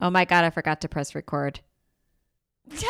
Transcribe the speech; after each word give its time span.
Oh 0.00 0.10
my 0.10 0.24
god, 0.24 0.44
I 0.44 0.50
forgot 0.50 0.80
to 0.82 0.88
press 0.88 1.14
record. 1.14 1.60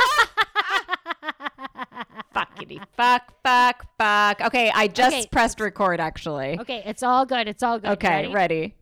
Fuckity 2.34 2.80
fuck, 2.96 3.32
fuck, 3.42 3.86
fuck. 3.98 4.40
Okay, 4.40 4.70
I 4.74 4.88
just 4.88 5.16
Okay. 5.16 5.26
pressed 5.30 5.60
record 5.60 6.00
actually. 6.00 6.58
okay, 6.60 6.82
it's 6.84 7.02
all 7.02 7.24
good. 7.26 7.46
It's 7.48 7.62
all 7.62 7.78
good. 7.78 7.90
Okay, 7.92 8.08
Ready? 8.28 8.32
ready. 8.32 8.74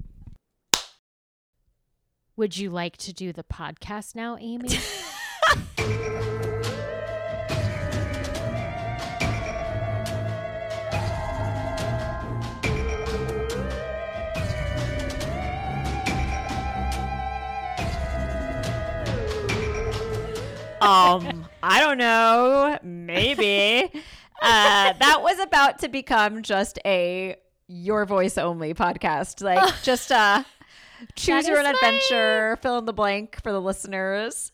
Would 2.36 2.56
you 2.56 2.70
like 2.70 2.96
to 2.98 3.12
do 3.12 3.32
the 3.32 3.44
podcast 3.44 4.14
now, 4.14 4.36
Amy? 4.40 4.68
Um, 20.82 21.46
I 21.62 21.80
don't 21.80 21.98
know. 21.98 22.78
Maybe. 22.82 23.90
Uh, 24.40 24.92
that 24.98 25.20
was 25.22 25.38
about 25.38 25.78
to 25.80 25.88
become 25.88 26.42
just 26.42 26.78
a 26.84 27.36
your 27.68 28.04
voice 28.04 28.36
only 28.36 28.74
podcast. 28.74 29.42
Like 29.42 29.72
just 29.82 30.10
uh 30.10 30.42
choose 31.14 31.46
your 31.46 31.58
own 31.58 31.66
is 31.66 31.72
my- 31.80 31.88
adventure, 31.88 32.58
fill 32.60 32.78
in 32.78 32.84
the 32.84 32.92
blank 32.92 33.40
for 33.42 33.52
the 33.52 33.60
listeners. 33.60 34.50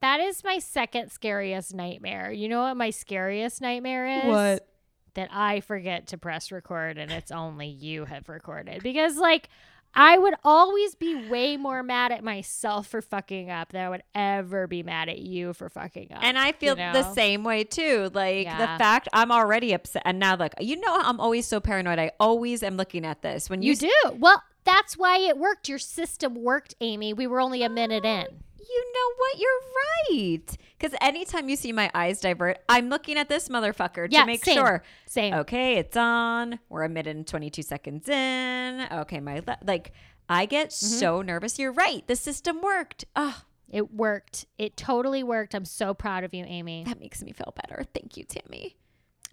that 0.00 0.20
is 0.20 0.44
my 0.44 0.58
second 0.60 1.10
scariest 1.10 1.74
nightmare. 1.74 2.30
You 2.30 2.48
know 2.48 2.62
what 2.62 2.76
my 2.76 2.90
scariest 2.90 3.60
nightmare 3.60 4.06
is? 4.06 4.24
What? 4.24 4.68
That 5.14 5.30
I 5.32 5.60
forget 5.60 6.08
to 6.08 6.18
press 6.18 6.52
record 6.52 6.98
and 6.98 7.10
it's 7.10 7.32
only 7.32 7.66
you 7.68 8.04
have 8.04 8.28
recorded. 8.28 8.82
Because 8.82 9.16
like 9.16 9.48
I 9.96 10.18
would 10.18 10.34
always 10.44 10.94
be 10.94 11.28
way 11.28 11.56
more 11.56 11.82
mad 11.82 12.12
at 12.12 12.22
myself 12.22 12.86
for 12.86 13.00
fucking 13.00 13.50
up 13.50 13.72
than 13.72 13.84
I 13.84 13.88
would 13.88 14.02
ever 14.14 14.66
be 14.66 14.82
mad 14.82 15.08
at 15.08 15.18
you 15.18 15.52
for 15.54 15.68
fucking 15.68 16.12
up. 16.12 16.22
And 16.22 16.38
I 16.38 16.52
feel 16.52 16.78
you 16.78 16.92
the 16.92 17.12
same 17.14 17.42
way 17.44 17.64
too. 17.64 18.10
Like 18.12 18.44
Yeah. 18.44 18.58
the 18.58 18.78
fact 18.78 19.08
I'm 19.12 19.32
already 19.32 19.72
upset, 19.72 20.02
and 20.04 20.18
now 20.18 20.36
look, 20.36 20.52
you 20.60 20.78
know, 20.78 20.94
I'm 20.94 21.18
always 21.20 21.46
so 21.46 21.60
paranoid. 21.60 21.98
I 21.98 22.12
always 22.20 22.62
am 22.62 22.76
looking 22.76 23.04
at 23.06 23.22
this 23.22 23.48
when 23.48 23.62
you, 23.62 23.70
you 23.72 23.76
do. 23.76 23.92
Well, 24.18 24.42
that's 24.64 24.98
why 24.98 25.18
it 25.18 25.38
worked. 25.38 25.68
Your 25.68 25.78
system 25.78 26.34
worked, 26.34 26.74
Amy. 26.80 27.12
We 27.12 27.26
were 27.26 27.40
only 27.40 27.62
a 27.62 27.68
minute 27.68 28.04
in. 28.04 28.26
You 28.68 28.92
know 28.92 29.14
what? 29.16 29.38
You're 29.38 30.18
right. 30.18 30.56
Because 30.78 30.96
anytime 31.00 31.48
you 31.48 31.56
see 31.56 31.72
my 31.72 31.90
eyes 31.94 32.20
divert, 32.20 32.58
I'm 32.68 32.88
looking 32.88 33.16
at 33.16 33.28
this 33.28 33.48
motherfucker 33.48 34.08
Yeah, 34.10 34.20
to 34.20 34.26
make 34.26 34.44
same. 34.44 34.56
sure. 34.56 34.82
Same. 35.06 35.34
Okay, 35.34 35.76
it's 35.76 35.96
on. 35.96 36.58
We're 36.68 36.82
a 36.84 36.88
minute 36.88 37.16
and 37.16 37.26
22 37.26 37.62
seconds 37.62 38.08
in. 38.08 38.86
Okay, 38.92 39.20
my 39.20 39.42
le- 39.46 39.58
like, 39.64 39.92
I 40.28 40.46
get 40.46 40.68
Mm-hmm. 40.70 40.86
so 40.98 41.22
nervous. 41.22 41.58
You're 41.58 41.72
right. 41.72 42.06
The 42.06 42.16
system 42.16 42.60
worked. 42.60 43.04
Oh, 43.14 43.42
It 43.70 43.92
worked. 43.92 44.46
It 44.58 44.76
totally 44.76 45.22
worked. 45.22 45.54
I'm 45.54 45.64
so 45.64 45.94
proud 45.94 46.24
of 46.24 46.34
you, 46.34 46.44
Amy. 46.46 46.84
that 46.86 47.00
makes 47.00 47.22
me 47.22 47.32
feel 47.32 47.54
better. 47.62 47.84
Thank 47.94 48.16
you, 48.16 48.24
Tammy. 48.24 48.76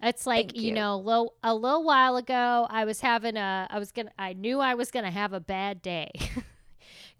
It's 0.02 0.26
like 0.26 0.54
you. 0.56 0.68
you. 0.68 0.72
know, 0.72 1.30
a 1.42 1.54
little 1.54 1.84
while 1.84 2.16
ago, 2.16 2.66
I 2.68 2.84
was 2.84 3.00
having 3.00 3.36
a, 3.36 3.66
I 3.70 3.78
was 3.78 3.90
gonna, 3.92 4.10
I 4.18 4.32
knew 4.32 4.60
I 4.60 4.74
was 4.74 4.90
gonna 4.90 5.10
have 5.10 5.32
a 5.32 5.40
bad 5.40 5.82
day 5.82 6.10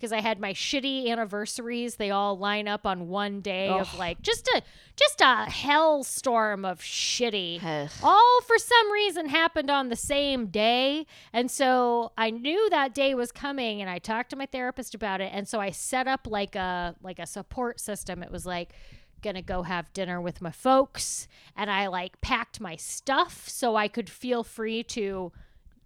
because 0.04 0.12
I 0.12 0.20
had 0.20 0.38
my 0.38 0.52
shitty 0.52 1.08
anniversaries. 1.08 1.96
They 1.96 2.10
all 2.10 2.36
line 2.36 2.68
up 2.68 2.84
on 2.84 3.08
one 3.08 3.40
day 3.40 3.68
of 3.80 3.98
like 3.98 4.20
just 4.20 4.46
a, 4.48 4.60
just 4.96 5.22
a 5.22 5.46
hellstorm 5.48 6.70
of 6.70 6.80
shitty. 6.80 7.62
All 8.02 8.40
for 8.42 8.58
some 8.58 8.92
reason 8.92 9.30
happened 9.30 9.70
on 9.70 9.88
the 9.88 9.96
same 9.96 10.48
day. 10.48 11.06
And 11.32 11.50
so 11.50 12.12
I 12.18 12.28
knew 12.30 12.68
that 12.68 12.92
day 12.92 13.14
was 13.14 13.32
coming 13.32 13.80
and 13.80 13.88
I 13.88 13.98
talked 13.98 14.28
to 14.30 14.36
my 14.36 14.44
therapist 14.44 14.94
about 14.94 15.22
it. 15.22 15.30
And 15.32 15.48
so 15.48 15.58
I 15.58 15.70
set 15.70 16.06
up 16.06 16.26
like 16.28 16.54
a 16.54 16.94
like 17.02 17.18
a 17.18 17.26
support 17.26 17.80
system. 17.80 18.22
It 18.22 18.30
was 18.30 18.44
like 18.44 18.74
gonna 19.22 19.40
go 19.40 19.62
have 19.62 19.90
dinner 19.94 20.20
with 20.20 20.42
my 20.42 20.50
folks 20.50 21.28
and 21.56 21.70
I 21.70 21.86
like 21.86 22.20
packed 22.20 22.60
my 22.60 22.76
stuff 22.76 23.48
so 23.48 23.74
I 23.74 23.88
could 23.88 24.10
feel 24.10 24.44
free 24.44 24.82
to 24.82 25.32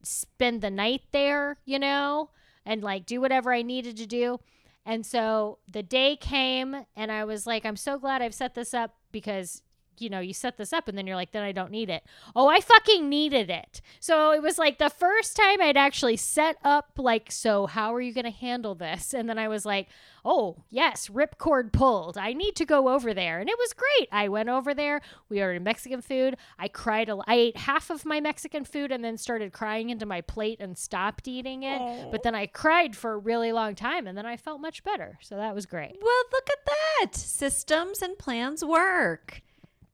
spend 0.02 0.60
the 0.60 0.70
night 0.70 1.02
there, 1.12 1.58
you 1.64 1.78
know, 1.78 2.30
and 2.68 2.82
like 2.82 3.06
do 3.06 3.20
whatever 3.20 3.52
I 3.52 3.62
needed 3.62 3.96
to 3.96 4.06
do. 4.06 4.38
And 4.84 5.04
so 5.04 5.58
the 5.66 5.82
day 5.82 6.16
came 6.16 6.84
and 6.94 7.10
I 7.10 7.24
was 7.24 7.46
like, 7.46 7.64
I'm 7.64 7.76
so 7.76 7.98
glad 7.98 8.20
I've 8.20 8.34
set 8.34 8.54
this 8.54 8.74
up 8.74 8.94
because 9.10 9.62
you 10.00 10.10
know, 10.10 10.20
you 10.20 10.32
set 10.32 10.56
this 10.56 10.72
up 10.72 10.88
and 10.88 10.96
then 10.96 11.06
you're 11.06 11.16
like, 11.16 11.32
then 11.32 11.42
I 11.42 11.52
don't 11.52 11.70
need 11.70 11.90
it. 11.90 12.02
Oh, 12.34 12.48
I 12.48 12.60
fucking 12.60 13.08
needed 13.08 13.50
it. 13.50 13.80
So 14.00 14.32
it 14.32 14.42
was 14.42 14.58
like 14.58 14.78
the 14.78 14.90
first 14.90 15.36
time 15.36 15.60
I'd 15.60 15.76
actually 15.76 16.16
set 16.16 16.56
up, 16.64 16.92
like, 16.96 17.30
so 17.30 17.66
how 17.66 17.94
are 17.94 18.00
you 18.00 18.12
going 18.12 18.24
to 18.24 18.30
handle 18.30 18.74
this? 18.74 19.14
And 19.14 19.28
then 19.28 19.38
I 19.38 19.48
was 19.48 19.64
like, 19.64 19.88
oh, 20.24 20.64
yes, 20.68 21.08
ripcord 21.08 21.72
pulled. 21.72 22.18
I 22.18 22.32
need 22.32 22.54
to 22.56 22.64
go 22.64 22.88
over 22.88 23.14
there. 23.14 23.40
And 23.40 23.48
it 23.48 23.56
was 23.58 23.72
great. 23.72 24.08
I 24.12 24.28
went 24.28 24.48
over 24.48 24.74
there. 24.74 25.00
We 25.28 25.40
ordered 25.40 25.62
Mexican 25.62 26.02
food. 26.02 26.36
I 26.58 26.68
cried. 26.68 27.08
A, 27.08 27.18
I 27.26 27.34
ate 27.34 27.56
half 27.56 27.90
of 27.90 28.04
my 28.04 28.20
Mexican 28.20 28.64
food 28.64 28.92
and 28.92 29.02
then 29.04 29.16
started 29.16 29.52
crying 29.52 29.90
into 29.90 30.06
my 30.06 30.20
plate 30.20 30.58
and 30.60 30.76
stopped 30.76 31.28
eating 31.28 31.62
it. 31.62 32.10
But 32.10 32.22
then 32.22 32.34
I 32.34 32.46
cried 32.46 32.96
for 32.96 33.12
a 33.12 33.18
really 33.18 33.52
long 33.52 33.74
time 33.74 34.06
and 34.06 34.18
then 34.18 34.26
I 34.26 34.36
felt 34.36 34.60
much 34.60 34.84
better. 34.84 35.18
So 35.22 35.36
that 35.36 35.54
was 35.54 35.66
great. 35.66 35.96
Well, 36.02 36.22
look 36.32 36.48
at 36.50 36.66
that. 36.66 37.14
Systems 37.14 38.02
and 38.02 38.18
plans 38.18 38.64
work. 38.64 39.42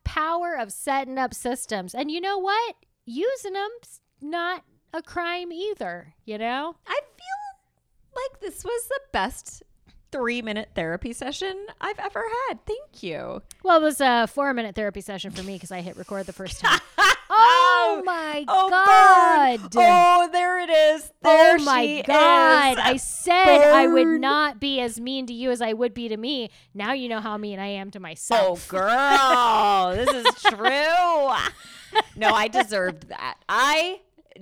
Power 0.05 0.57
of 0.59 0.73
setting 0.73 1.19
up 1.19 1.35
systems. 1.35 1.95
And 1.95 2.11
you 2.11 2.21
know 2.21 2.39
what? 2.39 2.77
Using 3.05 3.55
them's 3.55 4.01
not 4.21 4.63
a 4.93 5.03
crime 5.03 5.53
either, 5.53 6.15
you 6.25 6.39
know? 6.39 6.77
I 6.87 7.01
feel 7.17 8.23
like 8.23 8.41
this 8.41 8.65
was 8.65 8.89
the 8.89 9.01
best 9.13 9.63
three 10.13 10.43
minute 10.43 10.71
therapy 10.77 11.13
session 11.13 11.67
I've 11.81 11.99
ever 11.99 12.23
had. 12.49 12.65
Thank 12.65 13.03
you. 13.03 13.43
Well, 13.65 13.81
it 13.81 13.83
was 13.83 14.01
a 14.01 14.29
four 14.29 14.55
minute 14.55 14.77
therapy 14.77 15.01
session 15.01 15.33
for 15.33 15.43
me 15.43 15.55
because 15.55 15.73
I 15.73 15.81
hit 15.81 15.97
record 15.97 16.27
the 16.27 16.33
first 16.33 16.61
time. 16.61 16.79
oh 17.47 18.03
my 18.05 18.45
Oh, 18.49 18.71
God. 18.71 19.71
burn. 19.71 19.85
Oh, 19.87 20.29
there 20.33 20.61
it 20.61 20.71
is. 20.71 21.13
Oh 21.25 21.29
there 21.29 21.57
oh 21.59 21.65
my 21.65 22.03
God. 22.07 22.73
is. 22.73 22.79
I 22.79 22.97
said 22.97 23.73
I 23.73 23.87
would 23.87 24.21
not 24.21 24.61
be 24.61 24.81
as 24.81 25.01
mean 25.01 25.27
to 25.27 25.33
you 25.33 25.51
as 25.51 25.61
I 25.63 25.73
would 25.73 25.95
be 25.95 26.09
to 26.09 26.17
me. 26.17 26.51
Now 26.73 26.93
you 26.93 27.09
know 27.09 27.21
how 27.21 27.37
mean 27.37 27.59
I 27.59 27.69
am 27.69 27.91
to 27.93 27.99
oh, 27.99 28.03
myself. 28.03 28.69
Oh, 28.73 29.97
girl, 29.97 30.05
this 30.05 30.27
is 30.27 30.43
true. 30.43 30.61
no, 32.17 32.35
I 32.35 32.49
deserved 32.49 33.09
that. 33.09 33.37
I 33.49 34.01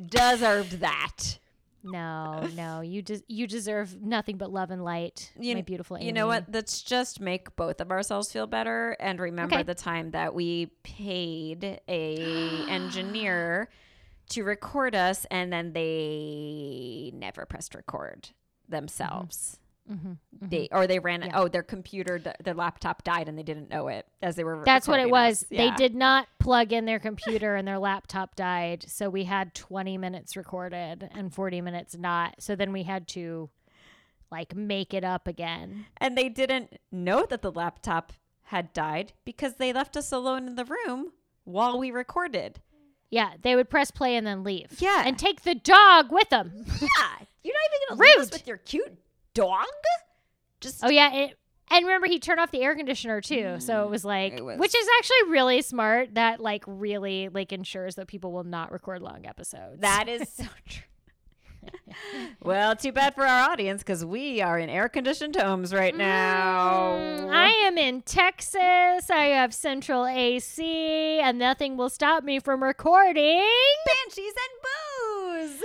deserved 0.08 0.80
that. 0.80 1.38
No, 1.84 2.46
no. 2.54 2.80
You 2.80 3.02
des- 3.02 3.22
you 3.28 3.46
deserve 3.46 4.00
nothing 4.00 4.36
but 4.36 4.50
love 4.50 4.70
and 4.70 4.84
light, 4.84 5.32
You- 5.38 5.54
my 5.54 5.62
beautiful 5.62 5.98
You 5.98 6.12
know 6.12 6.26
what? 6.26 6.46
Let's 6.52 6.82
just 6.82 7.20
make 7.20 7.54
both 7.56 7.80
of 7.80 7.90
ourselves 7.90 8.32
feel 8.32 8.46
better 8.46 8.96
and 9.00 9.18
remember 9.20 9.56
Okay. 9.56 9.62
the 9.62 9.74
time 9.74 10.12
that 10.12 10.34
we 10.34 10.66
paid 10.82 11.80
a 11.88 12.66
engineer 12.68 13.68
to 14.30 14.44
record 14.44 14.94
us 14.94 15.26
and 15.30 15.52
then 15.52 15.72
they 15.72 17.10
never 17.14 17.44
pressed 17.46 17.74
record 17.74 18.28
mm-hmm. 18.30 18.72
themselves. 18.72 19.58
Mhm, 19.90 20.18
mhm. 20.40 20.50
They 20.50 20.68
or 20.70 20.86
they 20.86 20.98
ran 21.00 21.22
Yeah. 21.22 21.32
oh 21.40 21.48
their 21.48 21.62
computer 21.62 22.18
th- 22.18 22.36
their 22.42 22.54
laptop 22.54 23.02
died 23.02 23.28
and 23.28 23.36
they 23.36 23.42
didn't 23.42 23.68
know 23.68 23.88
it 23.88 24.06
as 24.22 24.36
they 24.36 24.44
were 24.44 24.62
That's 24.64 24.86
what 24.86 25.00
it 25.00 25.10
was. 25.10 25.42
us. 25.42 25.48
They 25.48 25.70
did 25.72 25.94
not 25.94 26.28
plug 26.38 26.72
in 26.72 26.84
their 26.84 27.00
computer 27.00 27.56
and 27.56 27.66
their 27.66 27.78
laptop 27.78 28.36
died. 28.36 28.84
So 28.88 29.10
we 29.10 29.24
had 29.24 29.54
20 29.54 29.98
minutes 29.98 30.36
recorded 30.36 31.08
and 31.12 31.34
40 31.34 31.60
minutes 31.60 31.96
not. 31.96 32.36
So 32.40 32.54
then 32.54 32.72
we 32.72 32.84
had 32.84 33.08
to 33.08 33.50
like 34.30 34.54
make 34.54 34.94
it 34.94 35.04
up 35.04 35.26
again. 35.26 35.86
and 35.98 36.16
they 36.16 36.28
didn't 36.28 36.78
know 36.90 37.26
that 37.28 37.42
the 37.42 37.50
laptop 37.52 38.12
had 38.44 38.72
died 38.72 39.12
because 39.24 39.54
they 39.56 39.72
left 39.72 39.96
us 39.96 40.12
alone 40.12 40.46
in 40.46 40.54
the 40.54 40.64
room 40.64 41.12
while 41.44 41.78
we 41.78 41.90
recorded. 41.90 42.60
Yeah, 43.10 43.32
they 43.42 43.56
would 43.56 43.68
press 43.68 43.90
play 43.90 44.16
and 44.16 44.26
then 44.26 44.42
leave. 44.42 44.76
Yeah. 44.78 45.02
And 45.04 45.18
take 45.18 45.42
the 45.42 45.54
dog 45.54 46.10
with 46.12 46.30
them. 46.30 46.52
Yeah, 46.80 47.26
you're 47.42 47.54
not 47.54 47.68
even 47.68 47.88
gonna 47.90 48.00
leave 48.00 48.16
us 48.18 48.30
with 48.30 48.46
your 48.46 48.56
cute 48.56 48.96
dog. 49.34 49.64
Just 50.60 50.84
oh 50.84 50.88
yeah, 50.90 51.12
it, 51.12 51.38
and 51.70 51.84
remember 51.84 52.06
he 52.06 52.18
turned 52.18 52.38
off 52.40 52.50
the 52.50 52.62
air 52.62 52.74
conditioner 52.76 53.20
too. 53.20 53.34
Mm-hmm. 53.34 53.60
So 53.60 53.84
it 53.84 53.90
was 53.90 54.04
like 54.04 54.34
It 54.34 54.44
was- 54.44 54.58
which 54.58 54.74
is 54.74 54.86
actually 54.98 55.30
really 55.32 55.62
smart 55.62 56.14
that 56.14 56.40
like 56.40 56.64
really 56.66 57.28
like 57.28 57.52
ensures 57.52 57.94
that 57.96 58.06
people 58.08 58.32
will 58.32 58.44
not 58.44 58.70
record 58.72 59.02
long 59.02 59.26
episodes. 59.26 59.80
that 59.80 60.08
is 60.08 60.28
so 60.28 60.44
true. 60.68 60.82
well, 62.42 62.74
too 62.76 62.92
bad 62.92 63.14
for 63.14 63.22
our 63.22 63.50
audience 63.50 63.82
because 63.82 64.04
we 64.04 64.40
are 64.40 64.58
in 64.58 64.68
air 64.68 64.88
conditioned 64.88 65.36
homes 65.36 65.72
right 65.72 65.94
mm, 65.94 65.98
now. 65.98 66.92
Mm, 66.92 67.30
I 67.32 67.48
am 67.66 67.78
in 67.78 68.02
Texas. 68.02 69.10
I 69.10 69.30
have 69.34 69.54
central 69.54 70.06
AC, 70.06 71.20
and 71.20 71.38
nothing 71.38 71.76
will 71.76 71.90
stop 71.90 72.24
me 72.24 72.38
from 72.38 72.62
recording 72.62 73.42
Banshees 73.86 74.32
and 74.34 75.50
booze. 75.50 75.62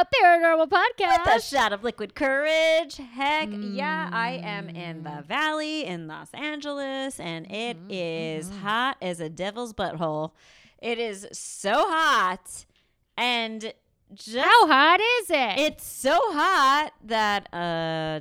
a 0.00 0.06
paranormal 0.22 0.68
podcast. 0.68 1.24
With 1.24 1.36
a 1.36 1.40
shot 1.40 1.72
of 1.72 1.84
liquid 1.84 2.14
courage. 2.14 2.96
Heck 2.96 3.48
yeah, 3.52 4.10
I 4.12 4.40
am 4.42 4.68
in 4.68 5.02
the 5.02 5.10
mm. 5.10 5.26
valley 5.26 5.84
in 5.84 6.06
Los 6.06 6.32
Angeles, 6.34 7.20
and 7.20 7.50
it 7.50 7.76
mm, 7.76 7.86
is 7.90 8.50
hot 8.62 8.96
as 9.00 9.20
a 9.20 9.28
devil's 9.28 9.72
butthole. 9.72 10.32
It 10.78 10.98
is 10.98 11.26
so 11.32 11.72
hot, 11.72 12.66
and 13.16 13.72
just 14.14 14.36
How 14.36 14.66
hot 14.66 15.00
is 15.00 15.30
it? 15.30 15.58
it's 15.72 15.86
so 15.86 16.18
hot 16.32 16.92
that 17.04 17.52
uh 17.52 18.20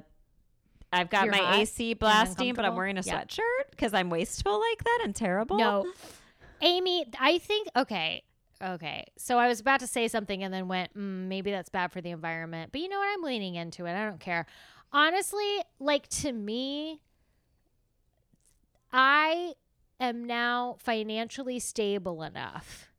I've 0.94 1.10
got 1.10 1.26
You're 1.26 1.34
my 1.34 1.62
AC 1.62 1.94
blasting, 1.96 2.54
but 2.54 2.64
I'm 2.64 2.76
wearing 2.76 2.98
a 2.98 3.02
Yeah. 3.02 3.22
sweatshirt 3.24 3.70
because 3.72 3.94
I'm 3.94 4.10
wasteful 4.10 4.60
like 4.60 4.84
that 4.84 5.02
and 5.04 5.16
terrible. 5.16 5.58
No. 5.58 5.86
Amy, 6.62 7.06
I 7.20 7.38
think 7.38 7.68
okay. 7.76 8.24
Okay. 8.64 9.06
So 9.18 9.38
I 9.38 9.48
was 9.50 9.60
about 9.60 9.82
to 9.82 9.88
say 9.88 10.08
something 10.08 10.42
and 10.42 10.54
then 10.54 10.70
went, 10.70 10.94
mm, 10.98 11.28
maybe 11.28 11.52
that's 11.52 11.68
bad 11.70 11.92
for 11.92 12.00
the 12.00 12.12
environment. 12.12 12.72
But 12.72 12.80
you 12.80 12.88
know 12.88 12.98
what? 13.00 13.10
I'm 13.14 13.24
leaning 13.24 13.56
into 13.56 13.86
it. 13.86 13.92
I 13.94 14.06
don't 14.06 14.22
care. 14.22 14.46
Honestly, 14.94 15.60
like 15.80 16.08
to 16.08 16.32
me, 16.32 17.02
I 18.94 19.54
am 20.00 20.24
now 20.24 20.78
financially 20.80 21.60
stable 21.60 22.24
enough 22.24 22.90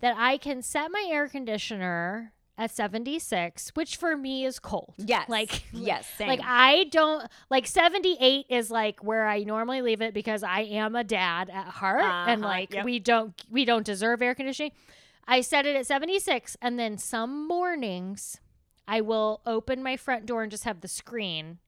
that 0.00 0.14
I 0.18 0.36
can 0.38 0.62
set 0.62 0.90
my 0.90 1.06
air 1.10 1.28
conditioner 1.28 2.32
at 2.58 2.70
76, 2.70 3.70
which 3.74 3.96
for 3.96 4.16
me 4.16 4.44
is 4.46 4.58
cold. 4.58 4.94
Yes. 4.96 5.28
Like 5.28 5.64
yes. 5.72 6.06
Same. 6.16 6.28
like 6.28 6.40
I 6.42 6.84
don't 6.90 7.28
like 7.50 7.66
78 7.66 8.46
is 8.48 8.70
like 8.70 9.04
where 9.04 9.26
I 9.26 9.40
normally 9.40 9.82
leave 9.82 10.00
it 10.00 10.14
because 10.14 10.42
I 10.42 10.60
am 10.62 10.96
a 10.96 11.04
dad 11.04 11.50
at 11.50 11.66
heart 11.66 12.02
and 12.02 12.42
Uh-huh, 12.42 12.52
like 12.54 12.72
yep. 12.72 12.84
we 12.84 12.98
don't 12.98 13.34
we 13.50 13.64
don't 13.64 13.84
deserve 13.84 14.22
air 14.22 14.34
conditioning. 14.34 14.72
I 15.28 15.40
set 15.42 15.66
it 15.66 15.76
at 15.76 15.86
76 15.86 16.56
and 16.62 16.78
then 16.78 16.96
some 16.98 17.46
mornings 17.48 18.40
I 18.88 19.00
will 19.02 19.40
open 19.44 19.82
my 19.82 19.96
front 19.96 20.24
door 20.24 20.42
and 20.42 20.50
just 20.50 20.64
have 20.64 20.80
the 20.80 20.88
screen 20.88 21.58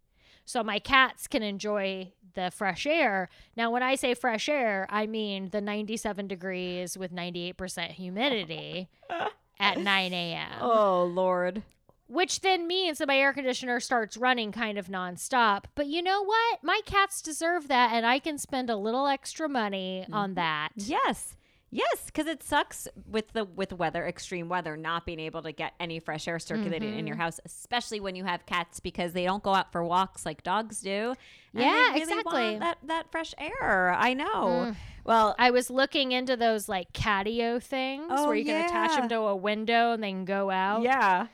so 0.49 0.65
my 0.65 0.79
cats 0.79 1.27
can 1.27 1.43
enjoy 1.43 2.11
the 2.35 2.51
fresh 2.51 2.87
air. 2.87 3.29
Now 3.55 3.71
when 3.71 3.83
I 3.83 3.97
say 3.97 4.15
fresh 4.15 4.49
air, 4.49 4.87
I 4.89 5.07
mean 5.07 5.51
the 5.51 5.61
97 5.61 6.27
degrees 6.27 6.97
with 6.97 7.13
98% 7.13 7.91
humidity 7.91 8.89
at 9.61 9.79
9 9.79 10.13
a.m 10.13 10.53
oh 10.61 11.05
Lord. 11.05 11.63
which 12.07 12.41
then 12.41 12.67
means 12.67 12.97
that 12.99 13.09
my 13.09 13.19
air 13.19 13.35
conditioner 13.35 13.79
starts 13.79 14.17
running 14.17 14.51
kind 14.51 14.79
of 14.79 14.87
nonstop. 14.87 15.65
But 15.75 15.89
you 15.89 16.01
know 16.01 16.23
what? 16.25 16.63
My 16.63 16.81
cats 16.87 17.21
deserve 17.21 17.69
that, 17.69 17.93
and 17.93 18.07
I 18.07 18.19
can 18.19 18.39
spend 18.39 18.71
a 18.71 18.77
little 18.77 19.07
extra 19.07 19.49
money 19.49 20.07
on 20.11 20.31
mm-hmm. 20.31 20.35
that. 20.37 20.71
Yes. 20.77 21.35
Yes, 21.71 22.07
because 22.07 22.27
it 22.27 22.43
sucks 22.43 22.89
with 23.07 23.33
the 23.35 23.45
with 23.45 23.75
weather, 23.75 24.07
extreme 24.07 24.49
weather, 24.49 24.77
not 24.77 25.05
being 25.05 25.21
able 25.21 25.43
to 25.43 25.53
get 25.53 25.75
any 25.79 26.01
fresh 26.01 26.27
air 26.27 26.39
circulating 26.39 26.99
in 26.99 27.07
your 27.07 27.17
Mm-hmm. 27.17 27.23
house, 27.25 27.41
especially 27.45 28.01
when 28.01 28.17
you 28.17 28.25
have 28.25 28.47
cats 28.47 28.81
because 28.81 29.13
they 29.13 29.25
don't 29.25 29.43
go 29.43 29.55
out 29.55 29.71
for 29.71 29.85
walks 29.85 30.25
like 30.25 30.43
dogs 30.43 30.81
do. 30.81 31.15
Yeah, 31.53 31.91
really 31.91 32.01
exactly. 32.01 32.43
Want 32.43 32.61
that 32.61 32.79
that 32.85 33.11
fresh 33.13 33.35
air. 33.39 33.91
I 33.91 34.15
know. 34.15 34.27
Mm. 34.73 34.77
Well, 35.05 35.35
I 35.39 35.51
was 35.51 35.69
looking 35.69 36.13
into 36.13 36.37
those 36.37 36.69
like 36.71 36.93
catio 36.95 37.63
things 37.63 38.07
Oh, 38.11 38.27
where 38.29 38.37
you 38.37 38.45
can 38.47 38.65
attach 38.65 38.97
them 38.97 39.09
to 39.11 39.17
a 39.19 39.37
window 39.37 39.93
and 39.93 40.03
they 40.03 40.11
can 40.11 40.25
go 40.25 40.51
out. 40.51 40.83
yeah. 40.83 41.27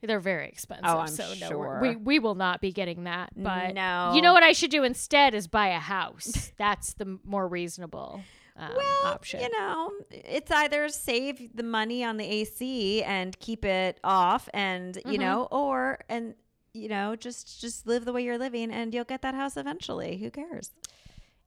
They're 0.00 0.20
very 0.20 0.46
expensive. 0.46 0.84
Oh, 0.86 0.98
I'm 0.98 1.08
so 1.08 1.26
no, 1.40 1.48
sure. 1.48 1.58
we're- 1.80 1.90
we 1.90 1.96
we 1.96 2.18
will 2.20 2.36
not 2.36 2.60
be 2.60 2.70
getting 2.72 3.04
that. 3.04 3.30
But 3.36 3.74
No. 3.74 4.12
you 4.14 4.22
know 4.22 4.32
what 4.32 4.44
I 4.44 4.52
should 4.52 4.70
do 4.70 4.84
instead 4.84 5.34
is 5.34 5.46
buy 5.48 5.68
a 5.68 5.78
house. 5.80 6.52
That's 6.56 6.94
the 6.94 7.18
more 7.24 7.46
reasonable 7.48 8.22
um, 8.58 8.72
well, 8.76 9.12
option. 9.14 9.40
you 9.40 9.50
know, 9.50 9.92
it's 10.10 10.50
either 10.50 10.88
save 10.88 11.54
the 11.56 11.62
money 11.62 12.02
on 12.04 12.16
the 12.16 12.24
AC 12.26 13.02
and 13.04 13.38
keep 13.38 13.64
it 13.64 14.00
off, 14.04 14.48
and 14.52 14.96
you 15.06 15.16
Mhm. 15.16 15.20
know, 15.20 15.48
or 15.50 16.00
and 16.08 16.34
you 16.74 16.88
know, 16.88 17.16
just 17.16 17.60
just 17.60 17.86
live 17.86 18.04
the 18.04 18.12
way 18.12 18.22
you're 18.22 18.38
living, 18.38 18.70
and 18.70 18.92
you'll 18.92 19.04
get 19.04 19.22
that 19.22 19.34
house 19.34 19.56
eventually. 19.56 20.18
Who 20.18 20.30
cares? 20.30 20.70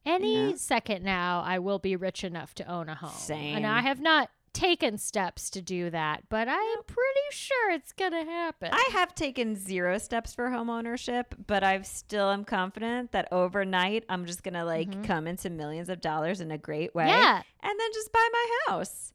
Any 0.05 0.33
know? 0.51 0.55
second 0.55 1.03
now, 1.03 1.43
I 1.45 1.59
will 1.59 1.77
be 1.79 1.95
rich 1.95 2.23
enough 2.23 2.55
to 2.55 2.65
own 2.65 2.89
a 2.89 2.95
home. 2.95 3.11
Same. 3.11 3.57
And 3.57 3.67
I 3.67 3.81
have 3.81 3.99
not 3.99 4.29
taken 4.53 4.97
steps 4.97 5.49
to 5.51 5.61
do 5.61 5.89
that, 5.89 6.23
but 6.29 6.47
I 6.47 6.55
am 6.57 6.83
pretty 6.85 7.27
sure 7.31 7.71
it's 7.71 7.93
going 7.93 8.11
to 8.11 8.23
happen. 8.23 8.69
I 8.71 8.89
have 8.93 9.15
taken 9.15 9.55
zero 9.55 9.97
steps 9.97 10.33
for 10.33 10.49
home 10.49 10.69
ownership, 10.69 11.35
but 11.47 11.63
I 11.63 11.81
still 11.81 12.29
am 12.29 12.43
confident 12.43 13.11
that 13.11 13.27
overnight 13.31 14.03
I'm 14.09 14.25
just 14.25 14.43
gonna 14.43 14.65
like 14.65 15.03
come 15.05 15.27
into 15.27 15.49
millions 15.49 15.89
of 15.89 16.01
dollars 16.01 16.41
in 16.41 16.51
a 16.51 16.57
great 16.57 16.93
way. 16.93 17.05
Mm-hmm. 17.05 17.21
Yeah. 17.21 17.41
and 17.63 17.79
then 17.79 17.89
just 17.93 18.11
buy 18.11 18.29
my 18.31 18.47
house. 18.67 19.13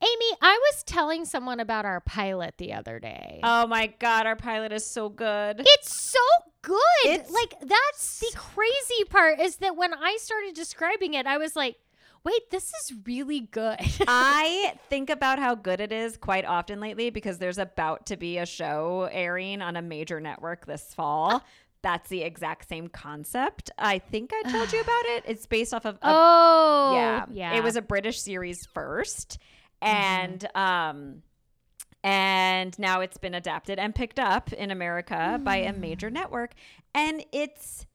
Amy, 0.00 0.36
I 0.40 0.58
was 0.72 0.82
telling 0.82 1.24
someone 1.24 1.60
about 1.60 1.84
our 1.84 2.00
pilot 2.00 2.54
the 2.58 2.72
other 2.72 2.98
day. 2.98 3.38
Oh 3.44 3.66
my 3.68 3.86
god, 4.00 4.26
our 4.26 4.34
pilot 4.36 4.72
is 4.72 4.84
so 4.84 5.08
good. 5.08 5.60
it's 5.64 5.94
so 5.94 6.18
good. 6.62 6.78
It's 7.04 7.30
like 7.30 7.54
that's 7.60 8.18
the 8.20 8.32
crazy 8.36 9.04
part 9.10 9.38
is 9.40 9.56
that 9.56 9.76
when 9.76 9.94
I 9.94 10.16
started 10.20 10.54
describing 10.54 11.14
it, 11.14 11.26
I 11.26 11.38
was 11.38 11.54
like, 11.54 11.76
"Wait, 12.24 12.50
this 12.50 12.72
is 12.72 12.94
really 13.06 13.40
good." 13.40 13.78
I 14.06 14.74
think 14.88 15.10
about 15.10 15.38
how 15.38 15.54
good 15.54 15.80
it 15.80 15.92
is 15.92 16.16
quite 16.16 16.44
often 16.44 16.80
lately 16.80 17.10
because 17.10 17.38
there's 17.38 17.58
about 17.58 18.06
to 18.06 18.16
be 18.16 18.38
a 18.38 18.46
show 18.46 19.08
airing 19.12 19.62
on 19.62 19.76
a 19.76 19.82
major 19.82 20.20
network 20.20 20.66
this 20.66 20.94
fall. 20.94 21.30
Ah. 21.34 21.44
That's 21.82 22.08
the 22.08 22.22
exact 22.22 22.68
same 22.68 22.86
concept. 22.86 23.70
I 23.76 23.98
think 23.98 24.30
I 24.32 24.50
told 24.52 24.72
you 24.72 24.80
about 24.80 25.04
it. 25.06 25.24
It's 25.26 25.46
based 25.46 25.74
off 25.74 25.84
of 25.84 25.96
a 25.96 25.98
oh, 26.04 26.92
yeah. 26.94 27.26
yeah. 27.32 27.54
It 27.54 27.64
was 27.64 27.74
a 27.74 27.82
British 27.82 28.20
series 28.20 28.66
first. 28.66 29.38
Mm-hmm. 29.82 29.96
And 29.96 30.48
um 30.54 31.22
and 32.04 32.76
now 32.78 33.00
it's 33.00 33.16
been 33.16 33.34
adapted 33.34 33.78
and 33.78 33.94
picked 33.94 34.18
up 34.18 34.52
in 34.52 34.70
America 34.70 35.40
by 35.42 35.56
a 35.56 35.72
major 35.72 36.10
mm. 36.10 36.14
network. 36.14 36.54
And 36.94 37.24
it's 37.32 37.86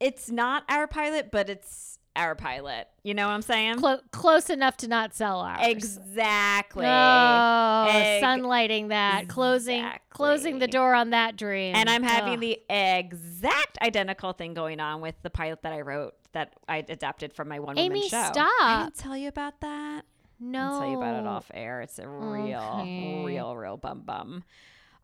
it's 0.00 0.30
not 0.30 0.64
our 0.68 0.88
pilot, 0.88 1.30
but 1.30 1.48
it's 1.48 1.91
our 2.14 2.34
pilot. 2.34 2.88
You 3.02 3.14
know 3.14 3.26
what 3.26 3.32
I'm 3.34 3.42
saying? 3.42 3.76
Clo- 3.76 4.00
close 4.10 4.50
enough 4.50 4.76
to 4.78 4.88
not 4.88 5.14
sell 5.14 5.40
ours. 5.40 5.60
exactly. 5.62 6.84
Oh, 6.86 7.86
Egg- 7.90 8.22
sunlighting 8.22 8.88
that, 8.88 9.28
closing 9.28 9.84
closing 10.10 10.58
the 10.58 10.68
door 10.68 10.94
on 10.94 11.10
that 11.10 11.36
dream. 11.36 11.74
And 11.74 11.88
I'm 11.88 12.02
having 12.02 12.34
Ugh. 12.34 12.40
the 12.40 12.60
exact 12.68 13.78
identical 13.82 14.32
thing 14.32 14.54
going 14.54 14.78
on 14.80 15.00
with 15.00 15.14
the 15.22 15.30
pilot 15.30 15.62
that 15.62 15.72
I 15.72 15.80
wrote 15.80 16.14
that 16.32 16.54
I 16.68 16.78
adapted 16.88 17.32
from 17.32 17.48
my 17.48 17.58
one 17.58 17.76
woman 17.76 17.78
Amy, 17.92 18.08
show. 18.08 18.16
I 18.18 18.32
stop. 18.32 18.84
didn't 18.84 18.96
tell 18.98 19.16
you 19.16 19.28
about 19.28 19.60
that. 19.60 20.04
no. 20.40 20.60
I'll 20.60 20.80
tell 20.80 20.90
you 20.90 20.96
about 20.98 21.20
it 21.20 21.26
off 21.26 21.50
air. 21.54 21.80
It's 21.82 21.98
a 21.98 22.08
real, 22.08 22.60
Okay. 22.80 23.22
real, 23.24 23.56
real 23.56 23.76
bum 23.76 24.02
bum. 24.02 24.44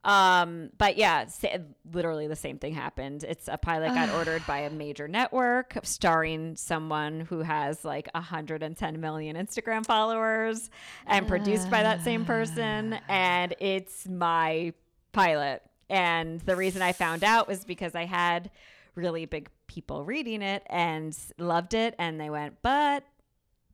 Um, 0.04 0.70
but 0.78 0.96
yeah, 0.96 1.26
sa- 1.26 1.48
literally 1.92 2.28
the 2.28 2.36
same 2.36 2.58
thing 2.58 2.74
happened. 2.74 3.24
It's 3.24 3.48
a 3.48 3.58
pilot 3.58 3.88
got 3.88 4.10
ordered 4.10 4.46
by 4.46 4.60
a 4.60 4.70
major 4.70 5.08
network, 5.08 5.76
starring 5.82 6.56
someone 6.56 7.20
who 7.20 7.40
has 7.40 7.84
like 7.84 8.08
110 8.14 9.00
million 9.00 9.36
Instagram 9.36 9.84
followers, 9.84 10.70
and 11.06 11.26
produced 11.26 11.70
by 11.70 11.82
that 11.82 12.02
same 12.02 12.24
person. 12.24 12.98
And 13.08 13.54
it's 13.58 14.08
my 14.08 14.72
pilot. 15.12 15.62
And 15.90 16.40
the 16.42 16.56
reason 16.56 16.82
I 16.82 16.92
found 16.92 17.24
out 17.24 17.48
was 17.48 17.64
because 17.64 17.94
I 17.94 18.04
had 18.04 18.50
really 18.94 19.26
big 19.26 19.48
people 19.66 20.04
reading 20.04 20.42
it 20.42 20.62
and 20.66 21.16
loved 21.38 21.74
it, 21.74 21.94
and 21.98 22.20
they 22.20 22.30
went, 22.30 22.56
but 22.62 23.04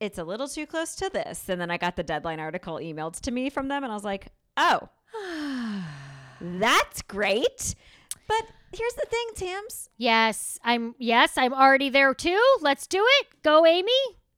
it's 0.00 0.18
a 0.18 0.24
little 0.24 0.48
too 0.48 0.66
close 0.66 0.94
to 0.96 1.10
this. 1.12 1.48
And 1.48 1.60
then 1.60 1.70
I 1.70 1.78
got 1.78 1.96
the 1.96 2.02
deadline 2.02 2.40
article 2.40 2.76
emailed 2.76 3.20
to 3.20 3.30
me 3.30 3.50
from 3.50 3.68
them, 3.68 3.84
and 3.84 3.92
I 3.92 3.94
was 3.94 4.04
like, 4.04 4.28
oh, 4.56 4.88
that's 6.60 7.02
great. 7.02 7.74
But 8.26 8.44
here's 8.72 8.94
the 8.94 9.06
thing, 9.08 9.26
Tams. 9.34 9.90
Yes, 9.96 10.58
I'm. 10.64 10.94
Yes, 10.98 11.36
I'm 11.36 11.52
already 11.52 11.90
there 11.90 12.14
too. 12.14 12.42
Let's 12.60 12.86
do 12.86 13.04
it. 13.20 13.26
Go, 13.42 13.66
Amy. 13.66 13.92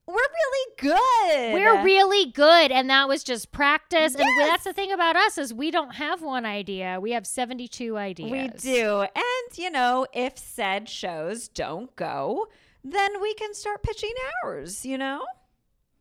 We're 0.09 0.15
really 0.15 0.73
good. 0.79 1.55
We're 1.55 1.83
really 1.83 2.31
good, 2.31 2.71
and 2.71 2.89
that 2.91 3.09
was 3.09 3.25
just 3.25 3.51
practice. 3.51 4.15
And 4.15 4.25
that's 4.39 4.63
the 4.63 4.73
thing 4.73 4.93
about 4.93 5.17
us 5.17 5.37
is 5.37 5.53
we 5.53 5.73
don't 5.73 5.97
have 5.97 6.23
one 6.23 6.47
idea. 6.47 7.01
We 7.01 7.11
have 7.11 7.27
seventy-two 7.27 7.97
ideas. 7.97 8.31
We 8.31 8.47
do. 8.73 9.01
And, 9.01 9.59
you 9.59 9.69
know, 9.69 10.07
if 10.13 10.39
said 10.39 10.89
shows 10.89 11.49
don't 11.49 11.95
go, 11.97 12.47
then 12.85 13.21
we 13.21 13.35
can 13.35 13.53
start 13.53 13.83
pitching 13.83 14.15
ours, 14.45 14.87
you 14.87 14.97
know? 14.97 15.25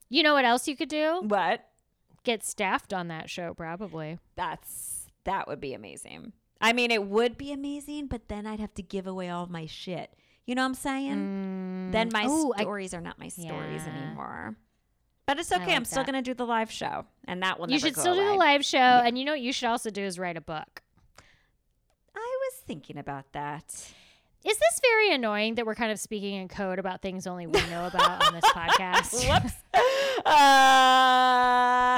You 0.07 0.21
know 0.21 0.35
what 0.35 0.45
else 0.45 0.67
you 0.67 0.77
could 0.77 0.89
do? 0.89 1.21
What? 1.23 1.67
Get 2.23 2.43
staffed 2.43 2.93
on 2.93 3.07
that 3.07 3.27
show, 3.27 3.55
probably. 3.55 4.19
That's 4.35 4.94
that 5.25 5.47
would 5.47 5.59
be 5.59 5.73
amazing. 5.73 6.33
I 6.61 6.73
mean, 6.73 6.89
it 6.89 7.03
would 7.03 7.37
be 7.37 7.51
amazing, 7.51 8.07
but 8.07 8.27
then 8.29 8.47
I'd 8.47 8.59
have 8.59 8.73
to 8.75 8.81
give 8.81 9.05
away 9.07 9.29
all 9.29 9.45
my 9.47 9.65
shit. 9.65 10.11
You 10.45 10.55
know 10.55 10.61
what 10.61 10.67
I'm 10.69 10.73
saying? 10.75 11.91
Then 11.91 12.09
my 12.13 12.25
Ooh, 12.27 12.53
I- 12.55 12.61
stories 12.61 12.93
are 12.93 13.01
not 13.01 13.19
my 13.19 13.27
stories 13.27 13.83
Yeah. 13.85 13.93
anymore. 14.05 14.55
But 15.27 15.39
it's 15.39 15.51
I 15.51 15.55
okay. 15.55 15.71
I'm 15.73 15.79
like 15.81 15.87
still 15.87 16.03
going 16.03 16.13
to 16.13 16.21
do 16.21 16.33
the 16.35 16.45
live 16.45 16.71
show, 16.71 17.05
and 17.27 17.41
that 17.41 17.59
will 17.59 17.69
You 17.69 17.79
should 17.79 17.97
still 17.97 18.13
do 18.15 18.23
the 18.23 18.35
live 18.35 18.63
show, 18.63 18.77
and 18.77 19.17
you 19.17 19.25
know 19.25 19.31
what 19.31 19.41
you 19.41 19.51
should 19.51 19.67
also 19.67 19.89
do 19.89 20.03
is 20.03 20.19
write 20.19 20.37
a 20.37 20.41
book. 20.41 20.83
I 22.15 22.37
was 22.51 22.59
thinking 22.67 22.97
about 22.97 23.31
that. 23.33 23.65
Is 24.45 24.57
this 24.59 24.79
very 24.83 25.11
annoying 25.11 25.55
that 25.55 25.65
we're 25.65 25.73
kind 25.73 25.91
of 25.91 25.99
speaking 25.99 26.35
in 26.35 26.47
code 26.47 26.77
about 26.77 27.01
things 27.01 27.25
only 27.25 27.47
we 27.47 27.59
know 27.71 27.87
about 27.87 28.23
on 28.27 28.33
this 28.35 28.45
podcast? 28.53 29.13
Whoops. 29.27 29.53
Uh, 30.27 30.31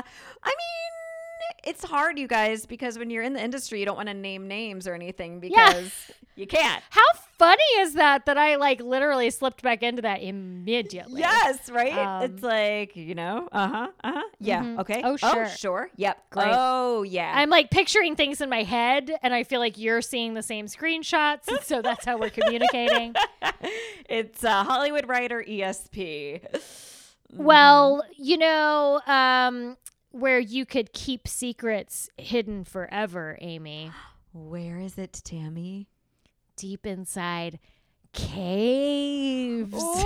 I 0.01 0.03
mean, 0.46 0.91
it's 1.67 1.83
hard, 1.83 2.17
you 2.17 2.27
guys, 2.27 2.65
because 2.65 2.97
when 2.97 3.09
you're 3.09 3.24
in 3.24 3.33
the 3.33 3.43
industry, 3.43 3.79
you 3.79 3.86
don't 3.86 3.97
want 3.97 4.07
to 4.09 4.13
name 4.13 4.47
names 4.47 4.88
or 4.88 4.93
anything 4.93 5.39
because 5.39 5.91
you 6.36 6.47
can't. 6.47 6.83
How 6.89 7.01
funny 7.38 7.62
is 7.79 7.93
that 7.95 8.25
that 8.25 8.38
I 8.38 8.55
like 8.55 8.81
literally 8.81 9.29
slipped 9.29 9.62
back 9.62 9.83
into 9.83 10.01
that 10.03 10.21
immediately. 10.21 11.21
Yes, 11.21 11.69
right? 11.69 11.97
Um, 11.97 12.24
it's 12.24 12.41
like, 12.43 12.95
you 12.95 13.15
know, 13.15 13.47
uh 13.51 13.67
huh, 13.67 13.88
uh 14.03 14.12
huh. 14.13 14.24
Yeah, 14.39 14.63
Mhm. 14.63 14.79
okay. 14.79 15.01
Oh, 15.03 15.17
sure. 15.17 15.47
sure. 15.50 15.89
Yep. 15.97 16.29
Great. 16.29 16.55
Oh, 16.55 17.03
yeah. 17.03 17.31
I'm 17.36 17.50
like 17.50 17.69
picturing 17.69 18.15
things 18.15 18.41
in 18.41 18.50
my 18.50 18.63
head, 18.63 19.12
and 19.21 19.33
I 19.33 19.43
feel 19.43 19.59
like 19.59 19.77
you're 19.77 20.01
seeing 20.01 20.33
the 20.33 20.43
same 20.43 20.67
screenshots, 20.67 21.47
and 21.47 21.59
so 21.62 21.81
that's 21.81 22.05
how 22.05 22.17
we're 22.17 22.29
communicating. 22.29 23.13
it's 24.09 24.43
uh, 24.43 24.63
Hollywood 24.63 25.07
writer 25.07 25.43
ESP. 25.47 26.41
Well, 27.33 28.03
you 28.17 28.38
know, 28.38 29.01
um, 29.05 29.77
where 30.19 30.39
you 30.39 30.65
could 30.65 30.93
keep 30.93 31.27
secrets 31.27 32.09
hidden 32.17 32.63
forever, 32.63 33.38
Amy, 33.41 33.91
Where 34.33 34.79
is 34.79 34.97
it, 34.97 35.21
Tammy? 35.24 35.88
deep 36.55 36.88
inside 36.88 37.59
caves. 38.13 39.83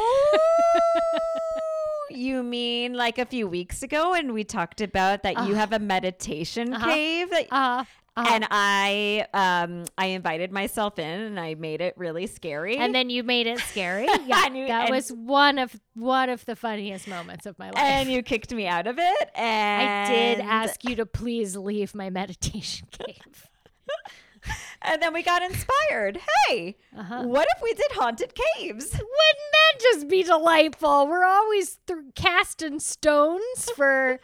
you 2.10 2.44
mean 2.44 2.94
like 2.94 3.18
a 3.18 3.25
few 3.25 3.48
weeks 3.48 3.84
ago 3.84 4.12
when 4.12 4.34
we 4.34 4.44
talked 4.44 4.82
about 4.82 5.24
that 5.24 5.36
you 5.48 5.53
Uh, 5.53 5.56
have 5.56 5.72
a 5.72 5.80
meditation 5.80 6.74
uh-huh. 6.74 6.94
cave 6.94 7.30
that 7.30 7.48
Uh, 7.51 7.86
uh, 8.18 8.25
and 8.30 8.46
I 8.51 9.25
um 9.34 9.86
I 9.98 10.08
invited 10.08 10.51
myself 10.51 11.00
in 11.00 11.20
and 11.22 11.39
I 11.39 11.56
made 11.56 11.80
it 11.82 11.94
really 11.98 12.27
scary. 12.27 12.77
and 12.77 12.94
then 12.94 13.10
you 13.10 13.24
made 13.24 13.48
it 13.48 13.60
scary. 13.60 14.08
Yeah, 14.25 14.48
you- 14.53 14.68
that 14.68 14.89
was 14.89 15.10
one 15.12 15.58
of 15.58 15.80
one 15.94 16.30
of 16.30 16.46
the 16.46 16.56
funniest 16.56 17.08
moments 17.08 17.46
of 17.46 17.58
my 17.58 17.68
life. 17.72 17.77
and 17.84 18.12
you 18.12 18.22
kicked 18.24 18.53
me 18.53 18.68
out 18.68 18.88
of 18.88 18.98
it 19.00 19.30
and 19.36 19.89
I 19.89 20.10
did 20.13 20.39
ask 20.41 20.84
you 20.84 20.96
to 20.98 21.06
please 21.06 21.56
leave 21.56 21.96
my 21.96 22.10
meditation 22.10 22.88
cave. 22.91 23.48
and 24.82 25.01
then 25.01 25.13
we 25.13 25.22
got 25.22 25.41
inspired. 25.44 26.18
Hey, 26.48 26.75
Uh-huh. 26.98 27.24
what 27.24 27.48
if 27.56 27.62
we 27.62 27.74
did 27.75 27.91
haunted 27.91 28.34
caves? 28.34 28.91
Wouldn't 28.91 29.51
that 29.53 29.80
just 29.80 30.08
be 30.10 30.24
delightful? 30.24 31.08
We're 31.08 31.25
always 31.25 31.77
th- 31.88 32.00
casting 32.15 32.80
stones 32.80 33.70
for 33.75 34.20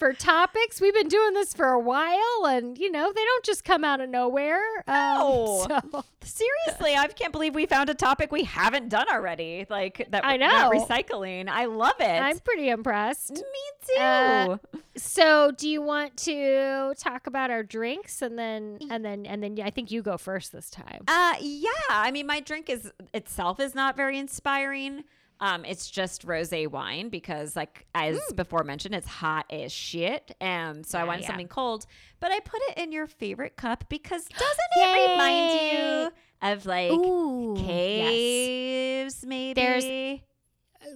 for 0.00 0.12
topics. 0.12 0.80
We've 0.80 0.92
been 0.94 1.06
doing 1.08 1.34
this 1.34 1.54
for 1.54 1.66
a 1.68 1.78
while, 1.78 2.46
and 2.46 2.76
you 2.76 2.90
know 2.90 3.12
they 3.12 3.24
don't 3.24 3.44
just 3.44 3.62
come 3.64 3.84
out 3.84 4.00
of 4.00 4.08
nowhere. 4.10 4.60
Um, 4.88 4.94
No. 5.18 5.66
so- 5.92 6.04
Seriously, 6.22 6.96
I 6.96 7.06
can't 7.08 7.32
believe 7.32 7.54
we 7.54 7.66
found 7.66 7.88
a 7.88 7.94
topic 7.94 8.30
we 8.32 8.44
haven't 8.44 8.88
done 8.88 9.06
already. 9.10 9.66
Like 9.70 10.06
that 10.10 10.24
I 10.24 10.36
know. 10.36 10.70
recycling. 10.70 11.48
I 11.48 11.64
love 11.66 11.94
it. 12.00 12.04
I'm 12.04 12.38
pretty 12.40 12.68
impressed. 12.68 13.32
Me 13.32 13.86
too. 13.94 14.00
Uh, 14.00 14.56
So, 14.96 15.50
do 15.56 15.68
you 15.68 15.80
want 15.82 16.16
to 16.18 16.92
talk 16.98 17.26
about 17.26 17.50
our 17.50 17.62
drinks, 17.62 18.20
and 18.22 18.38
then 18.38 18.78
and 18.90 19.04
then 19.04 19.24
and 19.26 19.42
then 19.42 19.58
I 19.62 19.70
think 19.70 19.90
you 19.90 20.02
go 20.02 20.18
first 20.18 20.52
this 20.52 20.68
time. 20.70 21.04
Uh 21.08 21.34
yeah, 21.40 21.68
I 21.90 22.10
mean 22.10 22.26
my 22.26 22.40
drink 22.40 22.68
is 22.68 22.90
itself 23.14 23.60
is 23.60 23.74
not 23.74 23.96
very 23.96 24.18
inspiring. 24.18 25.04
Um 25.40 25.64
it's 25.64 25.90
just 25.90 26.26
rosé 26.26 26.68
wine 26.68 27.08
because 27.08 27.56
like 27.56 27.86
as 27.94 28.20
before 28.36 28.62
mentioned 28.64 28.94
it's 28.94 29.06
hot 29.08 29.46
as 29.50 29.72
shit. 29.72 30.34
Um 30.40 30.84
so 30.84 30.98
I 30.98 31.02
Yeah, 31.02 31.06
wanted 31.08 31.20
yeah. 31.22 31.26
something 31.28 31.48
cold, 31.48 31.86
but 32.20 32.30
I 32.30 32.40
put 32.40 32.60
it 32.68 32.78
in 32.78 32.92
your 32.92 33.06
favorite 33.06 33.56
cup 33.56 33.84
because 33.88 34.24
doesn't 34.24 34.72
it 34.76 35.10
remind 35.10 35.72
you 35.72 36.12
of 36.42 36.66
like 36.66 36.92
Ooh, 36.92 37.54
yes. 37.56 37.66
caves 37.66 39.26
maybe? 39.26 39.60
There's- 39.60 40.20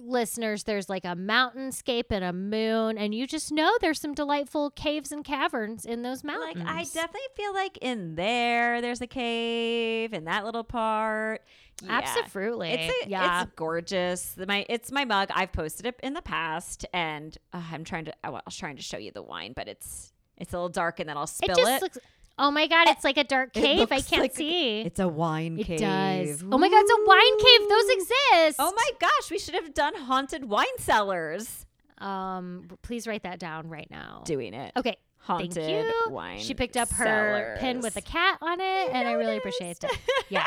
listeners, 0.03 0.63
there's 0.63 0.89
like 0.89 1.05
a 1.05 1.15
mountainscape 1.15 2.05
and 2.09 2.23
a 2.23 2.33
moon, 2.33 2.97
and 2.97 3.13
you 3.13 3.27
just 3.27 3.51
know 3.51 3.71
there's 3.81 3.99
some 3.99 4.13
delightful 4.13 4.71
caves 4.71 5.11
and 5.11 5.23
caverns 5.23 5.85
in 5.85 6.01
those 6.01 6.23
mountains. 6.23 6.63
like. 6.63 6.73
I 6.73 6.83
definitely 6.83 7.21
feel 7.35 7.53
like 7.53 7.77
in 7.77 8.15
there 8.15 8.81
there's 8.81 9.01
a 9.01 9.07
cave 9.07 10.13
in 10.13 10.25
that 10.25 10.45
little 10.45 10.63
part. 10.63 11.41
Yeah. 11.83 12.01
Absolutely. 12.17 12.71
It's 12.71 13.05
a, 13.05 13.09
yeah. 13.09 13.43
it's 13.43 13.51
gorgeous. 13.55 14.37
My 14.47 14.65
it's 14.69 14.91
my 14.91 15.05
mug. 15.05 15.29
I've 15.33 15.51
posted 15.51 15.85
it 15.85 15.99
in 16.01 16.13
the 16.13 16.21
past, 16.21 16.85
and 16.93 17.37
uh, 17.53 17.61
I'm 17.71 17.83
trying 17.83 18.05
to. 18.05 18.13
I 18.23 18.29
was 18.29 18.55
trying 18.55 18.77
to 18.77 18.81
show 18.81 18.97
you 18.97 19.11
the 19.11 19.23
wine, 19.23 19.53
but 19.55 19.67
it's 19.67 20.13
it's 20.37 20.53
a 20.53 20.57
little 20.57 20.69
dark, 20.69 20.99
and 20.99 21.09
then 21.09 21.17
I'll 21.17 21.23
it 21.23 21.29
spill 21.29 21.55
just 21.55 21.71
it. 21.71 21.81
looks. 21.81 21.97
Oh 22.37 22.51
my 22.51 22.67
god! 22.67 22.87
It's 22.89 23.03
like 23.03 23.17
a 23.17 23.23
dark 23.23 23.53
cave. 23.53 23.91
I 23.91 24.01
can't 24.01 24.21
like 24.21 24.31
a- 24.33 24.35
see. 24.35 24.81
It's 24.81 24.99
a 24.99 25.07
wine 25.07 25.57
it 25.59 25.65
cave. 25.67 25.79
does. 25.79 26.43
Oh 26.51 26.57
my 26.57 26.69
god! 26.69 26.81
It's 26.81 26.91
a 26.91 27.05
wine 27.05 27.37
cave. 27.39 27.69
Those 27.69 27.89
exist. 27.89 28.55
Oh 28.59 28.73
my 28.75 28.89
gosh, 28.99 29.31
we 29.31 29.39
should 29.39 29.53
have 29.55 29.73
done 29.73 29.95
haunted 29.95 30.45
wine 30.45 30.65
cellars. 30.79 31.65
Um, 31.97 32.67
please 32.81 33.07
write 33.07 33.23
that 33.23 33.39
down 33.39 33.69
right 33.69 33.89
now. 33.89 34.23
Doing 34.25 34.53
it. 34.53 34.73
Okay. 34.75 34.97
Haunted 35.19 35.53
Thank 35.53 35.69
you. 35.87 36.11
wine. 36.11 36.39
She 36.39 36.53
picked 36.53 36.77
up 36.77 36.89
her 36.91 37.55
pin 37.59 37.79
with 37.79 37.95
a 37.95 38.01
cat 38.01 38.37
on 38.41 38.59
it, 38.59 38.89
and 38.93 39.07
I 39.07 39.13
really 39.13 39.37
appreciate 39.37 39.83
it. 39.83 39.91
Yeah. 40.29 40.45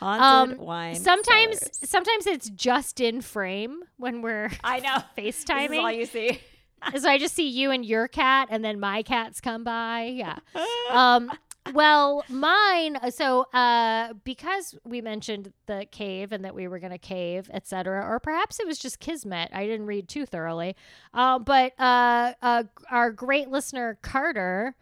haunted 0.00 0.58
Um, 0.58 0.64
wine. 0.66 0.96
sometimes, 0.96 1.58
cellars. 1.60 1.78
sometimes 1.90 2.26
it's 2.26 2.50
just 2.50 3.00
in 3.00 3.20
frame 3.20 3.82
when 3.98 4.20
we're 4.22 4.50
I 4.64 4.80
know. 4.80 4.96
This 5.16 5.40
is 5.44 5.44
all 5.50 5.92
you 5.92 6.06
see. 6.06 6.40
so 6.98 7.08
I 7.08 7.18
just 7.18 7.34
see 7.34 7.48
you 7.48 7.70
and 7.70 7.84
your 7.84 8.08
cat, 8.08 8.48
and 8.50 8.64
then 8.64 8.80
my 8.80 9.02
cats 9.02 9.40
come 9.40 9.64
by. 9.64 10.12
Yeah. 10.14 10.38
um 10.90 11.30
well 11.72 12.24
mine 12.28 12.98
so 13.10 13.42
uh 13.52 14.12
because 14.24 14.74
we 14.84 15.00
mentioned 15.00 15.52
the 15.66 15.86
cave 15.92 16.32
and 16.32 16.44
that 16.44 16.56
we 16.56 16.66
were 16.66 16.80
gonna 16.80 16.98
cave 16.98 17.48
etc 17.52 18.04
or 18.04 18.18
perhaps 18.18 18.58
it 18.58 18.66
was 18.66 18.78
just 18.78 18.98
kismet 18.98 19.48
i 19.52 19.64
didn't 19.64 19.86
read 19.86 20.08
too 20.08 20.26
thoroughly 20.26 20.74
uh, 21.14 21.38
but 21.38 21.72
uh, 21.78 22.32
uh 22.42 22.64
our 22.90 23.12
great 23.12 23.48
listener 23.48 23.96
carter 24.02 24.74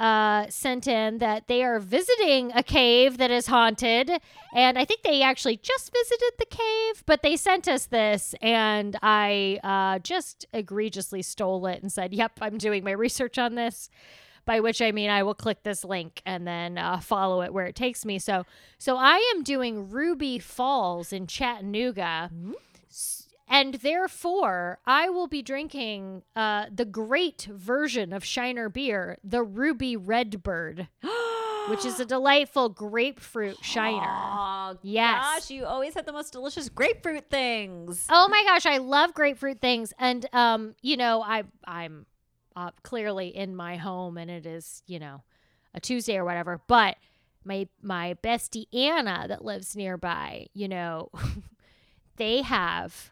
uh, 0.00 0.46
sent 0.48 0.88
in 0.88 1.18
that 1.18 1.46
they 1.46 1.62
are 1.62 1.78
visiting 1.78 2.50
a 2.54 2.62
cave 2.62 3.18
that 3.18 3.30
is 3.30 3.46
haunted. 3.46 4.10
And 4.54 4.78
I 4.78 4.84
think 4.86 5.02
they 5.02 5.22
actually 5.22 5.58
just 5.58 5.92
visited 5.92 6.32
the 6.38 6.46
cave, 6.46 7.04
but 7.04 7.22
they 7.22 7.36
sent 7.36 7.68
us 7.68 7.84
this. 7.86 8.34
And 8.40 8.96
I 9.02 9.60
uh, 9.62 9.98
just 9.98 10.46
egregiously 10.54 11.20
stole 11.20 11.66
it 11.66 11.82
and 11.82 11.92
said, 11.92 12.14
Yep, 12.14 12.38
I'm 12.40 12.56
doing 12.56 12.82
my 12.82 12.92
research 12.92 13.38
on 13.38 13.54
this. 13.54 13.90
By 14.46 14.60
which 14.60 14.80
I 14.80 14.90
mean 14.90 15.10
I 15.10 15.22
will 15.22 15.34
click 15.34 15.62
this 15.62 15.84
link 15.84 16.22
and 16.24 16.46
then 16.46 16.78
uh, 16.78 16.98
follow 16.98 17.42
it 17.42 17.52
where 17.52 17.66
it 17.66 17.76
takes 17.76 18.06
me. 18.06 18.18
So, 18.18 18.46
so 18.78 18.96
I 18.96 19.16
am 19.34 19.42
doing 19.42 19.90
Ruby 19.90 20.38
Falls 20.38 21.12
in 21.12 21.26
Chattanooga, 21.26 22.30
S- 22.88 23.19
and 23.50 23.74
therefore 23.74 24.78
I 24.86 25.10
will 25.10 25.26
be 25.26 25.42
drinking 25.42 26.22
uh, 26.36 26.66
the 26.72 26.84
great 26.84 27.42
version 27.50 28.12
of 28.12 28.24
Shiner 28.24 28.68
beer, 28.70 29.18
the 29.24 29.42
Ruby 29.42 29.96
Redbird, 29.96 30.88
which 31.68 31.84
is 31.84 31.98
a 32.00 32.04
delightful 32.06 32.68
grapefruit 32.70 33.58
Shiner. 33.62 34.06
Oh, 34.08 34.78
Yes. 34.82 35.20
Gosh, 35.22 35.50
you 35.50 35.64
always 35.66 35.94
have 35.94 36.06
the 36.06 36.12
most 36.12 36.32
delicious 36.32 36.68
grapefruit 36.68 37.28
things. 37.28 38.06
Oh 38.08 38.28
my 38.28 38.44
gosh, 38.46 38.66
I 38.66 38.78
love 38.78 39.12
grapefruit 39.14 39.60
things, 39.60 39.92
and 39.98 40.24
um, 40.32 40.74
you 40.80 40.96
know, 40.96 41.20
I 41.22 41.42
I'm 41.66 42.06
uh, 42.54 42.70
clearly 42.84 43.28
in 43.36 43.56
my 43.56 43.76
home, 43.76 44.16
and 44.16 44.30
it 44.30 44.46
is 44.46 44.82
you 44.86 45.00
know 45.00 45.22
a 45.74 45.80
Tuesday 45.80 46.16
or 46.16 46.24
whatever, 46.24 46.60
but 46.68 46.96
my 47.44 47.66
my 47.82 48.14
bestie 48.22 48.66
Anna 48.72 49.26
that 49.28 49.44
lives 49.44 49.74
nearby, 49.74 50.46
you 50.54 50.68
know, 50.68 51.10
they 52.16 52.42
have 52.42 53.10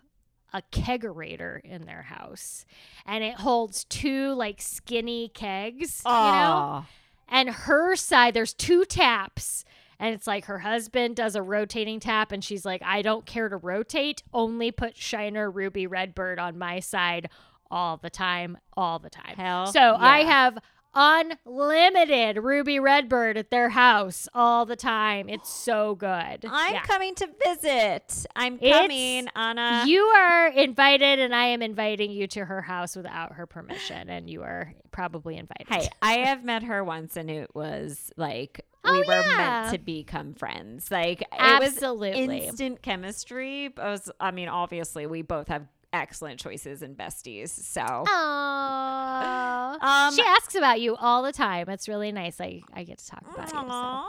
a 0.53 0.63
kegerator 0.73 1.61
in 1.65 1.85
their 1.85 2.03
house, 2.03 2.65
and 3.07 3.23
it 3.23 3.35
holds 3.35 3.85
two 3.85 4.33
like 4.35 4.61
skinny 4.61 5.29
kegs, 5.29 6.03
you 6.05 6.11
know, 6.11 6.85
and 7.29 7.51
her 7.51 7.95
side 7.97 8.35
there's 8.35 8.55
two 8.55 8.85
taps 8.85 9.65
and 10.01 10.15
it's 10.15 10.27
like 10.27 10.45
her 10.47 10.61
husband 10.61 11.17
does 11.17 11.35
a 11.35 11.43
rotating 11.43 12.01
tap 12.01 12.33
and 12.33 12.43
she's 12.43 12.65
like 12.65 12.83
i 12.85 13.03
don't 13.03 13.27
care 13.27 13.49
to 13.49 13.57
rotate 13.57 14.23
only 14.33 14.71
put 14.71 14.97
shiner 14.97 15.51
ruby 15.51 15.87
redbird 15.87 16.39
on 16.39 16.57
my 16.57 16.81
side 16.81 17.29
all 17.71 17.99
the 17.99 18.09
time 18.11 18.57
all 18.77 18.99
the 18.99 19.11
time. 19.11 19.37
Hell 19.37 19.67
so 19.73 19.97
i 19.99 20.23
have 20.23 20.59
unlimited 20.99 22.39
ruby 22.43 22.79
redbird 22.81 23.37
at 23.37 23.51
their 23.51 23.69
house 23.71 24.29
all 24.35 24.67
the 24.67 24.77
time 24.77 25.29
it's 25.29 25.49
so 25.53 25.95
good 25.95 26.09
I'm 26.51 26.73
Yeah. 26.75 26.83
coming 26.83 27.15
to 27.17 27.29
visit. 27.47 28.27
I'm 28.35 28.55
It's- 28.57 28.73
coming, 28.81 29.29
Anna. 29.37 29.85
you 29.87 30.03
are 30.03 30.49
invited 30.49 31.19
and 31.21 31.35
i 31.35 31.45
am 31.47 31.63
inviting 31.63 32.11
you 32.11 32.27
to 32.29 32.45
her 32.45 32.63
house 32.63 32.97
without 32.97 33.33
her 33.35 33.47
permission 33.47 34.09
and 34.09 34.29
you 34.29 34.43
are 34.43 34.73
probably 34.91 35.37
invited 35.37 35.69
Hey, 35.69 35.89
I 36.03 36.19
have 36.27 36.43
met 36.45 36.65
her 36.65 36.83
once 36.83 37.17
and 37.17 37.31
it 37.31 37.55
was 37.55 38.11
like 38.17 38.61
oh, 38.85 38.93
we 38.93 38.99
Oh, 39.03 39.05
were 39.07 39.21
yeah. 39.23 39.37
meant 39.37 39.73
to 39.73 39.79
become 39.79 40.35
friends. 40.35 40.91
Like 40.91 41.21
it 41.23 41.29
Absolutely. 41.33 42.27
was 42.27 42.45
instant 42.47 42.83
chemistry. 42.83 43.67
It 43.67 43.77
was 43.77 44.11
I 44.19 44.31
mean, 44.31 44.49
obviously 44.49 45.07
we 45.07 45.23
both 45.23 45.49
have 45.49 45.67
excellent 45.93 46.41
choices 46.41 46.83
and 46.83 46.97
besties. 46.97 47.51
So 47.51 47.81
Aww. 47.83 49.83
Um, 49.83 50.15
she 50.15 50.23
asks 50.23 50.55
about 50.55 50.81
you 50.81 50.97
all 50.97 51.23
the 51.23 51.33
time. 51.33 51.69
It's 51.69 51.89
really 51.89 52.13
nice. 52.13 52.41
I, 52.41 52.63
I 52.73 52.85
get 52.85 52.99
to 52.99 53.07
talk 53.07 53.23
about 53.23 53.53
you. 53.53 53.59
So. 53.59 54.09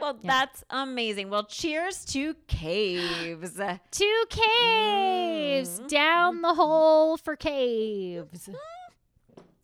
Well, 0.00 0.18
Yeah. 0.22 0.44
that's 0.44 0.64
amazing. 0.70 1.30
Well, 1.30 1.44
cheers 1.44 2.04
to 2.06 2.34
caves. 2.48 3.58
Two 3.90 4.24
caves 4.28 5.80
Mhm. 5.80 5.88
down 5.88 6.42
the 6.42 6.54
hole 6.54 7.16
for 7.16 7.36
caves. 7.36 8.48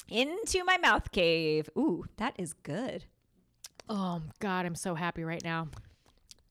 Into 0.08 0.64
my 0.64 0.76
mouth 0.78 1.10
cave. 1.12 1.68
Ooh, 1.76 2.04
that 2.16 2.34
is 2.38 2.52
good. 2.52 3.04
Oh 3.88 4.22
God, 4.38 4.66
I'm 4.66 4.74
so 4.76 4.94
happy 4.94 5.24
right 5.24 5.42
now. 5.44 5.68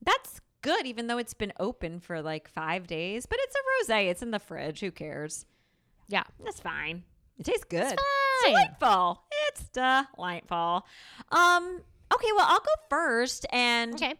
That's 0.01 0.39
good, 0.61 0.85
even 0.85 1.07
though 1.07 1.17
it's 1.17 1.33
been 1.33 1.53
open 1.59 1.99
for 1.99 2.21
like 2.21 2.47
five 2.49 2.87
days. 2.87 3.25
But 3.25 3.39
it's 3.41 3.55
a 3.55 3.91
rosé. 3.93 4.07
It's 4.09 4.21
in 4.21 4.31
the 4.31 4.39
fridge. 4.39 4.79
Who 4.81 4.91
cares? 4.91 5.45
Yeah. 6.07 6.23
That's 6.43 6.59
fine. 6.59 7.03
It 7.37 7.43
tastes 7.45 7.63
good. 7.63 7.93
It's 7.93 8.43
fine. 8.43 8.53
delightful. 8.53 9.23
It's 9.47 9.69
delightful. 9.69 10.85
Um. 11.31 11.81
Okay. 12.13 12.27
Well, 12.35 12.45
I'll 12.47 12.59
go 12.59 12.71
first, 12.89 13.45
and 13.51 13.93
Okay. 13.93 14.15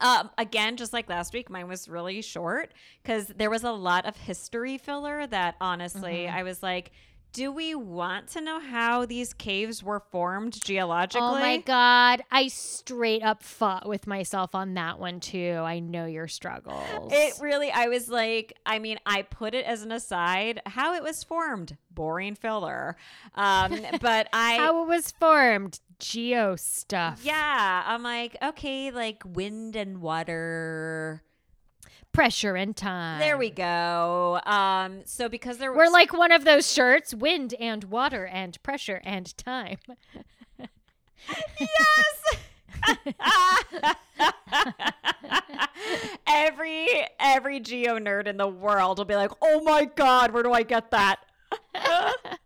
um, 0.00 0.30
again, 0.38 0.76
just 0.76 0.92
like 0.92 1.08
last 1.08 1.34
week, 1.34 1.50
mine 1.50 1.66
was 1.68 1.88
really 1.88 2.22
short 2.22 2.72
because 3.02 3.26
there 3.26 3.50
was 3.50 3.64
a 3.64 3.72
lot 3.72 4.06
of 4.06 4.16
history 4.16 4.78
filler 4.78 5.26
that 5.26 5.56
honestly, 5.60 6.26
Mm-hmm. 6.26 6.36
I 6.36 6.42
was 6.44 6.62
like, 6.62 6.92
do 7.32 7.52
we 7.52 7.74
want 7.74 8.28
to 8.28 8.40
know 8.40 8.60
how 8.60 9.06
these 9.06 9.32
caves 9.32 9.82
were 9.82 10.00
formed 10.00 10.60
geologically? 10.62 11.26
Oh 11.26 11.38
my 11.38 11.58
god, 11.58 12.22
I 12.30 12.48
straight 12.48 13.22
up 13.22 13.42
fought 13.42 13.88
with 13.88 14.06
myself 14.06 14.54
on 14.54 14.74
that 14.74 14.98
one 14.98 15.20
too. 15.20 15.60
I 15.64 15.78
know 15.80 16.06
your 16.06 16.28
struggles. 16.28 17.12
It 17.12 17.34
really, 17.40 17.70
I 17.70 17.86
was 17.86 18.08
like, 18.08 18.54
I 18.64 18.78
mean, 18.78 18.98
I 19.06 19.22
put 19.22 19.54
it 19.54 19.64
as 19.66 19.82
an 19.82 19.92
aside 19.92 20.60
how 20.66 20.94
it 20.94 21.02
was 21.02 21.22
formed. 21.22 21.76
Boring 21.90 22.34
filler. 22.34 22.96
Um, 23.34 23.78
but 24.00 24.28
I. 24.32 24.56
How 24.56 24.82
it 24.82 24.88
was 24.88 25.12
formed, 25.12 25.80
geo 25.98 26.56
stuff. 26.56 27.20
yeah, 27.22 27.82
I'm 27.86 28.02
like, 28.02 28.36
okay, 28.42 28.90
like 28.90 29.22
wind 29.24 29.76
and 29.76 30.00
water. 30.00 31.22
Pressure 32.18 32.56
and 32.56 32.76
time. 32.76 33.20
There 33.20 33.38
we 33.38 33.48
go. 33.48 34.40
Um, 34.44 35.02
so 35.04 35.28
because 35.28 35.58
there 35.58 35.72
We're 35.72 35.88
like 35.88 36.12
one 36.12 36.32
of 36.32 36.44
those 36.44 36.68
shirts, 36.68 37.14
wind 37.14 37.54
and 37.60 37.84
water 37.84 38.26
and 38.26 38.60
pressure 38.64 39.00
and 39.04 39.38
time. 39.38 39.78
yes. 41.60 42.36
every 46.26 46.88
every 47.20 47.60
geo 47.60 48.00
nerd 48.00 48.26
in 48.26 48.36
the 48.36 48.48
world 48.48 48.98
will 48.98 49.04
be 49.04 49.14
like, 49.14 49.30
"Oh 49.40 49.62
my 49.62 49.84
god, 49.84 50.32
where 50.32 50.42
do 50.42 50.52
I 50.52 50.64
get 50.64 50.90
that?" 50.90 51.20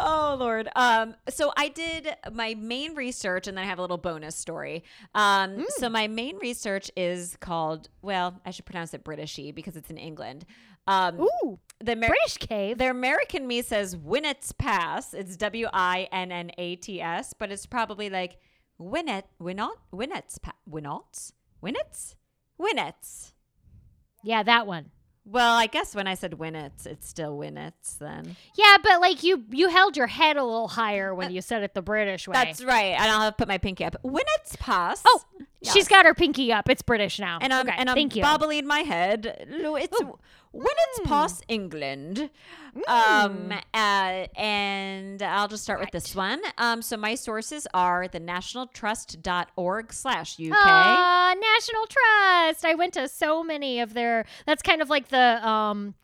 oh 0.00 0.36
lord. 0.38 0.68
Um 0.74 1.14
so 1.28 1.52
I 1.56 1.68
did 1.68 2.08
my 2.32 2.54
main 2.54 2.94
research 2.94 3.46
and 3.46 3.56
then 3.56 3.64
I 3.64 3.68
have 3.68 3.78
a 3.78 3.82
little 3.82 3.98
bonus 3.98 4.34
story. 4.36 4.82
Um 5.14 5.64
so 5.76 5.88
my 5.88 6.08
main 6.08 6.36
research 6.38 6.90
is 6.96 7.36
called, 7.40 7.88
well, 8.02 8.40
I 8.44 8.50
should 8.50 8.64
pronounce 8.64 8.94
it 8.94 9.04
Britishy 9.04 9.54
because 9.54 9.76
it's 9.76 9.90
in 9.90 9.98
England. 9.98 10.44
Um 10.86 11.20
Ooh, 11.20 11.58
the 11.78 11.92
Amer- 11.92 12.08
British 12.08 12.38
cave. 12.38 12.78
their 12.78 12.90
American 12.90 13.46
me 13.46 13.62
says 13.62 13.94
Winnet's 13.96 14.52
Pass. 14.52 15.14
It's 15.14 15.36
W 15.36 15.66
I 15.72 16.08
N 16.10 16.32
N 16.32 16.50
A 16.58 16.76
T 16.76 17.00
S, 17.00 17.34
but 17.38 17.52
it's 17.52 17.66
probably 17.66 18.08
like 18.10 18.38
Winnet, 18.80 19.24
Winnot, 19.40 19.76
Winnet's, 19.92 20.38
pa- 20.38 20.54
Winnot's, 20.68 21.34
Winnet's, 21.62 22.16
Winnet's. 22.58 23.34
yeah, 24.24 24.42
that 24.42 24.66
one. 24.66 24.90
Well, 25.30 25.54
I 25.54 25.66
guess 25.66 25.94
when 25.94 26.08
I 26.08 26.14
said 26.14 26.32
Winnet's, 26.32 26.86
it's 26.86 27.08
still 27.08 27.36
Winnet's 27.38 27.94
then. 27.98 28.36
Yeah, 28.56 28.76
but 28.82 29.00
like 29.00 29.22
you 29.22 29.44
you 29.50 29.68
held 29.68 29.96
your 29.96 30.08
head 30.08 30.36
a 30.36 30.42
little 30.44 30.66
higher 30.68 31.14
when 31.14 31.28
uh, 31.28 31.30
you 31.30 31.40
said 31.40 31.62
it 31.62 31.72
the 31.74 31.82
British 31.82 32.26
way. 32.26 32.32
That's 32.32 32.64
right. 32.64 32.96
And 32.98 33.04
I'll 33.04 33.20
have 33.20 33.36
to 33.36 33.36
put 33.36 33.48
my 33.48 33.58
pinky 33.58 33.84
up. 33.84 33.94
Winnet's 34.02 34.56
Pass. 34.56 35.02
Oh, 35.06 35.22
she's 35.62 35.86
got 35.86 36.04
her 36.04 36.14
pinky 36.14 36.52
up. 36.52 36.68
It's 36.68 36.82
British 36.82 37.20
now. 37.20 37.38
and 37.40 37.52
I'm 37.52 37.66
okay, 37.68 37.76
and 37.78 37.88
I'm 37.88 37.94
thank 37.94 38.16
you. 38.16 38.22
bobbling 38.22 38.66
my 38.66 38.80
head. 38.80 39.46
No, 39.48 39.76
It's 39.76 40.00
Ooh. 40.00 40.18
Winnet's 40.52 41.00
Mm. 41.00 41.04
Pass, 41.04 41.42
England. 41.48 42.30
Um, 42.88 43.52
uh, 43.72 43.76
and 44.36 45.22
I'll 45.22 45.48
just 45.48 45.62
start 45.62 45.80
with 45.80 45.90
this 45.92 46.14
one. 46.14 46.40
Um, 46.58 46.82
so 46.82 46.96
my 46.96 47.14
sources 47.14 47.66
are 47.72 48.08
the 48.08 48.18
nationaltrust.org 48.20 49.92
slash 49.92 50.38
UK. 50.40 50.52
Ah, 50.54 51.34
National 51.38 51.86
Trust. 51.86 52.64
I 52.64 52.74
went 52.74 52.94
to 52.94 53.08
so 53.08 53.42
many 53.44 53.80
of 53.80 53.94
their. 53.94 54.24
That's 54.46 54.62
kind 54.62 54.82
of 54.82 54.90
like 54.90 55.08
the 55.08 55.46
um, 55.48 55.94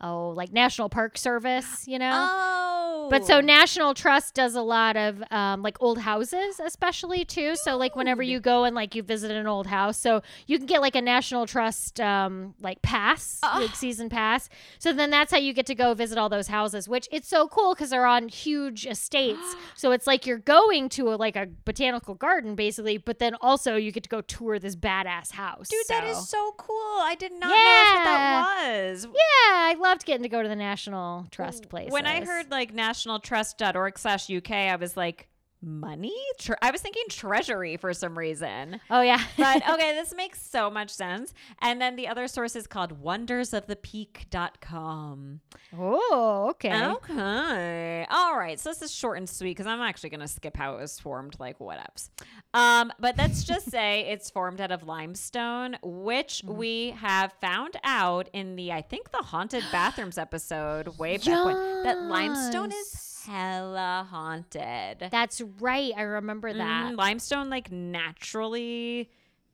oh, 0.00 0.30
like 0.30 0.52
National 0.52 0.88
Park 0.88 1.18
Service, 1.18 1.86
you 1.86 1.98
know. 1.98 2.10
Oh. 2.14 3.08
But 3.10 3.24
so 3.26 3.40
National 3.40 3.94
Trust 3.94 4.34
does 4.34 4.54
a 4.54 4.60
lot 4.60 4.96
of 4.96 5.22
um, 5.30 5.62
like 5.62 5.78
old 5.80 5.98
houses, 5.98 6.60
especially 6.62 7.24
too. 7.24 7.56
So 7.56 7.76
like 7.76 7.96
whenever 7.96 8.22
you 8.22 8.38
go 8.38 8.64
and 8.64 8.76
like 8.76 8.94
you 8.94 9.02
visit 9.02 9.30
an 9.30 9.46
old 9.46 9.66
house, 9.66 9.96
so 9.98 10.20
you 10.46 10.58
can 10.58 10.66
get 10.66 10.82
like 10.82 10.94
a 10.94 11.00
National 11.00 11.46
Trust 11.46 12.00
um, 12.00 12.54
like 12.60 12.82
pass, 12.82 13.38
like 13.42 13.74
season 13.74 14.10
pass. 14.10 14.50
So 14.78 14.92
then 14.92 15.08
that's 15.10 15.32
how 15.32 15.38
you 15.38 15.54
get 15.54 15.64
to 15.66 15.74
go 15.74 15.94
visit 15.94 16.18
all 16.18 16.28
those 16.28 16.48
houses, 16.48 16.86
which 16.86 17.08
it's 17.10 17.28
so 17.28 17.48
cool 17.48 17.74
because 17.74 17.90
they're 17.90 18.04
on 18.06 18.28
huge 18.28 18.86
estates. 18.86 19.56
so 19.74 19.92
it's 19.92 20.06
like 20.06 20.26
you're 20.26 20.36
going 20.38 20.90
to 20.90 21.08
a, 21.12 21.16
like 21.16 21.36
a 21.36 21.46
botanical 21.64 22.14
garden 22.14 22.54
basically, 22.56 22.98
but 22.98 23.18
then 23.20 23.34
also 23.40 23.76
you 23.76 23.90
get 23.90 24.02
to 24.02 24.10
go 24.10 24.20
tour 24.20 24.58
this 24.58 24.76
badass 24.76 25.32
house. 25.32 25.68
Dude, 25.68 25.80
that 25.88 26.04
So- 26.04 26.10
is 26.10 26.28
so 26.28 26.52
cool. 26.58 26.76
I 27.00 27.16
did 27.18 27.32
not 27.32 27.48
know 27.48 27.54
that's 27.56 27.94
what 27.96 28.04
that 28.04 28.90
was. 28.90 29.04
yeah, 29.06 29.54
I 29.54 29.74
loved 29.88 30.04
getting 30.04 30.22
to 30.22 30.28
go 30.28 30.42
to 30.42 30.48
the 30.48 30.56
National 30.56 31.26
Trust 31.30 31.68
place. 31.68 31.90
When 31.90 32.06
I 32.06 32.24
heard 32.24 32.50
like 32.50 32.74
nationaltrust.org 32.74 33.98
slash 33.98 34.30
UK, 34.30 34.50
I 34.50 34.76
was 34.76 34.96
like, 34.96 35.28
money? 35.62 36.14
Tre- 36.38 36.56
I 36.62 36.70
was 36.70 36.80
thinking 36.80 37.04
treasury 37.08 37.76
for 37.76 37.92
some 37.94 38.16
reason. 38.18 38.80
oh 38.90 39.00
yeah, 39.00 39.22
But 39.36 39.68
okay, 39.70 39.94
this 39.94 40.14
makes 40.14 40.40
so 40.42 40.70
much 40.70 40.90
sense. 40.90 41.32
And 41.60 41.80
then 41.80 41.96
the 41.96 42.08
other 42.08 42.28
source 42.28 42.56
is 42.56 42.66
called 42.66 43.02
wondersofthepeak.com. 43.02 45.40
oh 45.76 46.46
okay. 46.50 46.86
Okay. 46.86 48.06
All 48.10 48.36
right. 48.36 48.58
So 48.60 48.70
this 48.70 48.82
is 48.82 48.92
short 48.92 49.18
and 49.18 49.28
sweet 49.28 49.50
because 49.50 49.66
I'm 49.66 49.80
actually 49.80 50.10
going 50.10 50.20
to 50.20 50.28
skip 50.28 50.56
how 50.56 50.74
it 50.76 50.80
was 50.80 50.98
formed, 50.98 51.36
like 51.38 51.58
whatevs. 51.58 52.10
Um, 52.54 52.92
but 52.98 53.16
let's 53.18 53.44
just 53.44 53.70
say 53.70 54.06
it's 54.08 54.30
formed 54.30 54.60
out 54.60 54.70
of 54.70 54.82
limestone, 54.84 55.76
which 55.82 56.42
we 56.44 56.90
have 56.92 57.32
found 57.40 57.76
out 57.84 58.28
in 58.32 58.56
the, 58.56 58.72
I 58.72 58.82
think, 58.82 59.10
the 59.10 59.18
haunted 59.18 59.64
bathrooms 59.70 60.18
episode 60.18 60.98
way 60.98 61.18
back 61.18 61.44
when, 61.44 61.82
that 61.84 61.98
limestone 62.02 62.70
is 62.72 62.78
Yes. 62.78 63.04
Hella 63.28 64.06
haunted. 64.10 65.08
That's 65.10 65.40
right. 65.60 65.92
I 65.96 66.02
remember 66.02 66.52
that. 66.52 66.92
Mm, 66.92 66.96
limestone, 66.96 67.50
like, 67.50 67.70
naturally 67.70 69.10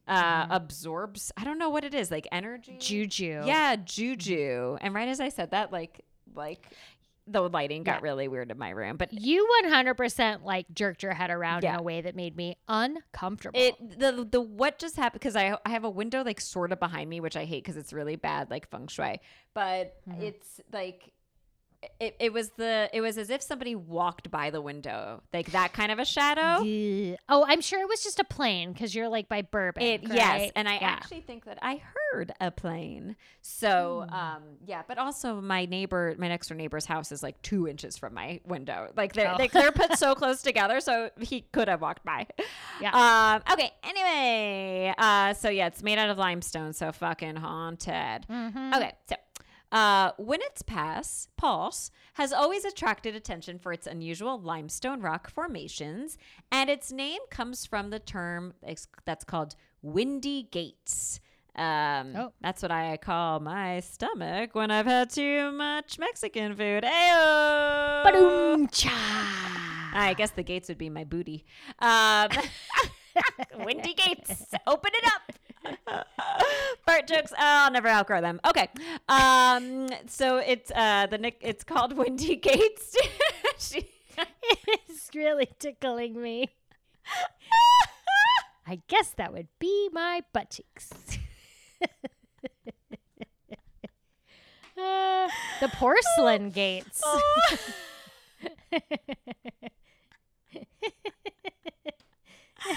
uh, 0.06 0.46
absorbs, 0.50 1.32
I 1.36 1.44
don't 1.44 1.58
know 1.58 1.70
what 1.70 1.84
it 1.84 1.94
is, 1.94 2.10
like 2.10 2.28
energy. 2.30 2.76
Juju. 2.78 3.42
Yeah, 3.46 3.76
juju. 3.76 4.76
And 4.80 4.94
right 4.94 5.08
as 5.08 5.18
I 5.20 5.30
said 5.30 5.52
that, 5.52 5.72
like, 5.72 6.02
like 6.34 6.66
the 7.26 7.40
lighting 7.48 7.84
got 7.84 8.00
Yeah. 8.00 8.02
really 8.02 8.28
weird 8.28 8.50
in 8.50 8.58
my 8.58 8.68
room, 8.68 8.98
but 8.98 9.10
You 9.14 9.48
100% 9.64 10.44
like 10.44 10.66
jerked 10.74 11.02
your 11.02 11.14
head 11.14 11.30
around 11.30 11.64
in 11.64 11.74
a 11.74 11.80
way 11.82 12.02
that 12.02 12.14
made 12.14 12.36
me 12.36 12.58
uncomfortable. 12.68 13.58
it 13.58 13.76
the 13.98 14.28
the 14.30 14.42
what 14.42 14.78
just 14.78 14.96
happened 14.96 15.20
because 15.20 15.34
I 15.34 15.56
I 15.64 15.70
have 15.70 15.84
a 15.84 15.90
window 15.90 16.22
like 16.22 16.38
sort 16.38 16.70
of 16.70 16.78
behind 16.80 17.08
me, 17.08 17.20
which 17.20 17.34
I 17.34 17.46
hate 17.46 17.64
because 17.64 17.78
it's 17.78 17.94
really 17.94 18.16
bad 18.16 18.50
like 18.50 18.68
feng 18.68 18.88
shui, 18.88 19.20
but 19.54 19.96
Mm-hmm. 20.06 20.20
it's 20.20 20.60
like. 20.70 21.13
It, 22.00 22.16
it 22.20 22.32
was 22.32 22.50
the 22.56 22.88
it 22.92 23.00
was 23.00 23.18
as 23.18 23.30
if 23.30 23.42
somebody 23.42 23.74
walked 23.74 24.30
by 24.30 24.50
the 24.50 24.60
window 24.60 25.22
like 25.32 25.52
that 25.52 25.72
kind 25.72 25.90
of 25.92 25.98
a 25.98 26.04
shadow 26.04 26.62
Ugh. 26.62 27.16
oh, 27.28 27.44
I'm 27.46 27.60
sure 27.60 27.80
it 27.80 27.88
was 27.88 28.02
just 28.02 28.18
a 28.18 28.24
plane 28.24 28.72
because 28.72 28.94
you're 28.94 29.08
like 29.08 29.28
by 29.28 29.42
Burbank. 29.42 30.04
It 30.04 30.12
yes, 30.12 30.50
and 30.56 30.68
I 30.68 30.74
Yeah. 30.74 30.80
actually 30.88 31.20
think 31.22 31.44
that 31.46 31.58
I 31.62 31.80
heard 32.12 32.32
a 32.40 32.50
plane. 32.50 33.16
So 33.42 34.06
Hmm. 34.08 34.14
um 34.14 34.42
yeah, 34.64 34.82
but 34.86 34.98
also 34.98 35.40
my 35.40 35.66
neighbor, 35.66 36.14
my 36.18 36.28
next 36.28 36.48
door 36.48 36.56
neighbor's 36.56 36.86
house 36.86 37.12
is 37.12 37.22
like 37.22 37.40
two 37.42 37.68
inches 37.68 37.96
from 37.96 38.14
my 38.14 38.40
window. 38.46 38.90
Like 38.96 39.12
they're 39.12 39.32
Oh. 39.32 39.36
they, 39.38 39.48
they're 39.48 39.72
put 39.72 39.98
so 39.98 40.14
close 40.22 40.42
together, 40.42 40.80
so 40.80 41.10
he 41.20 41.42
could 41.52 41.68
have 41.68 41.80
walked 41.80 42.04
by. 42.04 42.26
Yeah. 42.80 42.92
Um. 43.36 43.52
Okay. 43.52 43.70
Anyway, 43.82 44.94
uh. 44.98 45.34
So 45.34 45.48
yeah, 45.50 45.66
it's 45.66 45.82
made 45.82 45.98
out 45.98 46.10
of 46.10 46.18
limestone, 46.18 46.72
so 46.72 46.92
fucking 46.92 47.36
haunted. 47.36 48.26
Mm-hmm. 48.28 48.74
Okay. 48.74 48.92
So. 49.08 49.16
Uh, 49.74 50.12
Winnet's 50.18 50.62
Pass, 50.62 51.26
Pass, 51.36 51.90
has 52.12 52.32
always 52.32 52.64
attracted 52.64 53.16
attention 53.16 53.58
for 53.58 53.72
its 53.72 53.88
unusual 53.88 54.40
limestone 54.40 55.00
rock 55.00 55.28
formations, 55.28 56.16
and 56.52 56.70
its 56.70 56.92
name 56.92 57.20
comes 57.28 57.66
from 57.66 57.90
the 57.90 57.98
term 57.98 58.54
that's 59.04 59.24
called 59.24 59.56
windy 59.82 60.44
gates. 60.44 61.18
Um, 61.56 62.14
Oh. 62.16 62.32
That's 62.40 62.62
what 62.62 62.70
I 62.70 62.96
call 62.98 63.40
my 63.40 63.80
stomach 63.80 64.54
when 64.54 64.70
I've 64.70 64.86
had 64.86 65.10
too 65.10 65.50
much 65.50 65.98
Mexican 65.98 66.54
food. 66.54 66.84
Ayo! 66.84 68.04
Ba-doom, 68.04 68.68
cha. 68.68 69.90
I 69.92 70.14
guess 70.16 70.30
the 70.30 70.42
gates 70.44 70.68
would 70.68 70.78
be 70.78 70.88
my 70.90 71.02
booty. 71.02 71.44
Um, 71.80 72.28
windy 73.64 73.94
gates, 73.94 74.46
open 74.66 74.90
it 74.94 75.03
jokes. 77.16 77.32
Oh, 77.32 77.36
I'll 77.38 77.70
never 77.70 77.88
outgrow 77.88 78.20
them. 78.20 78.40
Okay. 78.46 78.68
Um. 79.08 79.88
So 80.06 80.38
it's 80.38 80.70
uh 80.74 81.06
the 81.06 81.18
nick. 81.18 81.38
It's 81.40 81.64
called 81.64 81.92
Windy 81.96 82.36
Gates. 82.36 82.96
She- 83.58 83.88
it's 84.66 85.10
really 85.14 85.48
tickling 85.58 86.20
me. 86.20 86.48
I 88.66 88.80
guess 88.88 89.10
that 89.16 89.32
would 89.32 89.48
be 89.58 89.88
my 89.92 90.22
butt 90.32 90.50
cheeks. 90.50 90.90
Uh, 94.76 95.28
the 95.60 95.68
porcelain 95.68 96.50
gates. 96.50 97.00
Oh. 97.04 97.56
I'm 102.66 102.76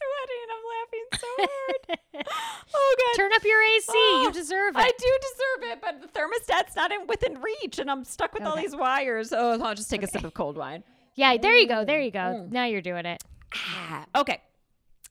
sweating. 0.00 0.48
I'm 0.52 0.64
laughing 0.76 1.06
so 1.20 1.26
hard. 1.38 2.26
oh 2.74 2.96
god. 2.98 3.16
Turn 3.16 3.32
up 3.34 3.44
your 3.44 3.62
AC. 3.62 3.86
Oh, 3.90 4.22
you 4.24 4.32
deserve 4.32 4.76
it. 4.76 4.80
I 4.80 4.90
do 4.98 5.18
deserve 5.22 5.72
it, 5.72 5.80
but 5.82 6.00
the 6.00 6.08
thermostat's 6.08 6.76
not 6.76 6.92
in 6.92 7.06
within 7.06 7.40
reach, 7.40 7.78
and 7.78 7.90
I'm 7.90 8.04
stuck 8.04 8.32
with 8.34 8.42
all 8.44 8.56
these 8.56 8.74
wires. 8.76 9.32
Oh, 9.32 9.60
I'll 9.62 9.74
just 9.74 9.90
take 9.90 10.02
a 10.02 10.06
sip 10.08 10.24
of 10.24 10.34
cold 10.34 10.56
wine. 10.56 10.82
yeah, 11.14 11.36
there 11.36 11.56
you 11.56 11.68
go. 11.68 11.84
There 11.84 12.00
you 12.00 12.10
go. 12.10 12.18
Mm. 12.18 12.50
Now 12.52 12.64
you're 12.64 12.80
doing 12.82 13.06
it. 13.06 13.22
Ah, 13.54 14.04
okay. 14.16 14.40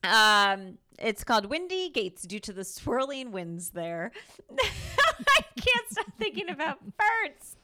Um, 0.04 0.78
it's 0.98 1.24
called 1.24 1.46
Windy 1.48 1.90
Gates 1.90 2.24
due 2.24 2.40
to 2.40 2.54
the 2.54 2.64
swirling 2.64 3.32
winds 3.32 3.72
there. 3.72 4.12
I 4.60 5.42
can't 5.56 5.90
stop 5.92 6.06
thinking 6.18 6.50
about 6.50 6.80
birds. 6.98 7.56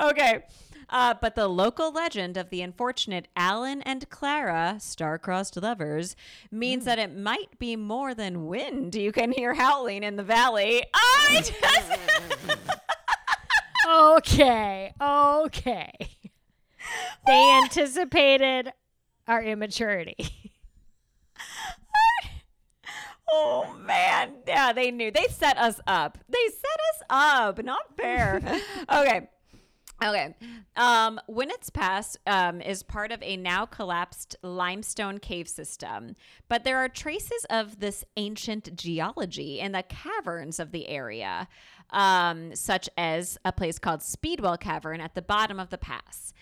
okay. 0.00 0.42
Uh, 0.90 1.14
but 1.20 1.34
the 1.36 1.46
local 1.48 1.92
legend 1.92 2.36
of 2.36 2.50
the 2.50 2.60
unfortunate 2.62 3.28
Alan 3.36 3.80
and 3.82 4.08
Clara, 4.10 4.76
star-crossed 4.80 5.56
lovers, 5.56 6.16
means 6.50 6.84
that 6.84 6.98
it 6.98 7.16
might 7.16 7.58
be 7.58 7.76
more 7.76 8.12
than 8.14 8.46
wind 8.46 8.94
you 8.96 9.12
can 9.12 9.30
hear 9.32 9.54
howling 9.54 10.02
in 10.02 10.16
the 10.16 10.22
valley. 10.24 10.82
I 10.92 11.36
just- 11.36 11.52
Okay. 13.88 14.92
Okay. 15.00 15.92
They 17.26 17.60
anticipated 17.64 18.72
our 19.26 19.42
immaturity. 19.42 20.52
Oh 23.32 23.76
man, 23.86 24.32
yeah, 24.46 24.72
they 24.72 24.90
knew. 24.90 25.10
They 25.12 25.26
set 25.28 25.56
us 25.56 25.80
up. 25.86 26.18
They 26.28 26.48
set 26.48 26.80
us 26.94 27.02
up. 27.08 27.62
Not 27.64 27.96
fair. 27.96 28.40
okay. 28.92 29.28
Okay. 30.02 30.34
Um, 30.76 31.20
Winnett's 31.28 31.68
Pass 31.68 32.16
um, 32.26 32.60
is 32.62 32.82
part 32.82 33.12
of 33.12 33.22
a 33.22 33.36
now 33.36 33.66
collapsed 33.66 34.36
limestone 34.42 35.18
cave 35.18 35.46
system, 35.48 36.14
but 36.48 36.64
there 36.64 36.78
are 36.78 36.88
traces 36.88 37.44
of 37.50 37.80
this 37.80 38.04
ancient 38.16 38.74
geology 38.76 39.60
in 39.60 39.72
the 39.72 39.82
caverns 39.82 40.58
of 40.58 40.72
the 40.72 40.88
area, 40.88 41.48
um, 41.90 42.54
such 42.54 42.88
as 42.96 43.36
a 43.44 43.52
place 43.52 43.78
called 43.78 44.02
Speedwell 44.02 44.56
Cavern 44.56 45.00
at 45.00 45.14
the 45.14 45.22
bottom 45.22 45.60
of 45.60 45.68
the 45.68 45.78
pass. 45.78 46.32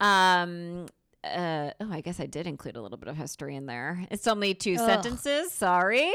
Um, 0.00 0.86
uh, 1.24 1.70
oh, 1.80 1.88
I 1.90 2.00
guess 2.00 2.20
I 2.20 2.26
did 2.26 2.46
include 2.46 2.76
a 2.76 2.82
little 2.82 2.98
bit 2.98 3.08
of 3.08 3.16
history 3.16 3.56
in 3.56 3.66
there. 3.66 4.06
It's 4.10 4.26
only 4.26 4.54
two 4.54 4.76
Ugh. 4.78 4.86
sentences. 4.86 5.52
Sorry. 5.52 6.12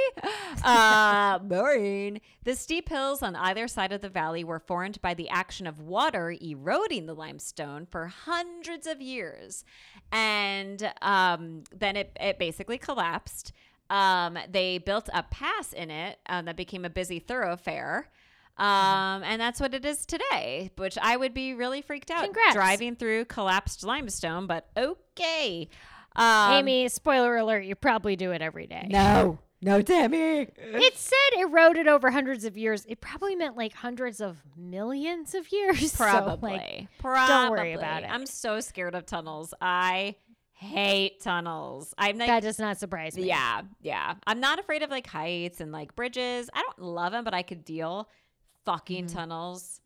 Uh, 0.64 1.40
boring. 1.40 2.22
The 2.44 2.56
steep 2.56 2.90
hills 2.90 3.24
on 3.24 3.36
either 3.36 3.68
side 3.68 3.92
of 3.92 4.02
the 4.02 4.10
valley 4.10 4.44
were 4.44 4.60
formed 4.60 5.02
by 5.02 5.14
the 5.14 5.30
action 5.30 5.68
of 5.68 5.80
water 5.80 6.36
eroding 6.42 7.06
the 7.06 7.14
limestone 7.14 7.86
for 7.86 8.08
hundreds 8.08 8.88
of 8.88 9.02
years. 9.02 9.66
And 10.12 10.92
um, 11.02 11.64
then 11.76 11.96
it, 11.96 12.16
it 12.20 12.40
basically 12.40 12.78
collapsed. 12.78 13.54
Um, 13.90 14.38
they 14.50 14.78
built 14.78 15.10
a 15.14 15.24
pass 15.24 15.74
in 15.74 15.90
it 15.90 16.20
um, 16.28 16.46
that 16.46 16.56
became 16.56 16.86
a 16.86 16.90
busy 16.90 17.20
thoroughfare. 17.20 18.10
Um, 18.60 19.24
and 19.24 19.40
that's 19.40 19.60
what 19.60 19.74
it 19.74 19.86
is 19.86 20.06
today, 20.06 20.72
which 20.76 20.98
I 21.02 21.16
would 21.18 21.34
be 21.34 21.54
really 21.54 21.82
freaked 21.82 22.12
out 22.12 22.24
Congrats. 22.26 22.54
driving 22.54 22.96
through 22.96 23.26
collapsed 23.26 23.84
limestone, 23.84 24.48
but 24.48 24.68
okay. 24.76 25.70
Um, 26.16 26.54
Amy, 26.54 26.90
spoiler 26.90 27.38
alert, 27.38 27.64
you 27.64 27.76
probably 27.76 28.16
do 28.16 28.32
it 28.32 28.42
every 28.42 28.68
day. 28.68 28.88
No, 28.90 29.40
no, 29.62 29.82
Tammy. 29.82 30.48
It 30.58 30.98
said 30.98 31.40
eroded 31.40 31.88
over 31.88 32.12
hundreds 32.12 32.44
of 32.46 32.58
years. 32.58 32.86
It 32.90 33.00
probably 33.00 33.36
meant 33.36 33.56
like 33.56 33.74
hundreds 33.74 34.20
of 34.20 34.42
millions 34.58 35.34
of 35.36 35.52
years. 35.52 35.94
So, 36.00 36.04
Probably. 36.04 36.52
like, 36.52 36.88
Probably. 37.00 37.28
don't 37.34 37.52
worry 37.52 37.74
about 37.74 38.04
it. 38.04 38.08
I'm 38.10 38.26
so 38.26 38.60
scared 38.60 38.96
of 38.96 39.06
tunnels. 39.06 39.54
I 39.62 40.16
hate 40.52 41.22
tunnels. 41.22 41.94
I'm 41.98 42.18
like, 42.18 42.28
that 42.28 42.44
does 42.44 42.60
not 42.60 42.78
surprise 42.78 43.16
me. 43.16 43.24
yeah, 43.28 43.62
yeah. 43.82 44.16
I'm 44.28 44.40
not 44.42 44.60
afraid 44.60 44.82
of 44.84 44.90
like 44.90 45.08
heights 45.08 45.62
and 45.62 45.72
like 45.72 45.96
bridges. 45.96 46.50
I 46.54 46.62
don't 46.62 46.80
love 46.80 47.14
them, 47.14 47.24
but 47.24 47.34
I 47.34 47.44
could 47.44 47.64
deal. 47.64 48.10
Fucking 48.70 49.08
tunnels. 49.08 49.82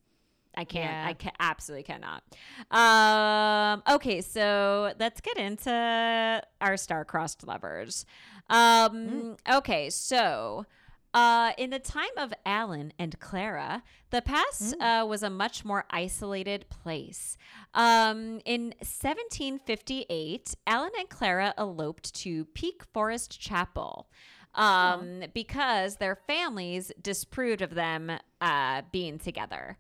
I 0.56 0.66
can't. 0.66 0.92
Yeah. 0.92 1.06
I 1.08 1.14
can 1.14 1.32
absolutely 1.40 1.84
cannot. 1.84 2.22
Um. 2.70 3.82
Okay, 3.96 4.20
so 4.20 4.94
let's 5.00 5.22
get 5.22 5.38
into 5.38 6.44
our 6.60 6.76
star-crossed 6.76 7.48
lovers. 7.48 8.06
Um. 8.50 9.38
Okay, 9.50 9.90
so. 9.90 10.66
Uh, 11.16 11.52
in 11.60 11.70
the 11.70 11.78
time 11.78 12.18
of 12.18 12.34
Alan 12.44 12.92
and 12.98 13.20
Clara, 13.20 13.84
the 14.10 14.20
pass 14.20 14.74
uh, 14.80 15.06
was 15.08 15.22
a 15.22 15.30
much 15.30 15.64
more 15.64 15.86
isolated 15.92 16.66
place. 16.70 17.38
Um, 17.76 18.42
in 18.46 18.74
1758, 18.80 20.56
Alan 20.66 20.90
and 20.98 21.10
Clara 21.10 21.54
eloped 21.56 22.16
to 22.16 22.46
Peak 22.46 22.82
Forest 22.92 23.40
Chapel 23.40 24.08
um, 24.56 25.24
because 25.34 25.98
their 25.98 26.16
families 26.16 26.92
disproved 27.02 27.62
of 27.62 27.74
them 27.76 28.12
uh, 28.42 28.82
being 28.92 29.20
together. 29.20 29.78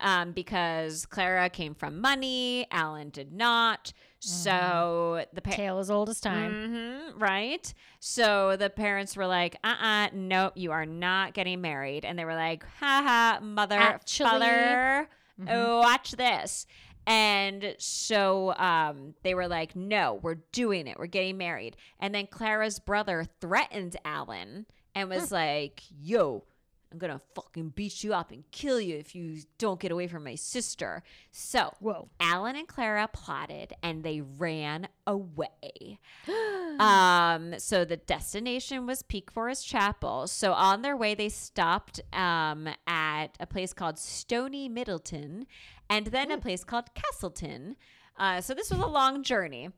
Um, 0.00 0.30
because 0.30 1.06
Clara 1.06 1.50
came 1.50 1.74
from 1.74 2.00
money, 2.00 2.66
Alan 2.70 3.10
did 3.10 3.32
not. 3.32 3.92
So 4.20 5.24
the 5.32 5.40
pa- 5.42 5.50
Tale 5.50 5.78
as 5.80 5.90
old 5.90 6.08
as 6.08 6.20
time. 6.20 6.52
Mhm, 6.52 7.20
right? 7.20 7.72
So 7.98 8.56
the 8.56 8.70
parents 8.70 9.16
were 9.16 9.26
like, 9.26 9.56
uh 9.64 9.74
uh 9.80 10.08
nope, 10.12 10.52
you 10.56 10.70
are 10.70 10.86
not 10.86 11.34
getting 11.34 11.60
married. 11.60 12.04
And 12.04 12.16
they 12.16 12.24
were 12.24 12.34
like, 12.36 12.64
"Ha 12.78 13.02
ha, 13.04 13.38
mother, 13.42 13.76
Actually- 13.76 14.28
father, 14.30 15.08
oh, 15.48 15.78
watch 15.80 16.12
this. 16.12 16.66
And 17.08 17.74
so 17.78 18.54
um, 18.56 19.14
they 19.22 19.34
were 19.34 19.48
like, 19.48 19.74
no, 19.74 20.20
we're 20.22 20.42
doing 20.52 20.86
it. 20.86 20.98
We're 20.98 21.06
getting 21.06 21.38
married. 21.38 21.74
And 21.98 22.14
then 22.14 22.26
Clara's 22.26 22.78
brother 22.78 23.24
threatened 23.40 23.96
Alan 24.04 24.66
and 24.94 25.08
was 25.08 25.32
like, 25.32 25.82
yo, 25.98 26.44
I'm 26.92 26.98
going 26.98 27.12
to 27.12 27.20
fucking 27.34 27.70
beat 27.70 28.04
you 28.04 28.12
up 28.12 28.30
and 28.30 28.44
kill 28.50 28.78
you 28.78 28.96
if 28.96 29.14
you 29.14 29.38
don't 29.58 29.80
get 29.80 29.90
away 29.90 30.06
from 30.06 30.24
my 30.24 30.34
sister. 30.34 31.02
So 31.30 31.72
Whoa. 31.80 32.08
Alan 32.20 32.56
and 32.56 32.68
Clara 32.68 33.08
plotted 33.10 33.72
and 33.82 34.02
they 34.02 34.20
ran 34.20 34.88
away. 35.06 35.98
um, 36.78 37.58
so 37.58 37.84
the 37.84 37.96
destination 37.96 38.86
was 38.86 39.02
Peak 39.02 39.30
Forest 39.30 39.66
Chapel. 39.66 40.26
So 40.26 40.52
on 40.52 40.82
their 40.82 40.96
way, 40.96 41.14
they 41.14 41.28
stopped 41.30 42.00
um, 42.12 42.68
at 42.86 43.28
a 43.40 43.46
place 43.46 43.72
called 43.72 43.98
Stony 43.98 44.68
Middleton 44.68 45.46
and 45.90 46.06
then 46.08 46.30
a 46.30 46.38
place 46.38 46.64
called 46.64 46.94
Castleton. 46.94 47.76
Uh, 48.16 48.40
so 48.40 48.54
this 48.54 48.70
was 48.70 48.80
a 48.80 48.86
long 48.86 49.22
journey. 49.22 49.70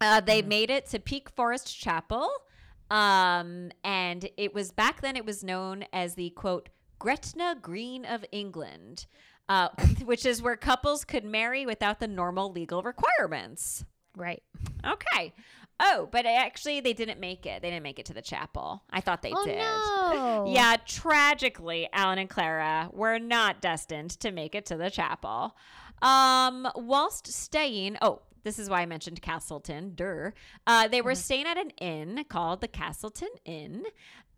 Uh, 0.00 0.20
they 0.20 0.42
made 0.42 0.70
it 0.70 0.86
to 0.86 0.98
Peak 0.98 1.30
Forest 1.30 1.76
Chapel. 1.76 2.28
Um, 2.90 3.70
and 3.82 4.28
it 4.36 4.54
was 4.54 4.70
back 4.70 5.00
then, 5.00 5.16
it 5.16 5.24
was 5.24 5.42
known 5.42 5.84
as 5.92 6.14
the 6.14 6.30
quote, 6.30 6.68
Gretna 6.98 7.56
Green 7.60 8.04
of 8.04 8.24
England, 8.30 9.06
uh, 9.48 9.68
which 10.04 10.26
is 10.26 10.42
where 10.42 10.56
couples 10.56 11.04
could 11.04 11.24
marry 11.24 11.66
without 11.66 12.00
the 12.00 12.08
normal 12.08 12.50
legal 12.52 12.82
requirements. 12.82 13.84
Right. 14.16 14.42
Okay. 14.86 15.32
Oh, 15.86 16.08
but 16.10 16.24
actually, 16.24 16.80
they 16.80 16.94
didn't 16.94 17.20
make 17.20 17.44
it. 17.44 17.60
They 17.60 17.68
didn't 17.68 17.82
make 17.82 17.98
it 17.98 18.06
to 18.06 18.14
the 18.14 18.22
chapel. 18.22 18.82
I 18.90 19.02
thought 19.02 19.20
they 19.20 19.32
oh 19.34 19.44
did. 19.44 19.58
no. 19.58 20.44
Yeah, 20.54 20.76
tragically, 20.86 21.88
Alan 21.92 22.18
and 22.18 22.30
Clara 22.30 22.88
were 22.92 23.18
not 23.18 23.60
destined 23.60 24.10
to 24.20 24.30
make 24.30 24.54
it 24.54 24.66
to 24.66 24.76
the 24.76 24.90
chapel. 24.90 25.56
Um, 26.00 26.68
whilst 26.74 27.32
staying, 27.32 27.98
oh, 28.00 28.22
this 28.44 28.58
is 28.58 28.70
why 28.70 28.82
I 28.82 28.86
mentioned 28.86 29.20
Castleton. 29.20 29.92
Dur. 29.94 30.34
Uh, 30.66 30.88
they 30.88 31.02
were 31.02 31.14
staying 31.14 31.46
at 31.46 31.58
an 31.58 31.70
inn 31.70 32.24
called 32.28 32.60
the 32.60 32.68
Castleton 32.68 33.30
Inn. 33.44 33.84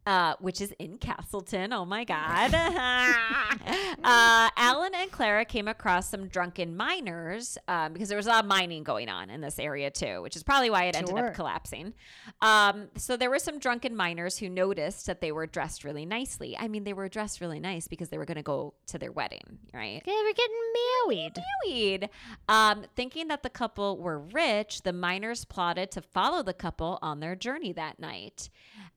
Uh, 0.07 0.35
which 0.39 0.61
is 0.61 0.73
in 0.79 0.99
Castleton. 0.99 1.73
Oh 1.73 1.85
my 1.85 2.05
God. 2.05 2.55
uh, 4.05 4.49
Alan 4.57 4.95
and 4.95 5.11
Clara 5.11 5.45
came 5.45 5.67
across 5.67 6.09
some 6.09 6.29
drunken 6.29 6.77
miners 6.77 7.59
um, 7.67 7.93
because 7.93 8.09
there 8.09 8.17
was 8.17 8.27
a 8.27 8.31
lot 8.31 8.45
of 8.45 8.49
mining 8.49 8.85
going 8.85 9.09
on 9.09 9.31
in 9.31 9.41
this 9.41 9.59
area 9.59 9.91
too, 9.91 10.23
which 10.23 10.37
is 10.37 10.45
probably 10.45 10.71
why 10.71 10.85
it 10.85 10.97
ended 10.97 11.19
up 11.19 11.35
collapsing. 11.35 11.93
Um, 12.41 12.89
so 12.97 13.17
there 13.17 13.31
were 13.31 13.41
some 13.41 13.59
drunken 13.59 13.97
miners 13.97 14.39
who 14.39 14.49
noticed 14.49 15.07
that 15.07 15.21
they 15.21 15.33
were 15.33 15.47
dressed 15.47 15.83
really 15.83 16.07
nicely. 16.07 16.57
I 16.57 16.69
mean, 16.69 16.85
they 16.85 16.93
were 16.93 17.09
dressed 17.09 17.41
really 17.41 17.59
nice 17.59 17.89
because 17.89 18.09
they 18.09 18.19
were 18.19 18.27
going 18.27 18.37
to 18.37 18.43
go 18.43 18.75
to 18.87 18.99
their 18.99 19.11
wedding, 19.11 19.59
right? 19.75 20.03
They 20.05 20.13
were 20.13 20.33
getting 20.33 20.57
married. 21.09 21.33
Married. 21.65 22.11
Um, 22.49 22.85
thinking 22.95 23.29
that 23.29 23.43
the 23.43 23.51
couple 23.51 23.99
were 23.99 24.21
rich, 24.21 24.83
the 24.83 24.93
miners 24.93 25.45
plotted 25.45 25.91
to 25.93 26.01
follow 26.01 26.45
the 26.45 26.55
couple 26.55 26.99
on 27.03 27.19
their 27.19 27.35
journey 27.35 27.73
that 27.73 27.99
night. 27.99 28.51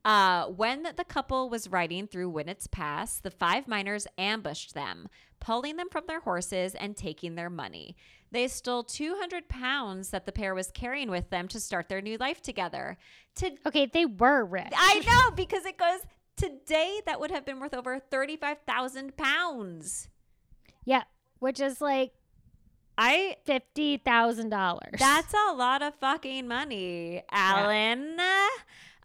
Uh, 0.06 0.46
when 0.46 0.84
the 1.00 1.06
couple 1.06 1.50
was 1.50 1.70
riding 1.70 2.08
through 2.08 2.30
Winnett's 2.30 2.68
Pass, 2.68 3.22
the 3.22 3.32
five 3.32 3.70
miners 3.70 4.06
ambushed 4.18 4.74
them, 4.74 5.08
pulling 5.40 5.78
them 5.78 5.88
from 5.90 6.04
their 6.08 6.20
horses 6.20 6.76
and 6.76 6.98
taking 6.98 7.36
their 7.36 7.50
money. 7.50 7.96
They 8.32 8.50
stole 8.50 8.84
200 8.84 9.48
pounds 9.48 10.10
that 10.10 10.26
the 10.26 10.34
pair 10.34 10.54
was 10.54 10.72
carrying 10.72 11.10
with 11.10 11.30
them 11.30 11.48
to 11.48 11.60
start 11.62 11.88
their 11.88 12.02
new 12.02 12.18
life 12.18 12.42
together. 12.42 12.98
To 13.36 13.52
Okay, 13.66 13.86
they 13.86 14.06
were 14.06 14.44
rich. 14.44 14.74
I 14.76 15.00
know 15.08 15.36
because 15.36 15.64
it 15.66 15.78
goes 15.78 16.02
today 16.36 17.00
that 17.06 17.22
would 17.22 17.32
have 17.32 17.46
been 17.46 17.62
worth 17.62 17.74
over 17.74 17.98
35,000 17.98 19.16
pounds. 19.16 20.10
Yeah, 20.84 21.04
which 21.40 21.62
is 21.62 21.80
like 21.80 22.12
I 22.98 23.38
fifty 23.46 23.96
thousand 23.96 24.50
dollars. 24.50 25.00
That's 25.00 25.34
a 25.34 25.54
lot 25.54 25.82
of 25.82 25.96
fucking 25.96 26.46
money, 26.50 27.24
Alan. 27.32 28.18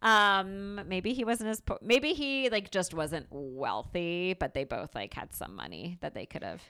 Um, 0.05 0.81
maybe 0.87 1.13
he 1.15 1.25
wasn't 1.25 1.49
as 1.51 1.61
po- 1.61 1.79
maybe 1.83 2.13
he 2.13 2.51
like 2.51 2.71
just 2.71 2.93
wasn't 2.95 3.27
wealthy, 3.31 4.35
but 4.35 4.53
they 4.55 4.65
both 4.65 4.95
like 4.95 5.15
had 5.15 5.33
some 5.35 5.57
money 5.57 5.97
that 6.03 6.15
they 6.15 6.27
could 6.27 6.45
have 6.45 6.63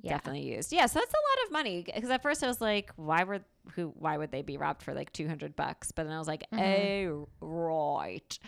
Yeah. 0.00 0.12
definitely 0.16 0.42
used. 0.42 0.72
Yeah, 0.72 0.86
so 0.86 0.98
that's 0.98 1.12
a 1.12 1.16
lot 1.16 1.46
of 1.46 1.52
money 1.52 1.82
because 1.84 2.08
at 2.10 2.22
first 2.22 2.42
I 2.42 2.46
was 2.46 2.60
like, 2.62 2.90
why 2.96 3.24
were 3.24 3.40
who 3.74 3.92
why 3.98 4.16
would 4.16 4.30
they 4.32 4.42
be 4.42 4.56
robbed 4.56 4.82
for 4.82 4.94
like 4.94 5.12
200 5.12 5.54
bucks? 5.54 5.92
But 5.92 6.04
then 6.04 6.12
I 6.14 6.18
was 6.18 6.26
like, 6.28 6.44
oh, 6.52 7.28
right. 7.40 8.38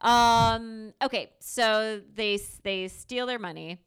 Um, 0.00 0.92
okay, 1.00 1.30
so 1.38 2.00
they 2.14 2.40
they 2.64 2.88
steal 2.88 3.26
their 3.26 3.38
money 3.38 3.78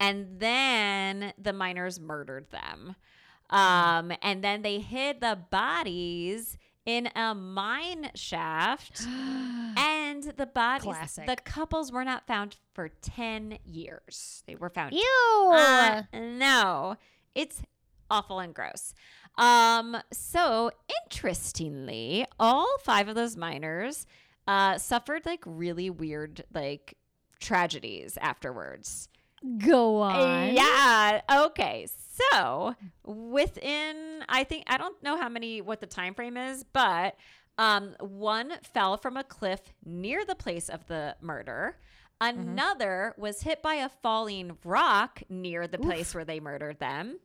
and 0.00 0.40
then 0.40 1.32
the 1.38 1.52
miners 1.52 2.00
murdered 2.00 2.50
them. 2.50 2.96
Um, 3.50 4.12
and 4.22 4.42
then 4.42 4.62
they 4.62 4.80
hid 4.80 5.20
the 5.20 5.38
bodies 5.50 6.58
in 6.86 7.08
a 7.14 7.34
mine 7.34 8.10
shaft 8.14 9.02
and 9.76 10.22
the 10.36 10.46
bodies 10.46 10.84
Classic. 10.84 11.26
the 11.26 11.36
couples 11.36 11.90
were 11.90 12.04
not 12.04 12.26
found 12.26 12.56
for 12.74 12.88
10 12.88 13.58
years 13.64 14.42
they 14.46 14.54
were 14.54 14.70
found 14.70 14.94
Ew. 14.94 15.52
uh, 15.54 16.02
no, 16.12 16.96
it's 17.34 17.62
awful 18.10 18.38
and 18.38 18.54
gross. 18.54 18.94
Um, 19.36 19.96
so 20.12 20.70
interestingly, 21.02 22.26
all 22.38 22.68
five 22.82 23.08
of 23.08 23.14
those 23.14 23.36
miners 23.36 24.06
uh, 24.46 24.78
suffered 24.78 25.26
like 25.26 25.42
really 25.44 25.90
weird 25.90 26.44
like 26.52 26.96
tragedies 27.40 28.16
afterwards. 28.20 29.08
Go 29.58 30.00
on. 30.00 30.54
Yeah. 30.54 31.20
Okay. 31.30 31.86
So 32.32 32.74
within, 33.04 34.24
I 34.28 34.44
think 34.44 34.64
I 34.66 34.76
don't 34.76 35.00
know 35.02 35.16
how 35.16 35.28
many 35.28 35.60
what 35.60 35.80
the 35.80 35.86
time 35.86 36.14
frame 36.14 36.36
is, 36.36 36.64
but 36.72 37.16
um, 37.58 37.94
one 38.00 38.52
fell 38.72 38.96
from 38.96 39.16
a 39.16 39.24
cliff 39.24 39.60
near 39.84 40.24
the 40.24 40.34
place 40.34 40.68
of 40.68 40.86
the 40.86 41.16
murder. 41.20 41.76
Another 42.20 43.14
was 43.18 43.42
hit 43.42 43.62
by 43.62 43.74
a 43.74 43.88
falling 43.88 44.56
rock 44.64 45.22
near 45.28 45.66
the 45.66 45.78
place 45.78 46.14
where 46.14 46.24
they 46.24 46.40
murdered 46.40 46.78
them. 46.78 47.18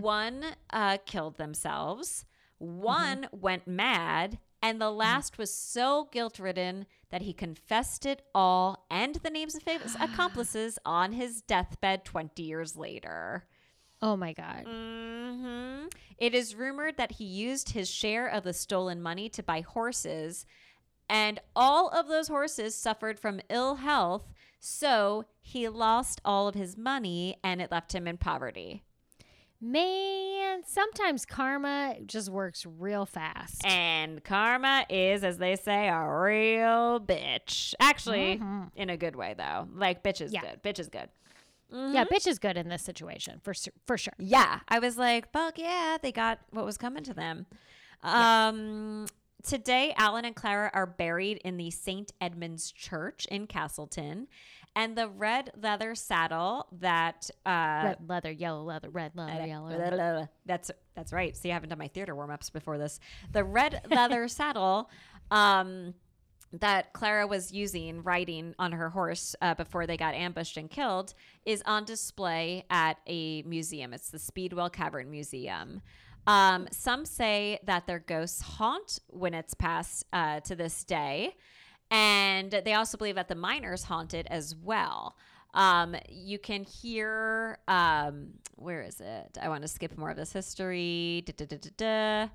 One 0.00 0.44
uh, 0.70 0.98
killed 1.06 1.36
themselves. 1.38 2.26
One 2.58 3.28
went 3.32 3.66
mad. 3.66 4.38
And 4.62 4.78
the 4.78 4.90
last 4.90 5.38
was 5.38 5.52
so 5.54 6.08
guilt 6.12 6.38
ridden 6.38 6.84
that 7.10 7.22
he 7.22 7.32
confessed 7.32 8.04
it 8.04 8.20
all 8.34 8.84
and 8.90 9.14
the 9.16 9.30
names 9.30 9.54
of 9.54 9.62
his 9.62 9.96
accomplices 10.00 10.78
on 10.84 11.12
his 11.12 11.40
deathbed 11.40 12.04
20 12.04 12.42
years 12.42 12.76
later. 12.76 13.46
Oh 14.02 14.16
my 14.16 14.32
god. 14.32 14.66
hmm 14.66 15.86
It 16.18 16.34
is 16.34 16.54
rumored 16.54 16.96
that 16.96 17.12
he 17.12 17.24
used 17.24 17.70
his 17.70 17.90
share 17.90 18.26
of 18.26 18.44
the 18.44 18.52
stolen 18.52 19.00
money 19.02 19.28
to 19.30 19.42
buy 19.42 19.60
horses, 19.62 20.46
and 21.08 21.40
all 21.56 21.88
of 21.88 22.08
those 22.08 22.28
horses 22.28 22.74
suffered 22.74 23.18
from 23.18 23.40
ill 23.48 23.76
health, 23.76 24.32
so 24.58 25.24
he 25.40 25.68
lost 25.68 26.20
all 26.24 26.46
of 26.48 26.54
his 26.54 26.76
money 26.76 27.36
and 27.42 27.60
it 27.62 27.70
left 27.70 27.94
him 27.94 28.06
in 28.06 28.16
poverty. 28.18 28.82
Man, 29.62 30.62
sometimes 30.64 31.26
karma 31.26 31.96
just 32.06 32.30
works 32.30 32.64
real 32.64 33.04
fast. 33.04 33.62
And 33.66 34.24
karma 34.24 34.86
is, 34.88 35.22
as 35.22 35.36
they 35.36 35.56
say, 35.56 35.88
a 35.88 35.98
real 36.00 36.98
bitch. 36.98 37.74
Actually, 37.78 38.38
Mhm. 38.38 38.70
in 38.74 38.88
a 38.88 38.96
good 38.96 39.16
way, 39.16 39.34
though. 39.36 39.68
Like, 39.74 40.02
bitch 40.02 40.22
is 40.22 40.32
Yeah. 40.32 40.40
good. 40.40 40.62
Bitch 40.62 40.78
is 40.78 40.88
good. 40.88 41.10
Yeah, 41.72 42.04
bitch 42.04 42.26
is 42.26 42.38
good 42.38 42.56
in 42.56 42.68
this 42.68 42.82
situation 42.82 43.40
for 43.42 43.54
for 43.86 43.96
sure. 43.96 44.14
Yeah, 44.18 44.60
I 44.68 44.78
was 44.78 44.96
like, 44.98 45.30
fuck 45.32 45.58
yeah, 45.58 45.98
they 46.00 46.12
got 46.12 46.40
what 46.50 46.64
was 46.64 46.76
coming 46.76 47.04
to 47.04 47.14
them. 47.14 47.46
Um, 48.02 49.06
today, 49.42 49.94
Alan 49.96 50.24
and 50.24 50.34
Clara 50.34 50.70
are 50.72 50.86
buried 50.86 51.38
in 51.44 51.56
the 51.56 51.70
St. 51.70 52.12
Edmund's 52.20 52.72
Church 52.72 53.26
in 53.30 53.46
Castleton, 53.46 54.26
and 54.74 54.96
the 54.96 55.08
red 55.08 55.50
leather 55.60 55.94
saddle 55.94 56.66
that 56.80 57.30
uh, 57.44 57.82
Red 57.84 57.96
leather, 58.08 58.30
yellow 58.30 58.62
leather, 58.62 58.88
red 58.90 59.12
leather, 59.14 59.46
yellow. 59.46 60.28
that's 60.46 60.70
that's 60.94 61.12
right. 61.12 61.36
See, 61.36 61.50
I 61.50 61.54
haven't 61.54 61.68
done 61.68 61.78
my 61.78 61.88
theater 61.88 62.14
warm 62.14 62.30
ups 62.30 62.50
before 62.50 62.78
this. 62.78 63.00
The 63.32 63.44
red 63.44 63.82
leather 63.90 64.28
saddle. 64.28 64.90
Um, 65.30 65.94
that 66.52 66.92
Clara 66.92 67.26
was 67.26 67.52
using 67.52 68.02
riding 68.02 68.54
on 68.58 68.72
her 68.72 68.90
horse 68.90 69.36
uh, 69.40 69.54
before 69.54 69.86
they 69.86 69.96
got 69.96 70.14
ambushed 70.14 70.56
and 70.56 70.70
killed 70.70 71.14
is 71.44 71.62
on 71.64 71.84
display 71.84 72.64
at 72.70 72.98
a 73.06 73.42
museum. 73.42 73.92
It's 73.92 74.10
the 74.10 74.18
Speedwell 74.18 74.70
Cavern 74.70 75.10
Museum. 75.10 75.80
Um, 76.26 76.68
some 76.70 77.04
say 77.04 77.60
that 77.64 77.86
their 77.86 78.00
ghosts 78.00 78.42
haunt 78.42 78.98
Winnats 79.14 79.56
Pass 79.56 80.04
uh, 80.12 80.40
to 80.40 80.56
this 80.56 80.84
day. 80.84 81.36
And 81.90 82.50
they 82.50 82.74
also 82.74 82.98
believe 82.98 83.16
that 83.16 83.28
the 83.28 83.34
miners 83.34 83.84
haunt 83.84 84.14
it 84.14 84.26
as 84.30 84.54
well. 84.54 85.16
Um, 85.54 85.96
you 86.08 86.38
can 86.38 86.62
hear, 86.62 87.58
um, 87.66 88.34
where 88.54 88.82
is 88.82 89.00
it? 89.00 89.38
I 89.40 89.48
want 89.48 89.62
to 89.62 89.68
skip 89.68 89.98
more 89.98 90.10
of 90.10 90.16
this 90.16 90.32
history. 90.32 91.24
Da, 91.26 91.46
da, 91.46 91.56
da. 91.76 92.28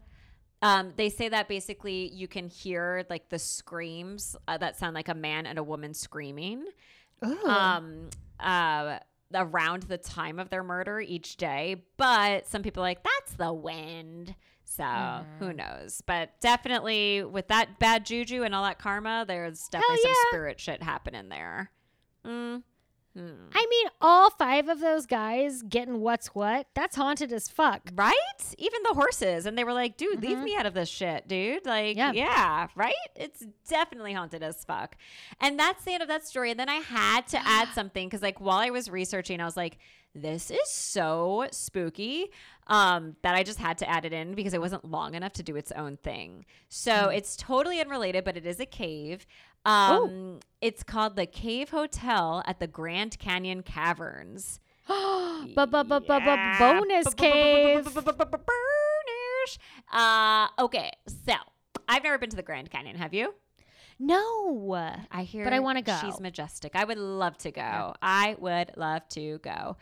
Um, 0.66 0.94
they 0.96 1.10
say 1.10 1.30
that 1.30 1.48
basically 1.48 2.08
you 2.08 2.28
can 2.28 2.48
hear 2.48 3.06
like 3.08 3.30
the 3.30 3.38
screams 3.38 4.36
uh, 4.48 4.58
that 4.58 4.76
sound 4.78 4.96
like 4.96 5.10
a 5.10 5.14
man 5.14 5.46
and 5.46 5.60
a 5.60 5.64
woman 5.64 5.94
screaming 5.94 6.66
Ooh. 7.24 7.46
um, 7.46 8.10
uh, 8.40 8.98
around 9.32 9.84
the 9.84 10.00
time 10.00 10.40
of 10.40 10.50
their 10.50 10.64
murder 10.64 11.00
each 11.00 11.38
day. 11.38 11.84
But 11.98 12.48
some 12.48 12.64
people 12.64 12.82
are 12.82 12.88
like, 12.88 13.04
that's 13.04 13.34
the 13.34 13.54
wind. 13.54 14.34
So 14.64 15.24
who 15.38 15.54
knows? 15.54 16.02
But 16.04 16.32
definitely 16.42 17.24
with 17.24 17.48
that 17.50 17.78
bad 17.78 18.04
juju 18.04 18.42
and 18.42 18.56
all 18.56 18.64
that 18.64 18.80
karma, 18.80 19.24
there's 19.28 19.68
definitely 19.68 20.02
some 20.02 20.14
spirit 20.30 20.60
shit 20.60 20.82
happening 20.82 21.30
there. 21.30 21.70
Mm. 22.26 22.64
Hmm. 23.16 23.30
I 23.54 23.66
mean, 23.70 23.88
all 24.02 24.30
five 24.30 24.68
of 24.68 24.82
those 24.82 25.06
guys 25.06 25.62
getting 25.62 26.02
what's 26.02 26.28
what. 26.36 26.68
That's 26.74 26.98
haunted 26.98 27.32
as 27.32 27.48
fuck. 27.48 27.90
Right? 27.96 28.14
Even 28.58 28.82
the 28.84 28.94
horses. 28.94 29.46
And 29.46 29.58
they 29.58 29.64
were 29.64 29.74
like, 29.74 29.96
dude, 29.96 30.22
leave 30.22 30.40
me 30.40 30.56
out 30.58 30.66
of 30.66 30.74
this 30.74 30.90
shit, 30.90 31.28
dude. 31.28 31.66
Like, 31.66 31.96
yeah. 31.96 32.12
Yeah. 32.12 32.68
right? 32.76 32.94
It's 33.16 33.46
definitely 33.70 34.14
haunted 34.14 34.44
as 34.44 34.66
fuck. 34.66 34.98
And 35.40 35.58
that's 35.58 35.86
the 35.86 35.94
end 35.94 36.04
of 36.04 36.10
that 36.10 36.28
story. 36.28 36.52
And 36.52 36.60
then 36.60 36.68
I 36.70 36.76
had 36.76 37.28
to 37.30 37.38
add 37.46 37.70
something 37.74 38.08
because, 38.08 38.22
like, 38.22 38.42
while 38.42 38.58
I 38.58 38.70
was 38.70 38.90
researching, 38.90 39.40
I 39.40 39.46
was 39.46 39.56
like, 39.56 39.78
this 40.14 40.50
is 40.50 40.70
so 40.70 41.46
spooky 41.52 42.32
um, 42.68 43.16
that 43.22 43.36
I 43.36 43.44
just 43.44 43.60
had 43.60 43.78
to 43.80 43.90
add 43.90 44.06
it 44.06 44.14
in 44.14 44.34
because 44.34 44.54
it 44.54 44.62
wasn't 44.62 44.86
long 44.90 45.14
enough 45.14 45.34
to 45.34 45.44
do 45.44 45.56
its 45.58 45.72
own 45.74 45.98
thing. 45.98 46.46
So 46.70 47.10
it's 47.10 47.36
totally 47.36 47.82
unrelated, 47.82 48.24
but 48.24 48.38
it 48.38 48.46
is 48.46 48.60
a 48.60 48.66
cave. 48.66 49.28
Um, 49.66 50.40
it's 50.62 50.84
called 50.84 51.16
the 51.16 51.26
Cave 51.26 51.70
Hotel 51.70 52.44
at 52.46 52.60
the 52.60 52.68
Grand 52.68 53.18
Canyon 53.20 53.64
Caverns. 53.64 54.60
Yeah. 56.26 56.60
bonus 56.60 57.14
cave. 57.16 57.88
Uh, 59.92 60.48
okay, 60.60 60.92
so 61.08 61.34
I've 61.88 62.04
never 62.04 62.18
been 62.18 62.30
to 62.30 62.36
the 62.36 62.44
Grand 62.44 62.70
Canyon. 62.70 62.96
Have 62.98 63.14
you? 63.14 63.34
No. 64.00 64.76
I 65.12 65.24
hear, 65.24 65.44
But 65.44 65.54
I 65.54 65.60
wanna 65.60 65.82
go. 65.82 65.98
She's 66.02 66.20
majestic. 66.20 66.76
I 66.76 66.84
would 66.84 66.98
love 66.98 67.38
to 67.40 67.52
go. 67.52 67.94
I 68.02 68.36
would 68.40 68.72
love 68.76 69.08
to 69.10 69.40
go. 69.40 69.78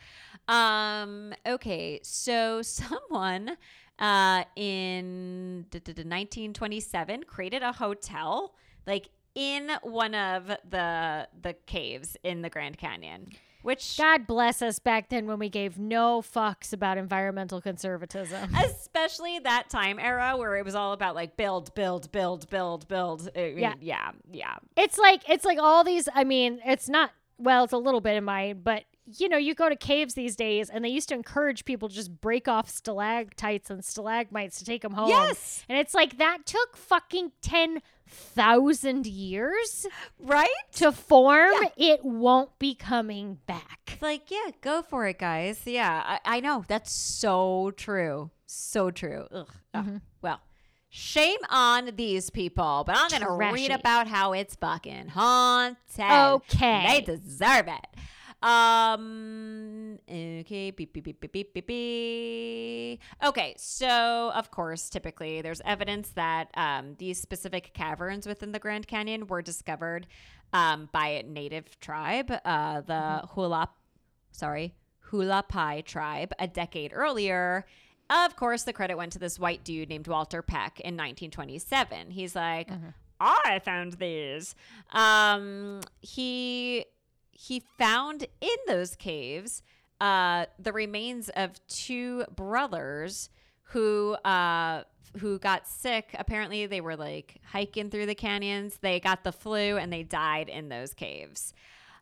Um, 0.48 1.34
okay, 1.46 2.00
so 2.04 2.62
someone 2.62 3.58
uh, 4.00 4.44
in 4.56 5.66
d- 5.70 5.80
d- 5.80 5.94
d- 5.94 6.02
1927 6.04 7.24
created 7.24 7.64
a 7.64 7.72
hotel 7.72 8.54
like 8.86 9.10
in 9.36 9.70
one 9.82 10.16
of 10.16 10.48
the 10.70 11.28
the 11.42 11.54
caves 11.66 12.16
in 12.24 12.42
the 12.42 12.50
Grand 12.50 12.78
Canyon, 12.78 13.30
which 13.64 13.98
God 13.98 14.28
bless 14.28 14.62
us 14.62 14.80
back 14.80 15.10
then 15.10 15.26
when 15.26 15.40
we 15.40 15.50
gave 15.50 15.80
no 15.80 16.22
fucks 16.22 16.74
about 16.74 16.98
environmental 16.98 17.62
conservatism. 17.62 18.54
especially 18.64 19.40
that 19.40 19.70
time 19.70 20.00
era 20.00 20.36
where 20.38 20.56
it 20.58 20.66
was 20.66 20.76
all 20.76 20.92
about 20.94 21.16
like 21.16 21.36
build, 21.38 21.74
build, 21.74 22.12
build, 22.12 22.50
build, 22.50 22.88
build. 22.88 23.30
I 23.36 23.40
mean, 23.40 23.58
Yeah. 23.60 23.74
yeah, 23.82 24.12
yeah. 24.32 24.56
It's 24.78 24.98
like 24.98 25.28
it's 25.30 25.46
like 25.46 25.58
all 25.60 25.84
these. 25.84 26.08
I 26.14 26.24
mean, 26.24 26.60
it's 26.66 26.88
not. 26.90 27.12
Well, 27.40 27.64
it's 27.64 27.74
a 27.74 27.78
little 27.78 28.02
bit 28.02 28.16
in 28.16 28.24
mine, 28.24 28.62
but 28.64 28.84
you 29.18 29.28
know, 29.28 29.38
you 29.38 29.54
go 29.54 29.68
to 29.68 29.76
caves 29.76 30.14
these 30.14 30.36
days, 30.36 30.70
and 30.70 30.86
they 30.86 30.90
used 30.90 31.10
to 31.10 31.16
encourage 31.16 31.66
people 31.66 31.90
to 31.90 31.96
just 31.96 32.22
break 32.22 32.48
off 32.48 32.70
stalactites 32.70 33.70
and 33.70 33.84
stalagmites 33.84 34.60
to 34.60 34.66
take 34.66 34.82
them 34.82 34.94
home. 34.94 35.10
Yes. 35.10 35.66
and 35.68 35.78
it's 35.78 35.94
like 35.94 36.18
that 36.20 36.46
took 36.46 36.78
fucking 36.78 37.32
ten 37.42 37.82
thousand 38.14 39.06
years 39.08 39.86
Right? 40.20 40.48
to 40.74 40.92
form. 40.92 41.52
It 41.78 42.04
won't 42.04 42.58
be 42.60 42.76
coming 42.76 43.40
back. 43.46 43.80
It's 43.88 44.02
like, 44.02 44.30
yeah, 44.32 44.52
go 44.62 44.82
for 44.82 45.08
it, 45.08 45.20
guys. 45.20 45.62
Yeah, 45.66 46.04
I, 46.06 46.38
I 46.38 46.40
know. 46.40 46.64
That's 46.68 46.92
so 46.92 47.72
true. 47.76 48.32
So 48.46 48.92
true. 48.92 49.28
Ugh. 49.32 49.48
Ugh. 49.74 49.86
Mm-hmm. 49.86 49.98
Well, 50.22 50.40
shame 50.90 51.40
on 51.50 51.92
these 51.96 52.30
people, 52.30 52.84
but 52.86 52.96
I'm 52.98 53.10
going 53.10 53.24
to 53.24 53.32
read 53.54 53.72
about 53.72 54.08
how 54.08 54.34
it's 54.34 54.56
fucking 54.56 55.08
haunted. 55.10 55.78
Okay. 56.00 56.86
They 56.88 57.02
deserve 57.02 57.68
it. 57.68 57.88
Um. 58.44 60.00
Okay. 60.10 60.72
Beep 60.72 60.94
beep 60.94 61.06
beep 61.06 61.20
beep 61.22 61.32
beep 61.32 61.54
beep 61.54 61.68
beep. 61.68 63.00
Okay. 63.24 63.56
So, 63.58 64.32
of 64.36 64.52
course, 64.52 64.90
typically 64.90 65.42
there's 65.42 65.62
evidence 65.66 66.10
that 66.10 66.50
um, 66.56 66.96
these 66.98 67.20
specific 67.20 67.74
caverns 67.74 68.28
within 68.28 68.52
the 68.52 68.60
Grand 68.60 68.86
Canyon 68.88 69.28
were 69.28 69.42
discovered 69.42 70.08
um, 70.52 70.90
by 70.92 71.08
a 71.08 71.24
native 71.24 71.80
tribe, 71.80 72.32
uh, 72.44 72.82
the 72.82 73.28
Hula. 73.34 73.70
Sorry, 74.32 74.74
Hualapai 75.10 75.86
tribe, 75.86 76.34
a 76.38 76.48
decade 76.48 76.92
earlier. 76.94 77.66
Of 78.10 78.36
course, 78.36 78.64
the 78.64 78.74
credit 78.74 78.98
went 78.98 79.14
to 79.14 79.20
this 79.20 79.40
white 79.40 79.64
dude 79.64 79.90
named 79.90 80.08
Walter 80.08 80.42
Peck 80.42 80.80
in 80.82 80.96
1927. 80.96 82.12
He's 82.12 82.36
like, 82.36 82.70
I 83.20 83.60
found 83.60 83.94
these. 83.94 84.56
Um, 84.92 85.82
he 86.02 86.86
he 87.34 87.64
found 87.78 88.28
in 88.42 88.58
those 88.68 88.96
caves 88.96 89.62
uh, 90.00 90.46
the 90.60 90.72
remains 90.72 91.30
of 91.30 91.52
two 91.68 92.26
brothers 92.36 93.30
who 93.64 94.14
uh, 94.26 94.84
who 95.18 95.40
got 95.40 95.68
sick. 95.68 96.16
Apparently, 96.18 96.66
they 96.66 96.82
were 96.82 96.96
like 96.96 97.40
hiking 97.46 97.90
through 97.90 98.06
the 98.06 98.16
canyons. 98.16 98.78
They 98.82 99.00
got 99.00 99.24
the 99.24 99.32
flu 99.32 99.78
and 99.78 99.92
they 99.92 100.04
died 100.04 100.50
in 100.50 100.70
those 100.70 100.94
caves. 100.94 101.54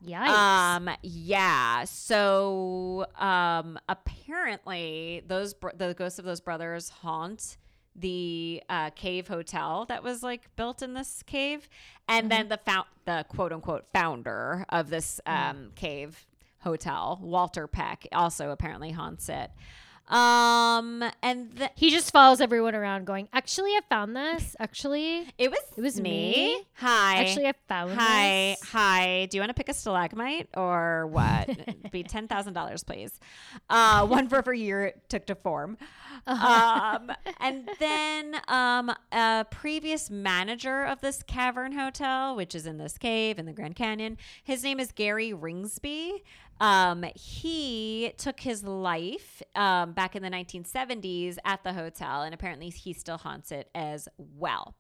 Yikes. 0.06 0.28
Um, 0.30 0.90
yeah. 1.04 1.84
So, 1.84 3.06
um, 3.20 3.78
apparently, 3.88 5.24
those 5.28 5.54
br- 5.54 5.70
the 5.76 5.94
ghosts 5.94 6.18
of 6.18 6.26
those 6.26 6.42
brothers 6.42 6.90
haunt 6.90 7.58
the 7.96 8.64
uh, 8.70 8.90
cave 8.92 9.28
hotel 9.28 9.86
that 9.86 10.04
was 10.04 10.24
like 10.24 10.56
built 10.56 10.82
in 10.82 10.94
this 10.94 11.24
cave, 11.24 11.68
and 12.08 12.32
then 12.32 12.48
the 12.48 12.58
found 12.58 12.86
the 13.06 13.26
quote 13.30 13.52
unquote 13.52 13.86
founder 13.94 14.66
of 14.70 14.90
this 14.90 15.20
um, 15.26 15.72
cave 15.76 16.26
hotel, 16.60 17.20
Walter 17.22 17.68
Peck, 17.68 18.08
also 18.12 18.52
apparently 18.52 18.92
haunts 18.92 19.30
it. 19.30 19.52
Um, 20.12 21.04
and 21.24 21.52
the, 21.54 21.72
he 21.76 21.90
just 21.90 22.12
follows 22.12 22.42
everyone 22.42 22.76
around 22.76 23.06
going, 23.06 23.30
Actually, 23.32 23.72
I 23.72 23.80
found 23.90 24.16
this. 24.16 24.56
Actually, 24.60 25.28
it 25.38 25.50
was 25.50 25.60
It 25.78 25.82
was 25.82 26.00
me. 26.02 26.62
Hi. 26.76 27.16
actually, 27.22 27.48
I 27.48 27.54
found 27.68 27.94
Hi, 27.94 28.56
this. 28.60 28.70
hi. 28.70 29.28
Do 29.32 29.38
you 29.38 29.42
want 29.42 29.50
to 29.50 29.54
pick 29.54 29.70
a 29.70 29.74
stalagmite 29.74 30.50
or 30.56 31.08
what? 31.08 31.50
Be 31.92 32.04
ten 32.04 32.28
thousand 32.28 32.54
dollars, 32.54 32.84
please. 32.84 33.20
Uh, 33.70 34.06
one 34.06 34.28
for 34.28 34.38
every 34.38 34.60
year 34.60 34.84
it 34.88 35.10
took 35.10 35.26
to 35.28 35.36
form. 35.36 35.78
Um, 36.28 37.12
and 37.40 37.70
then 37.80 38.36
um, 38.48 38.94
a 39.12 39.46
previous 39.50 40.10
manager 40.10 40.84
of 40.84 41.00
this 41.02 41.24
cavern 41.24 41.72
hotel, 41.72 42.36
which 42.36 42.54
is 42.54 42.66
in 42.66 42.78
this 42.78 42.98
cave 42.98 43.40
in 43.40 43.46
the 43.46 43.54
Grand 43.54 43.76
Canyon, 43.76 44.18
his 44.44 44.62
name 44.64 44.80
is 44.80 44.92
Gary 44.92 45.32
Ringsby. 45.32 46.22
Um, 46.62 47.04
he 47.16 48.14
took 48.18 48.40
his 48.40 48.64
life 48.64 49.42
um, 49.56 49.94
back 49.94 50.16
in 50.16 50.22
the 50.22 50.30
1970s 50.30 51.38
at 51.44 51.64
the 51.64 51.74
hotel, 51.74 52.22
and 52.22 52.36
apparently 52.36 52.70
he 52.70 52.94
still 52.94 53.18
haunts 53.18 53.52
it 53.52 53.68
as 53.74 54.08
well. 54.18 54.76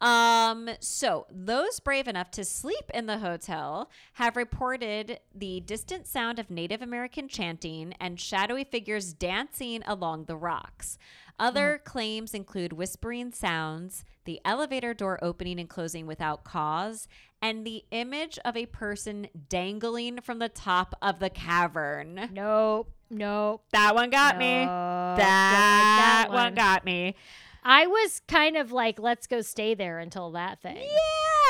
Um, 0.00 0.70
so 0.80 1.26
those 1.30 1.78
brave 1.78 2.08
enough 2.08 2.30
to 2.32 2.44
sleep 2.44 2.90
in 2.94 3.06
the 3.06 3.18
hotel 3.18 3.90
have 4.14 4.36
reported 4.36 5.20
the 5.34 5.60
distant 5.60 6.06
sound 6.06 6.38
of 6.38 6.50
Native 6.50 6.80
American 6.80 7.28
chanting 7.28 7.94
and 8.00 8.18
shadowy 8.18 8.64
figures 8.64 9.12
dancing 9.12 9.82
along 9.86 10.24
the 10.24 10.36
rocks. 10.36 10.96
Other 11.38 11.80
claims 11.84 12.34
include 12.34 12.72
whispering 12.74 13.32
sounds, 13.32 14.04
the 14.24 14.40
elevator 14.44 14.92
door 14.92 15.18
opening 15.22 15.58
and 15.58 15.68
closing 15.70 16.06
without 16.06 16.44
cause, 16.44 17.08
and 17.40 17.66
the 17.66 17.84
image 17.90 18.38
of 18.44 18.56
a 18.56 18.66
person 18.66 19.26
dangling 19.48 20.20
from 20.20 20.38
the 20.38 20.50
top 20.50 20.94
of 21.00 21.18
the 21.18 21.30
cavern. 21.30 22.28
Nope. 22.32 22.90
Nope. 23.10 23.64
That 23.72 23.94
one 23.94 24.10
got 24.10 24.38
me. 24.38 24.64
No, 24.64 24.66
don't 24.66 24.68
like 24.68 25.16
That, 25.18 26.26
that 26.26 26.28
one 26.28 26.36
one. 26.44 26.54
got 26.54 26.84
me. 26.84 27.16
I 27.62 27.86
was 27.86 28.22
kind 28.26 28.56
of 28.56 28.72
like, 28.72 28.98
let's 28.98 29.26
go 29.26 29.40
stay 29.42 29.74
there 29.74 29.98
until 29.98 30.30
that 30.32 30.60
thing. 30.60 30.78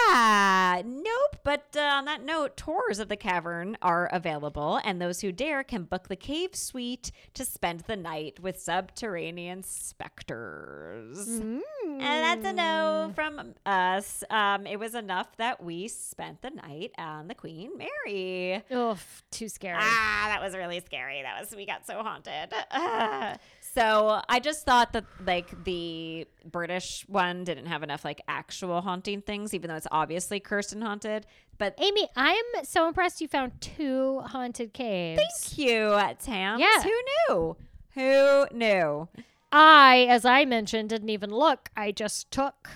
Yeah, 0.08 0.82
nope. 0.84 1.36
But 1.44 1.76
uh, 1.76 1.80
on 1.80 2.04
that 2.06 2.24
note, 2.24 2.56
tours 2.56 2.98
of 2.98 3.08
the 3.08 3.16
cavern 3.16 3.78
are 3.80 4.08
available, 4.12 4.80
and 4.84 5.00
those 5.00 5.20
who 5.20 5.32
dare 5.32 5.62
can 5.62 5.84
book 5.84 6.08
the 6.08 6.16
cave 6.16 6.54
suite 6.54 7.12
to 7.34 7.44
spend 7.44 7.80
the 7.80 7.96
night 7.96 8.40
with 8.40 8.60
subterranean 8.60 9.62
specters. 9.62 11.28
Mm. 11.28 11.60
And 11.84 12.00
that's 12.00 12.44
a 12.44 12.52
no 12.52 13.12
from 13.14 13.54
us. 13.64 14.24
Um, 14.30 14.66
it 14.66 14.78
was 14.78 14.94
enough 14.94 15.36
that 15.36 15.62
we 15.62 15.88
spent 15.88 16.42
the 16.42 16.50
night 16.50 16.92
on 16.98 17.28
the 17.28 17.34
Queen 17.34 17.70
Mary. 17.76 18.62
Oof, 18.72 19.22
too 19.30 19.48
scary. 19.48 19.78
Ah, 19.80 20.24
that 20.28 20.42
was 20.42 20.54
really 20.56 20.80
scary. 20.80 21.22
That 21.22 21.40
was 21.40 21.54
we 21.54 21.66
got 21.66 21.86
so 21.86 22.02
haunted. 22.02 22.52
Ah. 22.70 23.36
So 23.72 24.20
I 24.28 24.40
just 24.40 24.64
thought 24.64 24.92
that 24.94 25.04
like 25.24 25.64
the 25.64 26.26
British 26.44 27.04
one 27.06 27.44
didn't 27.44 27.66
have 27.66 27.82
enough 27.82 28.04
like 28.04 28.20
actual 28.26 28.80
haunting 28.80 29.22
things, 29.22 29.54
even 29.54 29.68
though 29.68 29.76
it's 29.76 29.86
obviously 29.90 30.40
cursed 30.40 30.72
and 30.72 30.82
haunted. 30.82 31.26
But 31.56 31.74
Amy, 31.78 32.08
I'm 32.16 32.44
so 32.64 32.88
impressed 32.88 33.20
you 33.20 33.28
found 33.28 33.60
two 33.60 34.20
haunted 34.20 34.72
caves. 34.72 35.20
thank 35.20 35.58
you, 35.58 36.00
Tam. 36.20 36.58
Yeah. 36.58 36.82
Who 36.82 37.02
knew? 37.28 37.56
Who 37.94 38.46
knew? 38.52 39.08
I, 39.52 40.06
as 40.08 40.24
I 40.24 40.44
mentioned, 40.44 40.90
didn't 40.90 41.10
even 41.10 41.30
look. 41.30 41.70
I 41.76 41.92
just 41.92 42.30
took. 42.30 42.70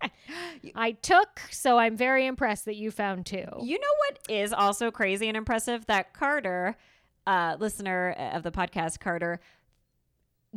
I 0.74 0.92
took, 0.92 1.40
so 1.50 1.78
I'm 1.78 1.96
very 1.96 2.26
impressed 2.26 2.66
that 2.66 2.76
you 2.76 2.90
found 2.90 3.24
two. 3.24 3.46
You 3.62 3.78
know 3.78 3.94
what 4.06 4.18
is 4.28 4.52
also 4.52 4.90
crazy 4.90 5.28
and 5.28 5.36
impressive? 5.36 5.86
That 5.86 6.12
Carter, 6.12 6.76
uh, 7.26 7.56
listener 7.58 8.10
of 8.32 8.42
the 8.42 8.50
podcast, 8.50 9.00
Carter, 9.00 9.40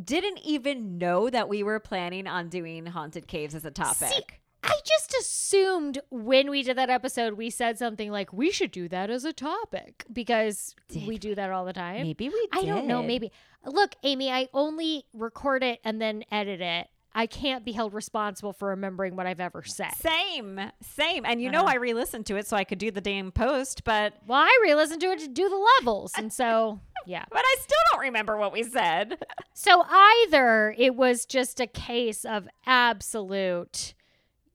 didn't 0.04 0.40
even 0.44 0.98
know 0.98 1.30
that 1.30 1.50
we 1.50 1.64
were 1.64 1.80
planning 1.80 2.28
on 2.28 2.50
doing 2.50 2.86
haunted 2.86 3.28
caves 3.28 3.56
as 3.56 3.66
a 3.66 3.72
topic. 3.72 4.42
I 4.62 4.76
just 4.86 5.16
assumed 5.20 6.00
when 6.10 6.50
we 6.50 6.64
did 6.64 6.78
that 6.78 6.90
episode, 6.90 7.34
we 7.34 7.50
said 7.50 7.78
something 7.78 8.12
like, 8.12 8.34
we 8.34 8.52
should 8.52 8.72
do 8.72 8.90
that 8.90 9.10
as 9.10 9.24
a 9.24 9.32
topic 9.32 10.06
because 10.12 10.76
we 11.08 11.18
do 11.18 11.34
that 11.36 11.50
all 11.52 11.66
the 11.66 11.74
time. 11.74 12.04
Maybe 12.04 12.28
we 12.28 12.48
did. 12.52 12.64
I 12.64 12.66
don't 12.66 12.86
know. 12.86 13.02
Maybe. 13.02 13.32
Look, 13.66 13.96
Amy, 14.04 14.30
I 14.30 14.50
only 14.54 15.06
record 15.14 15.64
it 15.64 15.80
and 15.84 16.02
then 16.02 16.24
edit 16.32 16.62
it. 16.62 16.88
I 17.14 17.26
can't 17.26 17.66
be 17.66 17.72
held 17.72 17.94
responsible 17.94 18.54
for 18.54 18.70
remembering 18.70 19.16
what 19.16 19.26
I've 19.26 19.40
ever 19.40 19.64
said. 19.64 19.94
Same, 19.96 20.60
same. 20.82 21.26
And 21.26 21.42
you 21.42 21.50
know, 21.50 21.62
Uh-huh. 21.62 21.72
I 21.72 21.76
re 21.76 21.94
listened 21.94 22.26
to 22.28 22.36
it 22.36 22.46
so 22.48 22.56
I 22.56 22.64
could 22.64 22.78
do 22.78 22.92
the 22.92 23.02
damn 23.02 23.32
post, 23.32 23.84
but 23.84 24.14
Well, 24.28 24.40
I 24.40 24.60
re 24.62 24.76
listened 24.76 25.02
to 25.02 25.08
it 25.12 25.20
to 25.20 25.28
do 25.28 25.50
the 25.50 25.68
levels. 25.78 26.12
And 26.16 26.32
so, 26.32 26.80
yeah. 27.08 27.26
but 27.32 27.42
I 27.44 27.56
still 27.60 27.78
don't 27.92 28.02
remember 28.02 28.38
what 28.38 28.54
we 28.54 28.64
said. 28.64 29.18
So 29.54 29.84
either 29.90 30.74
it 30.78 30.96
was 30.96 31.26
just 31.26 31.60
a 31.60 31.68
case 31.68 32.24
of 32.24 32.48
absolute, 32.66 33.94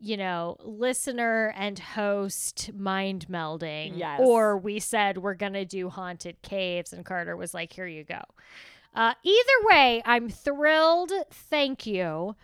you 0.00 0.16
know, 0.16 0.56
listener 0.64 1.52
and 1.56 1.78
host 1.78 2.70
mind 2.74 3.26
melding. 3.28 3.98
Yes. 3.98 4.20
Or 4.22 4.56
we 4.56 4.80
said 4.80 5.18
we're 5.18 5.34
going 5.34 5.52
to 5.54 5.64
do 5.66 5.90
haunted 5.90 6.40
caves, 6.42 6.92
and 6.94 7.04
Carter 7.04 7.36
was 7.36 7.52
like, 7.52 7.72
here 7.72 7.86
you 7.86 8.02
go. 8.04 8.20
Uh, 8.94 9.14
either 9.22 9.66
way, 9.68 10.02
I'm 10.04 10.28
thrilled. 10.28 11.12
Thank 11.30 11.86
you. 11.86 12.36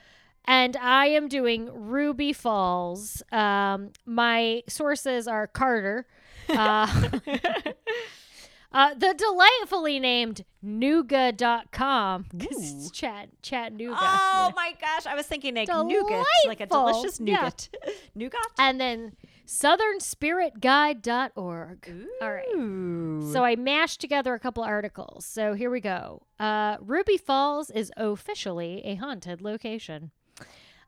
And 0.47 0.77
I 0.77 1.07
am 1.07 1.29
doing 1.29 1.69
Ruby 1.73 2.33
Falls. 2.33 3.23
Um, 3.31 3.91
my 4.05 4.63
sources 4.69 5.29
are 5.29 5.47
Carter. 5.47 6.07
Uh, 6.49 6.87
uh, 8.73 8.95
the 8.95 9.15
delightfully 9.17 10.01
named 10.01 10.45
Nooga.com. 10.65 12.27
Because 12.37 12.73
it's 12.75 12.91
chat, 12.91 13.29
Chattanooga. 13.43 13.97
Oh 14.01 14.47
Yeah. 14.49 14.53
my 14.57 14.75
gosh, 14.81 15.07
I 15.07 15.15
was 15.15 15.27
thinking 15.27 15.57
a 15.57 15.65
nougat, 15.67 16.25
like 16.47 16.61
a 16.61 16.67
delicious 16.67 17.21
Yeah. 17.21 17.35
nougat. 17.43 17.69
Nougat? 18.15 18.41
And 18.59 18.81
then 18.81 19.13
southernspiritguide.org. 19.51 21.93
All 22.23 22.33
right. 22.33 23.33
So 23.33 23.45
I 23.45 23.57
mashed 23.57 24.01
together 24.01 24.33
a 24.35 24.39
couple 24.39 24.63
articles. 24.63 25.27
So 25.27 25.55
here 25.55 25.71
we 25.71 25.81
go. 25.81 26.23
Uh, 26.39 26.77
Ruby 26.81 27.17
Falls 27.17 27.71
is 27.71 27.91
officially 27.97 28.83
a 28.85 28.95
haunted 28.95 29.43
location. 29.43 30.13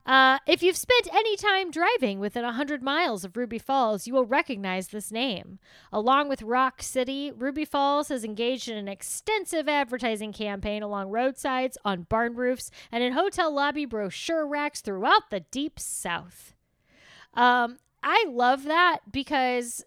Uh, 0.05 0.39
if 0.49 0.63
you've 0.63 0.77
spent 0.77 1.09
any 1.13 1.37
time 1.37 1.71
driving 1.71 2.19
within 2.19 2.45
100 2.45 2.83
miles 2.83 3.25
of 3.25 3.37
Ruby 3.37 3.59
Falls, 3.59 4.07
you 4.07 4.13
will 4.13 4.25
recognize 4.25 4.89
this 4.89 5.13
name. 5.13 5.61
Along 5.93 6.29
with 6.29 6.43
Rock 6.43 6.83
City, 6.83 7.33
Ruby 7.37 7.65
Falls 7.65 8.09
has 8.09 8.25
engaged 8.25 8.69
in 8.69 8.77
an 8.77 8.89
extensive 8.89 9.69
advertising 9.69 10.33
campaign 10.33 10.83
along 10.83 11.11
roadsides, 11.11 11.79
on 11.85 12.03
barn 12.03 12.35
roofs, 12.35 12.71
and 12.91 13.05
in 13.05 13.13
hotel 13.13 13.55
lobby 13.55 13.85
brochure 13.85 14.47
racks 14.47 14.81
throughout 14.81 15.31
the 15.31 15.41
deep 15.41 15.79
south. 15.79 16.55
Um, 17.35 17.79
I 18.03 18.27
love 18.29 18.65
that 18.65 19.01
because 19.11 19.85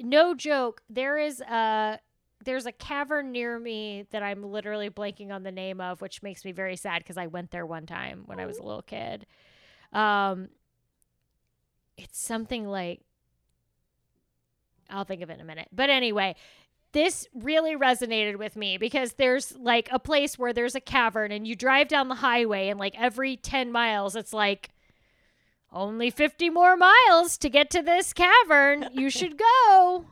no 0.00 0.34
joke, 0.34 0.82
there 0.90 1.18
is 1.18 1.40
a 1.40 1.98
there's 2.44 2.66
a 2.66 2.72
cavern 2.72 3.30
near 3.30 3.58
me 3.58 4.06
that 4.10 4.22
I'm 4.22 4.42
literally 4.42 4.90
blanking 4.90 5.30
on 5.30 5.44
the 5.44 5.52
name 5.52 5.80
of, 5.80 6.00
which 6.00 6.22
makes 6.22 6.44
me 6.44 6.50
very 6.50 6.76
sad 6.76 6.98
because 6.98 7.16
I 7.16 7.28
went 7.28 7.52
there 7.52 7.64
one 7.64 7.86
time 7.86 8.24
when 8.26 8.40
I 8.40 8.46
was 8.46 8.58
a 8.58 8.62
little 8.64 8.82
kid. 8.82 9.26
Um, 9.92 10.48
it's 11.96 12.20
something 12.20 12.66
like 12.66 13.00
I'll 14.90 15.04
think 15.04 15.22
of 15.22 15.30
it 15.30 15.34
in 15.34 15.40
a 15.40 15.44
minute. 15.44 15.68
But 15.72 15.88
anyway, 15.88 16.34
this 16.92 17.26
really 17.34 17.76
resonated 17.76 18.36
with 18.36 18.56
me 18.56 18.76
because 18.76 19.14
there's 19.14 19.56
like 19.56 19.88
a 19.90 19.98
place 19.98 20.38
where 20.38 20.52
there's 20.52 20.74
a 20.74 20.80
cavern 20.80 21.32
and 21.32 21.46
you 21.46 21.56
drive 21.56 21.88
down 21.88 22.08
the 22.08 22.16
highway 22.16 22.68
and 22.68 22.78
like 22.78 22.94
every 22.98 23.36
10 23.36 23.72
miles 23.72 24.14
it's 24.14 24.32
like 24.32 24.70
only 25.72 26.10
50 26.10 26.50
more 26.50 26.76
miles 26.76 27.36
to 27.38 27.48
get 27.48 27.70
to 27.70 27.82
this 27.82 28.12
cavern. 28.12 28.88
You 28.92 29.10
should 29.18 29.38
go. 29.38 30.06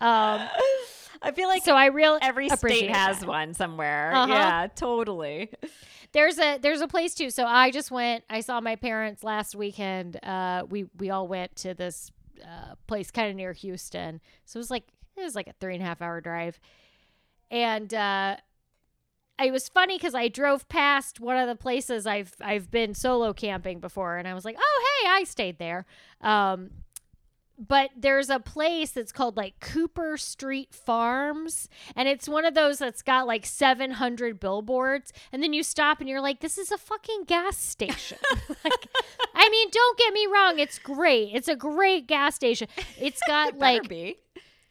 Um, 0.00 0.48
I 1.22 1.30
feel 1.34 1.48
like 1.48 1.64
so 1.64 1.74
I 1.74 1.86
real 1.86 2.18
every 2.20 2.48
state 2.48 2.90
has 2.90 3.20
that. 3.20 3.28
one 3.28 3.54
somewhere. 3.54 4.12
Uh-huh. 4.14 4.32
Yeah, 4.32 4.66
totally. 4.74 5.50
There's 6.12 6.38
a 6.38 6.58
there's 6.58 6.80
a 6.80 6.88
place 6.88 7.14
too. 7.14 7.30
So 7.30 7.44
I 7.46 7.70
just 7.70 7.90
went. 7.90 8.24
I 8.28 8.40
saw 8.40 8.60
my 8.60 8.76
parents 8.76 9.22
last 9.22 9.54
weekend. 9.54 10.22
Uh, 10.24 10.64
we 10.68 10.86
we 10.98 11.10
all 11.10 11.28
went 11.28 11.54
to 11.56 11.74
this 11.74 12.10
uh, 12.42 12.74
place 12.86 13.10
kind 13.10 13.30
of 13.30 13.36
near 13.36 13.52
Houston. 13.52 14.20
So 14.44 14.58
it 14.58 14.60
was 14.60 14.70
like 14.70 14.84
it 15.16 15.22
was 15.22 15.34
like 15.34 15.46
a 15.46 15.54
three 15.60 15.74
and 15.74 15.82
a 15.82 15.86
half 15.86 16.02
hour 16.02 16.20
drive, 16.20 16.58
and 17.50 17.92
uh, 17.94 18.36
it 19.44 19.50
was 19.50 19.68
funny 19.68 19.96
because 19.96 20.14
I 20.14 20.28
drove 20.28 20.68
past 20.68 21.20
one 21.20 21.36
of 21.36 21.48
the 21.48 21.56
places 21.56 22.06
I've 22.06 22.34
I've 22.40 22.70
been 22.70 22.94
solo 22.94 23.32
camping 23.32 23.80
before, 23.80 24.16
and 24.16 24.26
I 24.28 24.34
was 24.34 24.44
like, 24.44 24.56
oh 24.58 24.84
hey, 25.02 25.10
I 25.10 25.24
stayed 25.24 25.58
there. 25.58 25.86
Um, 26.20 26.70
but 27.58 27.90
there's 27.96 28.30
a 28.30 28.40
place 28.40 28.90
that's 28.90 29.12
called 29.12 29.36
like 29.36 29.60
Cooper 29.60 30.16
Street 30.16 30.74
Farms, 30.74 31.68
and 31.94 32.08
it's 32.08 32.28
one 32.28 32.44
of 32.44 32.54
those 32.54 32.78
that's 32.78 33.02
got 33.02 33.26
like 33.26 33.46
700 33.46 34.40
billboards, 34.40 35.12
and 35.30 35.42
then 35.42 35.52
you 35.52 35.62
stop 35.62 36.00
and 36.00 36.08
you're 36.08 36.20
like, 36.20 36.40
this 36.40 36.58
is 36.58 36.72
a 36.72 36.78
fucking 36.78 37.24
gas 37.24 37.56
station. 37.56 38.18
like, 38.64 38.86
I 39.34 39.48
mean, 39.48 39.68
don't 39.70 39.98
get 39.98 40.12
me 40.12 40.26
wrong, 40.26 40.58
it's 40.58 40.78
great. 40.78 41.30
It's 41.34 41.48
a 41.48 41.56
great 41.56 42.06
gas 42.06 42.34
station. 42.34 42.68
It's 42.98 43.20
got 43.26 43.50
It 43.50 43.58
like 43.58 43.88
be. 43.88 44.16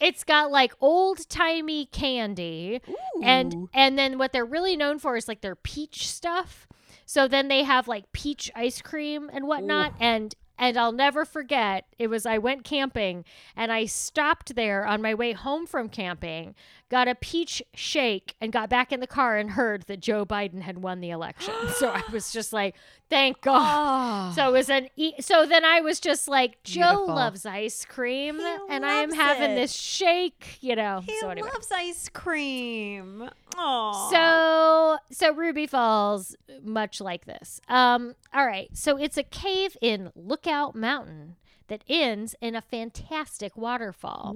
It's 0.02 0.24
got 0.24 0.52
like 0.52 0.74
old 0.82 1.30
timey 1.30 1.86
candy 1.86 2.82
and 3.24 3.70
and 3.74 3.98
then 3.98 4.18
what 4.18 4.34
they're 4.34 4.46
really 4.46 4.76
known 4.76 5.00
for 5.00 5.16
is 5.16 5.28
like 5.28 5.42
their 5.42 5.56
peach 5.56 6.08
stuff 6.08 6.68
so 7.06 7.28
then 7.28 7.48
they 7.48 7.64
have 7.64 7.88
like 7.88 8.12
peach 8.12 8.52
ice 8.56 8.82
cream 8.82 9.30
and 9.32 9.48
whatnot 9.48 9.92
Ooh. 9.92 9.98
and 10.00 10.36
and 10.58 10.78
I'll 10.78 10.92
never 10.92 11.26
forget 11.26 11.86
it 11.98 12.08
was 12.08 12.26
I 12.26 12.38
went 12.38 12.64
camping 12.64 13.26
and 13.56 13.72
I 13.72 13.86
stopped 13.86 14.56
there 14.56 14.86
on 14.86 15.02
my 15.02 15.14
way 15.14 15.34
home 15.34 15.66
from 15.66 15.90
camping 15.90 16.56
got 16.92 17.08
a 17.08 17.16
peach 17.16 17.64
shake 17.74 18.36
and 18.42 18.52
got 18.52 18.70
back 18.70 18.92
in 18.92 19.00
the 19.00 19.08
car 19.08 19.38
and 19.38 19.52
heard 19.52 19.84
that 19.84 20.02
Joe 20.02 20.26
Biden 20.26 20.62
had 20.62 20.84
won 20.84 21.00
the 21.00 21.10
election 21.10 21.54
so 21.76 21.90
I 21.90 22.04
was 22.12 22.32
just 22.34 22.52
like 22.54 22.76
thank 23.10 23.42
god 23.42 24.32
Oh. 24.32 24.36
so 24.36 24.50
it 24.50 24.52
was 24.52 24.70
an 24.70 24.90
e- 24.98 25.14
so 25.22 25.46
then 25.46 25.64
I 25.66 25.80
was 25.82 26.00
just 26.02 26.28
like 26.28 26.62
Joe 26.64 26.82
Beautiful. 26.82 27.16
loves 27.16 27.46
ice 27.46 27.86
cream 27.86 28.38
He 28.40 28.58
and 28.70 28.86
I 28.86 28.96
am 29.04 29.12
having 29.14 29.52
it. 29.52 29.56
this 29.56 29.72
shake, 29.74 30.58
you 30.62 30.76
know. 30.76 31.02
he 31.06 31.18
so 31.20 31.30
anyway. 31.30 31.50
loves 31.54 31.72
ice 31.72 32.10
cream. 32.10 33.30
Oh. 33.58 34.10
So 34.12 35.16
so 35.16 35.34
Ruby 35.34 35.66
Falls 35.68 36.36
much 36.64 37.00
like 37.02 37.26
this. 37.26 37.62
Um 37.70 38.16
all 38.34 38.46
right. 38.46 38.70
So 38.76 38.98
it's 38.98 39.18
a 39.18 39.24
cave 39.24 39.78
in 39.82 40.12
Lookout 40.16 40.76
Mountain 40.76 41.38
that 41.68 41.84
ends 41.88 42.36
in 42.42 42.54
a 42.56 42.62
fantastic 42.62 43.56
waterfall. 43.56 44.36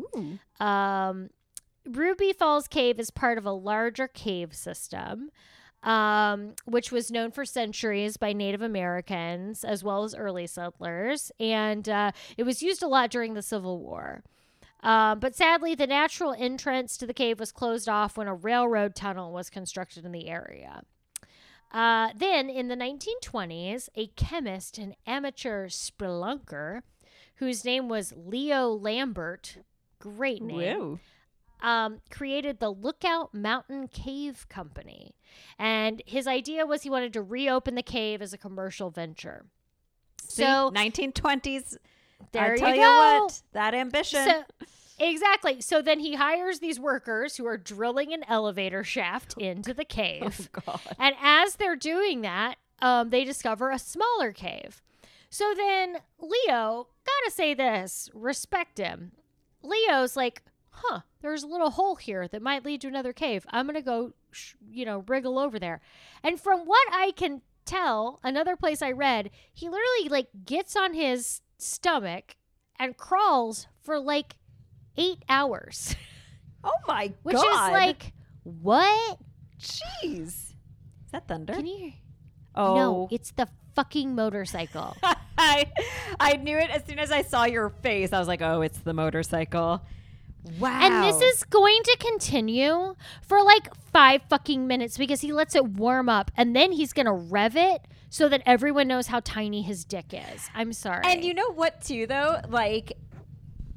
Um, 0.59 1.29
Ruby 1.85 2.33
Falls 2.33 2.67
Cave 2.67 2.99
is 2.99 3.11
part 3.11 3.37
of 3.37 3.45
a 3.45 3.51
larger 3.51 4.07
cave 4.07 4.53
system, 4.53 5.29
um, 5.83 6.53
which 6.65 6.91
was 6.91 7.11
known 7.11 7.31
for 7.31 7.45
centuries 7.45 8.17
by 8.17 8.33
Native 8.33 8.61
Americans 8.61 9.63
as 9.63 9.83
well 9.83 10.03
as 10.03 10.15
early 10.15 10.47
settlers, 10.47 11.31
and 11.39 11.87
uh, 11.87 12.11
it 12.37 12.43
was 12.43 12.63
used 12.63 12.81
a 12.81 12.87
lot 12.87 13.11
during 13.11 13.33
the 13.35 13.41
Civil 13.41 13.79
War. 13.79 14.23
Um, 14.81 15.19
but 15.19 15.35
sadly, 15.35 15.73
the 15.73 15.87
natural 15.87 16.35
entrance 16.37 16.97
to 16.97 17.07
the 17.07 17.13
cave 17.13 17.39
was 17.39 17.51
closed 17.51 17.89
off 17.89 18.17
when 18.17 18.27
a 18.27 18.35
railroad 18.35 18.95
tunnel 18.95 19.31
was 19.31 19.49
constructed 19.49 20.05
in 20.05 20.11
the 20.11 20.27
area. 20.27 20.83
Uh, 21.71 22.09
then, 22.15 22.49
in 22.49 22.67
the 22.67 22.75
1920s, 22.75 23.89
a 23.95 24.07
chemist 24.15 24.77
and 24.77 24.95
amateur 25.05 25.67
spelunker, 25.67 26.81
whose 27.35 27.65
name 27.65 27.89
was 27.89 28.13
Leo 28.15 28.69
Lambert, 28.69 29.57
great 29.99 30.41
name, 30.41 30.79
Woo. 30.79 30.99
Um, 31.61 32.01
created 32.11 32.59
the 32.59 32.69
Lookout 32.69 33.33
Mountain 33.33 33.87
Cave 33.89 34.45
Company. 34.49 35.15
And 35.59 36.01
his 36.05 36.27
idea 36.27 36.65
was 36.65 36.83
he 36.83 36.89
wanted 36.89 37.13
to 37.13 37.21
reopen 37.21 37.75
the 37.75 37.83
cave 37.83 38.21
as 38.21 38.33
a 38.33 38.37
commercial 38.37 38.89
venture. 38.89 39.45
See, 40.21 40.43
So 40.43 40.71
1920s. 40.73 41.77
there 42.31 42.53
I 42.53 42.57
tell 42.57 42.69
you 42.69 42.75
you, 42.75 42.87
go. 42.87 43.19
what, 43.23 43.41
that 43.53 43.73
ambition. 43.73 44.23
So, 44.23 44.43
exactly. 44.99 45.61
So 45.61 45.81
then 45.81 45.99
he 45.99 46.15
hires 46.15 46.59
these 46.59 46.79
workers 46.79 47.35
who 47.37 47.45
are 47.45 47.57
drilling 47.57 48.13
an 48.13 48.23
elevator 48.27 48.83
shaft 48.83 49.35
into 49.37 49.73
the 49.73 49.85
cave. 49.85 50.49
oh 50.55 50.61
God. 50.65 50.95
And 50.99 51.15
as 51.21 51.55
they're 51.55 51.75
doing 51.75 52.21
that, 52.21 52.55
um, 52.81 53.09
they 53.09 53.23
discover 53.23 53.71
a 53.71 53.79
smaller 53.79 54.31
cave. 54.31 54.81
So 55.29 55.53
then 55.55 55.97
Leo, 56.19 56.87
gotta 57.05 57.31
say 57.31 57.53
this, 57.53 58.09
respect 58.13 58.77
him. 58.77 59.11
Leo's 59.61 60.15
like, 60.15 60.43
huh, 60.75 61.01
there's 61.21 61.43
a 61.43 61.47
little 61.47 61.71
hole 61.71 61.95
here 61.95 62.27
that 62.27 62.41
might 62.41 62.63
lead 62.65 62.81
to 62.81 62.87
another 62.87 63.13
cave. 63.13 63.45
I'm 63.49 63.65
gonna 63.65 63.81
go, 63.81 64.13
sh- 64.31 64.53
you 64.69 64.85
know, 64.85 65.03
wriggle 65.07 65.39
over 65.39 65.57
there. 65.59 65.81
And 66.23 66.39
from 66.39 66.61
what 66.65 66.87
I 66.91 67.11
can 67.15 67.41
tell, 67.65 68.19
another 68.23 68.55
place 68.55 68.81
I 68.81 68.91
read, 68.91 69.31
he 69.53 69.67
literally 69.69 70.09
like 70.09 70.27
gets 70.45 70.75
on 70.75 70.93
his 70.93 71.41
stomach 71.57 72.35
and 72.79 72.97
crawls 72.97 73.67
for 73.81 73.99
like 73.99 74.35
eight 74.97 75.23
hours, 75.29 75.95
Oh 76.63 76.71
my 76.87 77.13
which 77.23 77.35
God. 77.35 77.43
Which 77.43 77.51
is 77.53 77.85
like, 77.85 78.13
what? 78.43 79.19
jeez. 79.59 80.27
Is 80.27 80.53
that 81.11 81.27
thunder? 81.27 81.53
Can 81.53 81.65
you? 81.65 81.93
oh. 82.55 82.75
No, 82.75 83.07
it's 83.11 83.31
the 83.31 83.47
fucking 83.75 84.15
motorcycle. 84.15 84.95
I 85.37 85.65
I 86.19 86.37
knew 86.37 86.57
it 86.57 86.69
as 86.69 86.85
soon 86.85 86.97
as 86.99 87.11
I 87.11 87.21
saw 87.21 87.43
your 87.45 87.69
face. 87.69 88.13
I 88.13 88.19
was 88.19 88.27
like, 88.27 88.41
"Oh, 88.41 88.61
it's 88.61 88.79
the 88.79 88.93
motorcycle." 88.93 89.81
Wow. 90.59 90.79
And 90.81 91.03
this 91.03 91.21
is 91.21 91.43
going 91.43 91.81
to 91.83 91.97
continue 91.99 92.95
for 93.21 93.43
like 93.43 93.73
five 93.91 94.21
fucking 94.29 94.67
minutes 94.67 94.97
because 94.97 95.21
he 95.21 95.33
lets 95.33 95.55
it 95.55 95.65
warm 95.65 96.09
up 96.09 96.31
and 96.37 96.55
then 96.55 96.71
he's 96.71 96.93
going 96.93 97.07
to 97.07 97.13
rev 97.13 97.55
it 97.55 97.81
so 98.09 98.29
that 98.29 98.41
everyone 98.45 98.87
knows 98.87 99.07
how 99.07 99.19
tiny 99.21 99.61
his 99.61 99.83
dick 99.83 100.05
is. 100.13 100.49
I'm 100.53 100.71
sorry. 100.73 101.01
And 101.05 101.23
you 101.23 101.33
know 101.33 101.51
what 101.51 101.81
too 101.81 102.07
though? 102.07 102.39
Like 102.47 102.93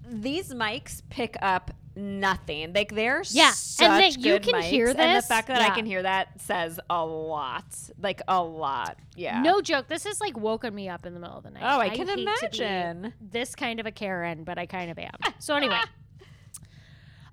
these 0.06 0.54
mics 0.54 1.02
pick 1.10 1.36
up 1.42 1.72
nothing. 1.96 2.72
Like 2.72 2.94
they're 2.94 3.22
Yeah, 3.30 3.52
and 3.80 3.92
that 4.02 4.16
you 4.18 4.38
can 4.40 4.54
mics, 4.54 4.64
hear 4.64 4.88
And 4.88 4.98
the 4.98 5.02
this, 5.02 5.26
fact 5.26 5.48
that 5.48 5.60
I 5.60 5.74
can 5.74 5.86
hear 5.86 6.02
that 6.02 6.40
says 6.40 6.78
a 6.88 7.04
lot. 7.04 7.64
Like 8.00 8.22
a 8.28 8.42
lot. 8.42 8.98
Yeah. 9.16 9.42
no 9.42 9.60
joke. 9.60 9.88
This 9.88 10.04
has 10.04 10.20
like 10.20 10.38
woken 10.38 10.74
me 10.74 10.88
up 10.88 11.04
in 11.04 11.14
the 11.14 11.20
middle 11.20 11.36
of 11.36 11.42
the 11.44 11.50
night. 11.50 11.62
Oh, 11.64 11.80
I 11.80 11.88
can 11.88 12.06
to 12.06 12.14
be 12.14 12.22
imagine. 12.22 13.14
this 13.20 13.54
kind 13.54 13.80
of 13.80 13.86
a 13.86 13.90
Karen, 13.90 14.44
but 14.44 14.58
I 14.58 14.66
kind 14.66 14.90
of 14.90 14.98
am. 14.98 15.16
So 15.38 15.54
anyway. 15.54 15.80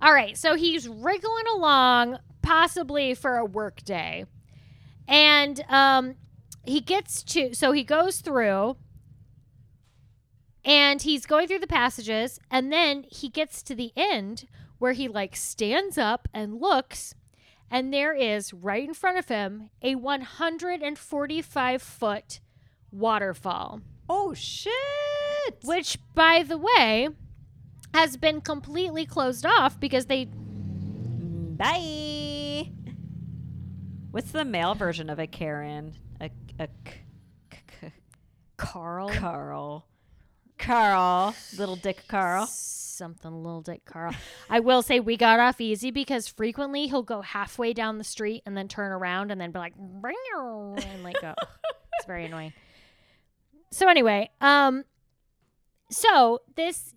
All 0.02 0.14
right, 0.14 0.38
so 0.38 0.56
he's 0.56 0.88
wriggling 0.88 1.46
along, 1.56 2.20
possibly 2.41 3.14
for 3.14 3.38
a 3.38 3.46
work 3.46 3.84
day. 3.84 4.26
And 5.08 5.64
um 5.70 6.16
he 6.66 6.82
gets 6.82 7.22
to 7.24 7.54
so 7.54 7.72
he 7.72 7.84
goes 7.84 8.22
through 8.22 8.76
and 10.64 11.02
he's 11.02 11.26
going 11.26 11.48
through 11.48 11.60
the 11.60 11.68
passages 11.68 12.39
and 12.50 12.72
then 12.72 13.06
he 13.12 13.30
gets 13.30 13.62
to 13.64 13.76
the 13.76 13.91
end 13.96 14.48
where 14.80 14.93
he 14.93 15.08
like 15.08 15.36
stands 15.36 15.98
up 15.98 16.28
and 16.34 16.60
looks 16.60 17.14
and 17.70 17.93
there 17.93 18.14
is 18.14 18.54
right 18.54 18.88
in 18.88 18.93
front 18.93 19.18
of 19.18 19.28
him 19.28 19.70
a 19.84 19.96
145 19.96 21.82
foot 21.82 22.39
waterfall 22.91 23.82
Oh 24.10 24.34
shit. 24.34 24.74
which 25.64 26.00
by 26.14 26.43
the 26.43 26.58
way 26.58 27.10
has 27.96 28.18
been 28.18 28.41
completely 28.41 29.06
closed 29.06 29.46
off 29.46 29.80
because 29.80 30.08
they 30.08 30.26
Bye. 31.58 32.70
What's 34.12 34.32
the 34.32 34.43
male 34.43 34.76
version 34.76 35.10
of 35.10 35.18
a 35.18 35.28
Karen? 35.28 35.96
A 36.20 36.30
a 36.60 36.68
k- 36.84 37.06
k- 37.50 37.60
k- 37.80 37.93
Carl 38.58 39.08
Carl. 39.10 39.88
Carl. 40.58 41.36
Little 41.58 41.78
dick 41.78 42.04
Carl. 42.10 42.48
something 42.48 43.32
little 43.32 43.62
dick 43.62 43.86
Carl. 43.86 44.14
I 44.50 44.60
will 44.60 44.82
say 44.82 45.00
we 45.00 45.16
got 45.16 45.39
off 45.39 45.62
easy 45.62 45.91
because 45.91 46.28
frequently 46.28 46.88
he'll 46.88 47.02
go 47.04 47.22
halfway 47.22 47.72
down 47.72 47.98
the 47.98 48.04
street 48.04 48.43
and 48.46 48.58
then 48.58 48.68
turn 48.68 48.91
around 48.91 49.32
and 49.32 49.39
then 49.39 49.52
be 49.52 49.60
like 49.60 49.74
and 49.78 51.04
like 51.04 51.22
go. 51.22 51.34
it's 51.93 52.06
very 52.06 52.26
annoying. 52.26 52.52
So 53.72 53.88
anyway, 53.88 54.32
um 54.41 54.84
so 55.89 56.41
this 56.56 56.93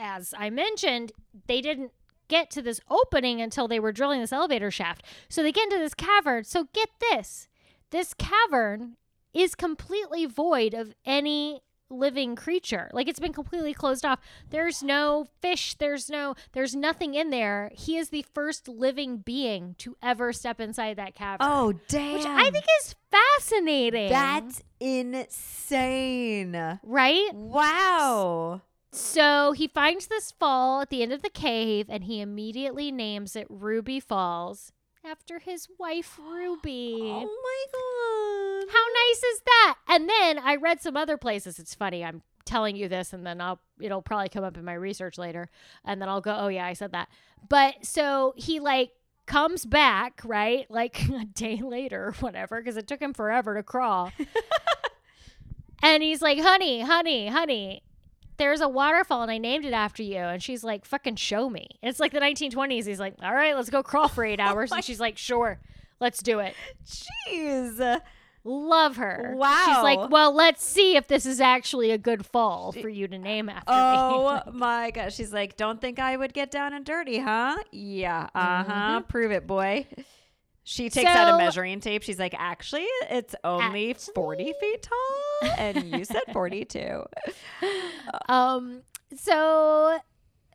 as 0.00 0.34
I 0.36 0.50
mentioned, 0.50 1.12
they 1.46 1.60
didn't 1.60 1.92
get 2.28 2.50
to 2.52 2.62
this 2.62 2.80
opening 2.88 3.40
until 3.40 3.68
they 3.68 3.80
were 3.80 3.92
drilling 3.92 4.20
this 4.20 4.32
elevator 4.32 4.70
shaft. 4.70 5.04
So 5.28 5.42
they 5.42 5.52
get 5.52 5.64
into 5.64 5.78
this 5.78 5.94
cavern. 5.94 6.44
So 6.44 6.68
get 6.72 6.88
this. 7.10 7.48
This 7.90 8.14
cavern 8.14 8.96
is 9.34 9.54
completely 9.54 10.26
void 10.26 10.74
of 10.74 10.94
any 11.04 11.60
living 11.90 12.36
creature. 12.36 12.88
Like 12.92 13.08
it's 13.08 13.18
been 13.18 13.32
completely 13.32 13.74
closed 13.74 14.04
off. 14.04 14.20
There's 14.50 14.82
no 14.82 15.26
fish, 15.42 15.74
there's 15.74 16.08
no 16.08 16.36
there's 16.52 16.74
nothing 16.74 17.14
in 17.14 17.30
there. 17.30 17.70
He 17.74 17.96
is 17.96 18.10
the 18.10 18.24
first 18.32 18.68
living 18.68 19.18
being 19.18 19.74
to 19.78 19.96
ever 20.00 20.32
step 20.32 20.60
inside 20.60 20.96
that 20.96 21.16
cavern. 21.16 21.38
Oh, 21.40 21.74
damn. 21.88 22.14
which 22.14 22.26
I 22.26 22.50
think 22.50 22.64
is 22.80 22.94
fascinating. 23.10 24.08
that's 24.08 24.62
insane. 24.78 26.78
right? 26.84 27.30
Wow. 27.34 28.62
So 28.92 29.52
he 29.52 29.68
finds 29.68 30.08
this 30.08 30.32
fall 30.32 30.80
at 30.80 30.90
the 30.90 31.02
end 31.02 31.12
of 31.12 31.22
the 31.22 31.30
cave 31.30 31.86
and 31.88 32.04
he 32.04 32.20
immediately 32.20 32.90
names 32.90 33.36
it 33.36 33.46
Ruby 33.48 34.00
Falls 34.00 34.72
after 35.04 35.38
his 35.38 35.68
wife 35.78 36.18
Ruby. 36.18 36.98
Oh 37.02 37.20
my 37.20 38.66
god. 38.66 38.72
How 38.72 38.84
nice 39.08 39.22
is 39.22 39.40
that? 39.46 39.74
And 39.88 40.08
then 40.08 40.38
I 40.38 40.56
read 40.56 40.80
some 40.80 40.96
other 40.96 41.16
places. 41.16 41.58
It's 41.58 41.74
funny. 41.74 42.04
I'm 42.04 42.22
telling 42.44 42.74
you 42.74 42.88
this 42.88 43.12
and 43.12 43.24
then 43.24 43.40
I'll 43.40 43.60
it'll 43.80 44.02
probably 44.02 44.28
come 44.28 44.44
up 44.44 44.56
in 44.56 44.64
my 44.64 44.74
research 44.74 45.18
later 45.18 45.48
and 45.84 46.02
then 46.02 46.08
I'll 46.08 46.20
go, 46.20 46.36
"Oh 46.36 46.48
yeah, 46.48 46.66
I 46.66 46.72
said 46.72 46.92
that." 46.92 47.08
But 47.48 47.86
so 47.86 48.34
he 48.36 48.58
like 48.58 48.90
comes 49.26 49.64
back, 49.64 50.20
right? 50.24 50.68
Like 50.68 51.08
a 51.08 51.24
day 51.24 51.60
later 51.62 52.06
or 52.06 52.12
whatever 52.14 52.60
because 52.60 52.76
it 52.76 52.88
took 52.88 53.00
him 53.00 53.14
forever 53.14 53.54
to 53.54 53.62
crawl. 53.62 54.12
and 55.82 56.02
he's 56.02 56.20
like, 56.20 56.40
"Honey, 56.40 56.80
honey, 56.80 57.28
honey, 57.28 57.84
there's 58.40 58.60
a 58.60 58.68
waterfall 58.68 59.22
and 59.22 59.30
I 59.30 59.38
named 59.38 59.64
it 59.64 59.72
after 59.72 60.02
you." 60.02 60.16
And 60.18 60.42
she's 60.42 60.64
like, 60.64 60.84
"Fucking 60.84 61.16
show 61.16 61.48
me." 61.48 61.68
And 61.82 61.88
it's 61.90 62.00
like 62.00 62.12
the 62.12 62.18
1920s. 62.20 62.86
He's 62.86 62.98
like, 62.98 63.14
"All 63.22 63.32
right, 63.34 63.54
let's 63.54 63.70
go 63.70 63.82
crawl 63.84 64.08
for 64.08 64.24
8 64.24 64.40
hours." 64.46 64.70
my- 64.70 64.78
and 64.78 64.84
she's 64.84 64.98
like, 65.00 65.16
"Sure. 65.18 65.60
Let's 66.00 66.22
do 66.22 66.40
it." 66.40 66.54
Jeez. 67.28 68.00
Love 68.42 68.96
her. 68.96 69.34
Wow. 69.36 69.64
She's 69.66 69.82
like, 69.82 70.10
well, 70.10 70.34
let's 70.34 70.64
see 70.64 70.96
if 70.96 71.06
this 71.08 71.26
is 71.26 71.42
actually 71.42 71.90
a 71.90 71.98
good 71.98 72.24
fall 72.24 72.72
for 72.72 72.88
you 72.88 73.06
to 73.06 73.18
name 73.18 73.50
after 73.50 73.64
Oh 73.70 74.32
me. 74.34 74.40
Oh 74.46 74.52
my 74.54 74.90
gosh. 74.92 75.14
She's 75.16 75.30
like, 75.30 75.58
don't 75.58 75.78
think 75.78 75.98
I 75.98 76.16
would 76.16 76.32
get 76.32 76.50
down 76.50 76.72
and 76.72 76.82
dirty, 76.82 77.18
huh? 77.18 77.58
Yeah. 77.70 78.28
Uh 78.34 78.64
huh. 78.64 79.00
Prove 79.08 79.30
it, 79.30 79.46
boy. 79.46 79.86
She 80.70 80.88
takes 80.88 81.10
out 81.10 81.34
a 81.34 81.36
measuring 81.36 81.80
tape. 81.80 82.04
She's 82.04 82.20
like, 82.20 82.32
actually, 82.38 82.86
it's 83.10 83.34
only 83.42 83.92
40 83.92 84.54
feet 84.60 84.82
tall. 84.82 85.50
And 85.58 85.82
you 85.84 86.04
said 86.04 86.22
42. 86.32 87.02
um, 88.28 88.82
so 89.16 89.98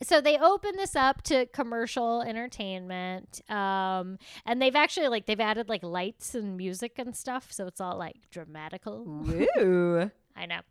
so 0.02 0.22
they 0.22 0.38
open 0.38 0.78
this 0.78 0.96
up 0.96 1.22
to 1.24 1.48
commercial 1.48 2.22
entertainment. 2.22 3.42
Um, 3.52 4.18
and 4.46 4.62
they've 4.62 4.76
actually 4.76 5.10
like 5.10 5.26
they've 5.26 5.38
added 5.38 5.68
like 5.68 5.84
lights 5.84 6.34
and 6.34 6.56
music 6.56 6.94
and 6.98 7.14
stuff, 7.14 7.52
so 7.52 7.68
it's 7.68 7.82
all 7.82 7.98
like 7.98 8.16
dramatical. 8.32 9.04
Woo. 9.04 10.12
I 10.38 10.46
know. 10.46 10.62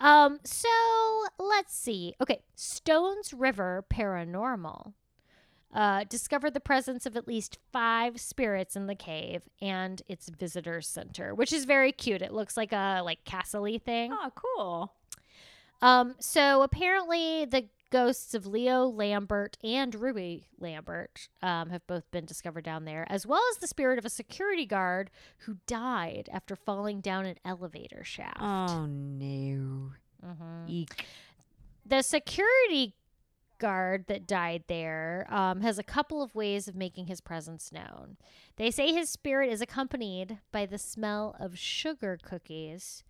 Um, 0.00 0.40
so 0.42 0.68
let's 1.38 1.76
see. 1.76 2.14
Okay, 2.20 2.42
Stones 2.56 3.32
River 3.32 3.84
Paranormal 3.88 4.94
uh, 5.74 6.04
discovered 6.08 6.54
the 6.54 6.60
presence 6.60 7.04
of 7.04 7.16
at 7.16 7.26
least 7.28 7.58
five 7.72 8.20
spirits 8.20 8.76
in 8.76 8.86
the 8.86 8.94
cave 8.94 9.42
and 9.60 10.00
its 10.08 10.28
visitor 10.28 10.80
center, 10.80 11.34
which 11.34 11.52
is 11.52 11.64
very 11.64 11.90
cute. 11.92 12.22
It 12.22 12.32
looks 12.32 12.56
like 12.56 12.72
a 12.72 13.02
like 13.04 13.24
castle-y 13.24 13.78
thing. 13.84 14.12
Oh, 14.12 14.30
cool. 14.34 14.92
Um, 15.82 16.14
so 16.20 16.62
apparently 16.62 17.44
the 17.44 17.66
ghosts 17.90 18.34
of 18.34 18.46
Leo 18.46 18.86
Lambert 18.86 19.56
and 19.62 19.94
Ruby 19.94 20.46
Lambert 20.58 21.28
um, 21.42 21.70
have 21.70 21.86
both 21.86 22.10
been 22.10 22.24
discovered 22.24 22.64
down 22.64 22.84
there, 22.84 23.06
as 23.10 23.26
well 23.26 23.42
as 23.52 23.58
the 23.58 23.66
spirit 23.66 23.98
of 23.98 24.04
a 24.04 24.10
security 24.10 24.66
guard 24.66 25.10
who 25.38 25.58
died 25.66 26.28
after 26.32 26.56
falling 26.56 27.00
down 27.00 27.26
an 27.26 27.36
elevator 27.44 28.02
shaft. 28.02 28.38
Oh, 28.40 28.86
no. 28.86 29.92
Mhm. 30.24 30.68
Eek. 30.68 31.04
The 31.86 32.02
security 32.02 32.94
guard 33.58 34.06
that 34.08 34.26
died 34.26 34.64
there 34.68 35.26
um, 35.30 35.60
has 35.60 35.78
a 35.78 35.82
couple 35.82 36.22
of 36.22 36.34
ways 36.34 36.68
of 36.68 36.74
making 36.76 37.06
his 37.06 37.20
presence 37.20 37.70
known. 37.72 38.16
They 38.56 38.70
say 38.70 38.92
his 38.92 39.10
spirit 39.10 39.50
is 39.52 39.60
accompanied 39.60 40.38
by 40.52 40.66
the 40.66 40.78
smell 40.78 41.34
of 41.40 41.58
sugar 41.58 42.18
cookies, 42.22 43.02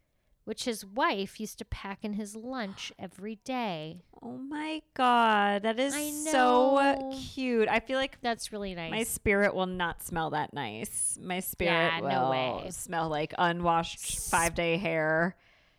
which 0.45 0.64
his 0.64 0.84
wife 0.84 1.40
used 1.40 1.59
to 1.59 1.64
pack 1.64 2.01
in 2.03 2.14
his 2.14 2.36
lunch 2.36 2.92
every 2.99 3.36
day. 3.45 4.03
Oh 4.22 4.38
my 4.38 4.82
God. 4.95 5.62
That 5.62 5.78
is 5.78 5.95
so 6.30 7.12
cute. 7.32 7.68
I 7.68 7.80
feel 7.80 7.99
like 7.99 8.18
That's 8.22 8.53
really 8.53 8.74
nice. 8.74 8.90
My 8.90 9.03
spirit 9.05 9.55
will 9.55 9.66
not 9.66 10.03
smell 10.03 10.30
that 10.30 10.53
nice. 10.55 11.18
My 11.22 11.40
spirit 11.40 11.72
Yeah, 11.72 12.01
will 12.01 12.09
no 12.09 12.30
way. 12.30 12.70
smell 12.70 13.09
like 13.09 13.34
unwashed 13.38 14.30
five 14.30 14.55
day 14.55 14.76
hair. 14.78 15.36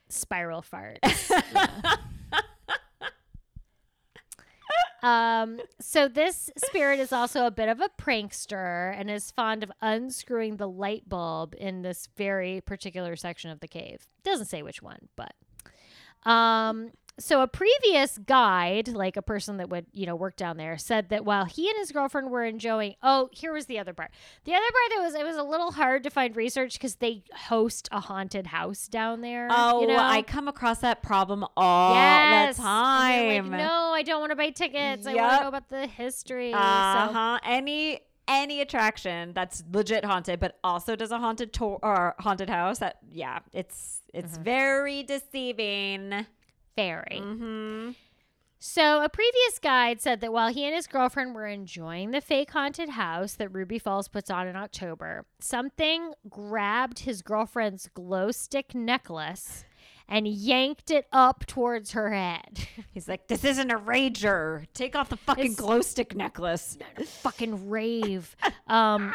spiral 0.09 0.61
farts. 0.63 0.99
Yeah. 1.53 1.95
Um, 5.06 5.60
so 5.80 6.08
this 6.08 6.49
spirit 6.66 6.99
is 6.99 7.14
also 7.14 7.45
a 7.45 7.51
bit 7.51 7.70
of 7.70 7.80
a 7.80 7.89
prankster 8.01 8.91
and 8.99 9.12
is 9.12 9.30
fond 9.30 9.62
of 9.62 9.72
unscrewing 9.82 10.58
the 10.58 10.68
light 10.68 11.08
bulb 11.08 11.53
in 11.60 11.84
this 11.84 12.10
very 12.18 12.62
particular 12.62 13.16
section 13.16 13.51
of 13.51 13.60
the 13.60 13.68
cave. 13.68 14.08
Doesn't 14.24 14.47
say 14.47 14.64
which 14.64 14.82
one, 14.82 15.08
but 15.16 15.34
um 16.28 16.89
so 17.18 17.41
a 17.41 17.47
previous 17.47 18.18
guide, 18.18 18.89
like 18.89 19.16
a 19.16 19.22
person 19.22 19.57
that 19.57 19.70
would, 19.70 19.86
you 19.93 20.05
know, 20.05 20.16
work 20.16 20.36
down 20.36 20.57
there, 20.57 20.78
said 20.78 21.09
that 21.09 21.24
while 21.24 21.45
he 21.45 21.70
and 21.70 21.78
his 21.78 21.91
girlfriend 21.91 22.30
were 22.30 22.43
enjoying 22.43 22.95
oh, 23.01 23.30
here 23.32 23.53
was 23.53 23.68
the 23.68 23.80
other 23.80 23.93
part. 23.93 24.11
The 24.43 24.53
other 24.53 24.61
part 24.61 24.91
that 24.97 25.01
was 25.03 25.16
it 25.16 25.26
was 25.26 25.38
a 25.38 25.43
little 25.43 25.72
hard 25.72 26.03
to 26.03 26.09
find 26.09 26.36
research 26.36 26.74
because 26.74 26.95
they 26.95 27.24
host 27.34 27.88
a 27.91 27.99
haunted 28.01 28.47
house 28.47 28.88
down 28.88 29.22
there. 29.22 29.47
Oh, 29.49 29.82
you 29.82 29.88
know? 29.88 29.97
I 29.97 30.22
come 30.24 30.47
across 30.47 30.80
that 30.80 31.01
problem 31.01 31.45
all 31.55 31.95
yes. 31.95 32.57
the 32.57 32.63
time. 32.63 33.49
like, 33.51 33.59
no, 33.59 33.91
I 33.93 34.03
don't 34.03 34.20
want 34.20 34.32
to 34.32 34.36
buy 34.36 34.49
tickets. 34.49 35.07
I 35.07 35.16
want 35.16 35.32
to 35.38 35.41
know 35.43 35.47
about 35.47 35.70
the 35.70 35.88
history. 35.88 36.51
Uh 36.53 37.07
So 37.07 37.13
huh. 37.13 37.39
Any 37.43 38.01
any 38.28 38.59
attraction 38.59 39.34
that's 39.34 39.63
legit 39.72 40.03
haunted, 40.03 40.39
but 40.39 40.57
also 40.63 40.95
does 40.95 41.11
a 41.11 41.20
haunted 41.20 41.53
tour 41.53 41.80
or 41.84 42.16
haunted 42.20 42.49
house. 42.49 42.80
That 42.80 42.97
yeah, 43.11 43.39
it's 43.53 44.01
it's 44.13 44.34
Mm-hmm. 44.34 44.43
very 44.43 45.03
deceiving. 45.03 46.26
Very. 46.76 47.19
Mm-hmm. 47.21 47.91
So, 48.57 49.03
a 49.03 49.09
previous 49.09 49.59
guide 49.61 50.01
said 50.01 50.21
that 50.21 50.34
while 50.34 50.51
he 50.51 50.65
and 50.65 50.73
his 50.73 50.88
girlfriend 50.88 51.36
were 51.36 51.45
enjoying 51.45 52.11
the 52.11 52.21
fake 52.21 52.49
haunted 52.51 52.89
house 52.89 53.34
that 53.34 53.49
Ruby 53.49 53.78
Falls 53.78 54.07
puts 54.07 54.32
on 54.32 54.47
in 54.47 54.55
October, 54.55 55.26
something 55.39 56.13
grabbed 56.30 56.99
his 56.99 57.21
girlfriend's 57.21 57.89
glow 57.93 58.32
stick 58.32 58.73
necklace 58.73 59.65
and 60.07 60.28
yanked 60.28 60.89
it 60.89 61.05
up 61.11 61.45
towards 61.45 61.91
her 61.91 62.11
head. 62.13 62.59
He's 62.93 63.07
like, 63.07 63.28
this 63.28 63.43
isn't 63.43 63.69
a 63.71 63.78
rager. 63.78 64.65
Take 64.73 64.95
off 64.95 65.09
the 65.09 65.17
fucking 65.17 65.45
It's- 65.45 65.59
glow 65.59 65.82
stick 65.82 66.15
necklace. 66.15 66.78
Fucking 67.21 67.69
rave. 67.69 68.36
Um, 68.67 69.13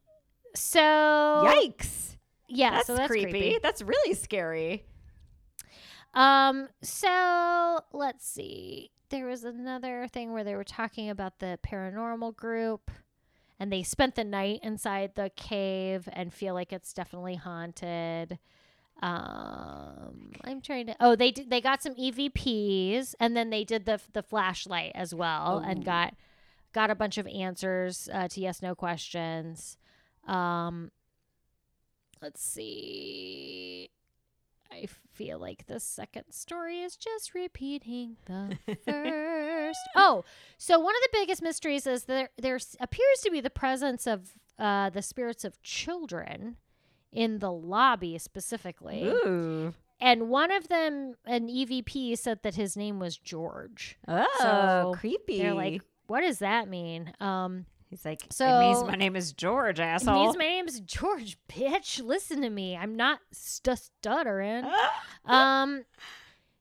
so, 0.54 0.80
Yikes. 0.80 2.16
yeah, 2.48 2.70
That's, 2.70 2.86
so 2.86 2.96
that's 2.96 3.08
creepy. 3.08 3.30
creepy. 3.30 3.58
That's 3.62 3.82
really 3.82 4.14
scary. 4.14 4.84
Um, 6.18 6.68
so 6.82 7.78
let's 7.92 8.26
see. 8.26 8.90
There 9.08 9.26
was 9.26 9.44
another 9.44 10.08
thing 10.12 10.32
where 10.32 10.42
they 10.42 10.56
were 10.56 10.64
talking 10.64 11.08
about 11.08 11.38
the 11.38 11.60
paranormal 11.64 12.34
group 12.34 12.90
and 13.60 13.72
they 13.72 13.84
spent 13.84 14.16
the 14.16 14.24
night 14.24 14.58
inside 14.64 15.12
the 15.14 15.30
cave 15.36 16.08
and 16.12 16.34
feel 16.34 16.54
like 16.54 16.72
it's 16.72 16.92
definitely 16.92 17.36
haunted. 17.36 18.40
Um, 19.00 20.32
I'm 20.42 20.60
trying 20.60 20.88
to. 20.88 20.96
Oh, 20.98 21.14
they 21.14 21.30
did, 21.30 21.50
they 21.50 21.60
got 21.60 21.84
some 21.84 21.94
EVPs 21.94 23.14
and 23.20 23.36
then 23.36 23.50
they 23.50 23.62
did 23.62 23.86
the 23.86 24.00
the 24.12 24.24
flashlight 24.24 24.90
as 24.96 25.14
well 25.14 25.58
and 25.64 25.84
got 25.84 26.14
got 26.72 26.90
a 26.90 26.96
bunch 26.96 27.16
of 27.16 27.28
answers 27.28 28.08
uh, 28.12 28.26
to 28.26 28.40
yes 28.40 28.60
no 28.60 28.74
questions. 28.74 29.78
Um, 30.26 30.90
let's 32.20 32.42
see. 32.42 33.47
I 34.82 34.86
feel 35.12 35.38
like 35.38 35.66
the 35.66 35.80
second 35.80 36.24
story 36.30 36.80
is 36.80 36.96
just 36.96 37.34
repeating 37.34 38.16
the 38.26 38.58
first. 38.84 39.78
Oh, 39.96 40.24
so 40.56 40.78
one 40.78 40.94
of 40.94 41.02
the 41.02 41.18
biggest 41.18 41.42
mysteries 41.42 41.86
is 41.86 42.04
there 42.04 42.28
there 42.38 42.58
appears 42.80 43.20
to 43.24 43.30
be 43.30 43.40
the 43.40 43.50
presence 43.50 44.06
of 44.06 44.32
uh, 44.58 44.90
the 44.90 45.02
spirits 45.02 45.44
of 45.44 45.60
children 45.62 46.56
in 47.12 47.38
the 47.38 47.50
lobby 47.52 48.18
specifically. 48.18 49.04
Ooh. 49.04 49.74
And 50.00 50.28
one 50.28 50.52
of 50.52 50.68
them, 50.68 51.14
an 51.26 51.48
EVP, 51.48 52.16
said 52.16 52.44
that 52.44 52.54
his 52.54 52.76
name 52.76 53.00
was 53.00 53.16
George. 53.18 53.98
Oh, 54.06 54.26
So, 54.38 54.94
creepy. 54.96 55.38
They're 55.42 55.54
like, 55.54 55.82
what 56.06 56.20
does 56.20 56.38
that 56.38 56.68
mean? 56.68 57.12
Um, 57.20 57.66
He's 57.90 58.04
like, 58.04 58.24
it 58.24 58.32
So- 58.32 58.60
means 58.60 58.84
my 58.84 58.94
name 58.96 59.16
is 59.16 59.32
George, 59.32 59.80
it 59.80 59.82
asshole. 59.82 60.14
means 60.24 60.36
my 60.36 60.44
name's 60.44 60.80
George, 60.80 61.38
bitch. 61.48 62.02
Listen 62.04 62.42
to 62.42 62.50
me. 62.50 62.76
I'm 62.76 62.96
not 62.96 63.20
st- 63.32 63.78
stuttering. 63.78 64.64
um 65.24 65.84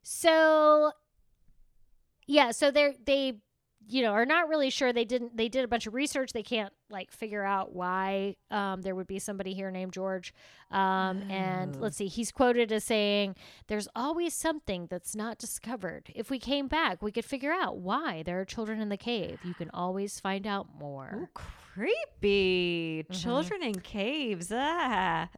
so 0.04 0.92
yeah 2.28 2.52
so 2.52 2.72
they 2.72 2.96
they 3.06 3.34
you 3.90 4.02
know, 4.02 4.12
are 4.12 4.26
not 4.26 4.50
really 4.50 4.70
sure. 4.70 4.92
They 4.92 5.06
didn't. 5.06 5.36
They 5.38 5.48
did 5.50 5.64
a 5.64 5.68
bunch 5.68 5.88
of 5.88 5.94
research. 5.94 6.34
They 6.34 6.44
can't 6.44 6.74
like 6.90 7.12
figure 7.12 7.44
out 7.44 7.74
why 7.74 8.36
um, 8.52 8.82
there 8.82 8.96
would 8.96 9.08
be 9.08 9.20
somebody 9.20 9.54
here 9.54 9.72
named 9.72 9.94
George. 9.94 10.34
Um, 10.72 11.24
And 11.30 11.76
Oh. 11.76 11.80
let's 11.80 11.98
see, 11.98 12.08
he's 12.08 12.32
quoted 12.32 12.72
as 12.72 12.84
saying, 12.84 13.36
"There's 13.68 13.88
always 13.96 14.34
something 14.34 14.88
that's 14.90 15.16
not 15.16 15.38
discovered. 15.38 16.12
If 16.16 16.30
we 16.30 16.40
came 16.40 16.68
back, 16.68 17.02
we 17.02 17.12
could 17.12 17.26
figure 17.26 17.52
out 17.54 17.78
why 17.78 18.24
there 18.24 18.40
are 18.42 18.46
children 18.46 18.82
in 18.82 18.90
the 18.90 18.98
cave. 18.98 19.40
You 19.44 19.54
can 19.54 19.70
always 19.74 20.20
find 20.20 20.46
out 20.46 20.68
more." 20.78 21.12
Ooh, 21.24 21.28
creepy. 21.34 23.04
Mm-hmm. 23.04 23.14
Children 23.14 23.64
in 23.64 23.80
caves. 23.82 24.52
Ah. 24.54 25.30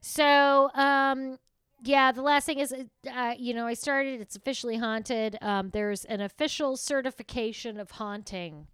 So, 0.00 0.70
um, 0.74 1.38
yeah, 1.84 2.12
the 2.12 2.22
last 2.22 2.46
thing 2.46 2.58
is, 2.58 2.72
uh, 2.72 3.34
you 3.38 3.54
know, 3.54 3.66
I 3.66 3.74
started. 3.74 4.20
It's 4.20 4.36
officially 4.36 4.76
haunted. 4.76 5.36
Um, 5.40 5.70
there's 5.70 6.04
an 6.06 6.20
official 6.20 6.76
certification 6.76 7.78
of 7.78 7.92
haunting 7.92 8.66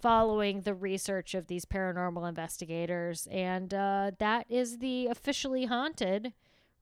following 0.00 0.60
the 0.60 0.74
research 0.74 1.34
of 1.34 1.46
these 1.46 1.64
paranormal 1.64 2.28
investigators, 2.28 3.26
and 3.30 3.72
uh, 3.72 4.10
that 4.18 4.46
is 4.48 4.78
the 4.78 5.06
officially 5.06 5.64
haunted 5.64 6.32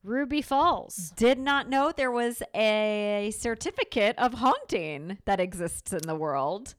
Ruby 0.03 0.41
Falls. 0.41 1.11
Did 1.15 1.39
not 1.39 1.69
know 1.69 1.91
there 1.91 2.11
was 2.11 2.43
a 2.53 3.33
certificate 3.37 4.15
of 4.17 4.35
haunting 4.35 5.17
that 5.25 5.39
exists 5.39 5.93
in 5.93 6.01
the 6.05 6.15
world. 6.15 6.75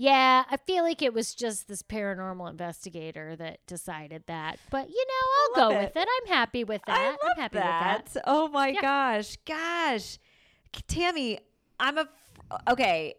Yeah, 0.00 0.44
I 0.48 0.56
feel 0.58 0.84
like 0.84 1.02
it 1.02 1.12
was 1.12 1.34
just 1.34 1.66
this 1.66 1.82
paranormal 1.82 2.48
investigator 2.48 3.34
that 3.34 3.58
decided 3.66 4.22
that. 4.28 4.60
But 4.70 4.88
you 4.88 5.04
know, 5.06 5.62
I'll 5.64 5.70
go 5.70 5.76
it. 5.76 5.82
with 5.82 5.96
it. 5.96 6.08
I'm 6.08 6.28
happy 6.32 6.62
with 6.62 6.82
that. 6.86 6.96
I 6.96 7.10
love 7.10 7.18
I'm 7.36 7.42
happy 7.42 7.58
that. 7.58 8.04
with 8.04 8.12
that. 8.14 8.22
Oh 8.24 8.48
my 8.48 8.68
Yeah. 8.68 8.80
gosh, 8.80 9.36
gosh, 9.44 10.18
Tammy, 10.86 11.40
I'm 11.80 11.98
a 11.98 12.02
f- 12.02 12.60
okay. 12.70 13.14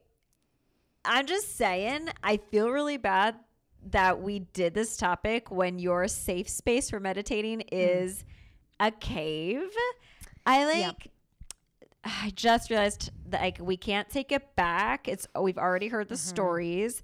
I'm 1.04 1.26
just 1.26 1.58
saying, 1.58 2.10
I 2.24 2.38
feel 2.38 2.70
really 2.70 2.98
bad 2.98 3.36
that 3.92 4.22
we 4.22 4.40
did 4.40 4.74
this 4.74 4.96
topic 4.96 5.52
when 5.52 5.80
your 5.80 6.08
safe 6.08 6.48
space 6.48 6.90
for 6.90 7.00
meditating 7.02 7.60
mm. 7.60 7.66
is 7.72 8.24
a 8.80 8.92
cave. 8.92 9.70
I 10.46 10.66
like. 10.66 10.78
Yep. 10.78 10.96
I 12.04 12.32
just 12.36 12.70
realized 12.70 13.12
that 13.30 13.42
like 13.42 13.58
we 13.62 13.78
can't 13.78 14.10
take 14.10 14.32
it 14.32 14.56
back. 14.56 15.08
It's 15.08 15.28
we've 15.40 15.58
already 15.58 15.88
heard 15.88 16.10
the 16.10 16.18
stories. 16.18 17.02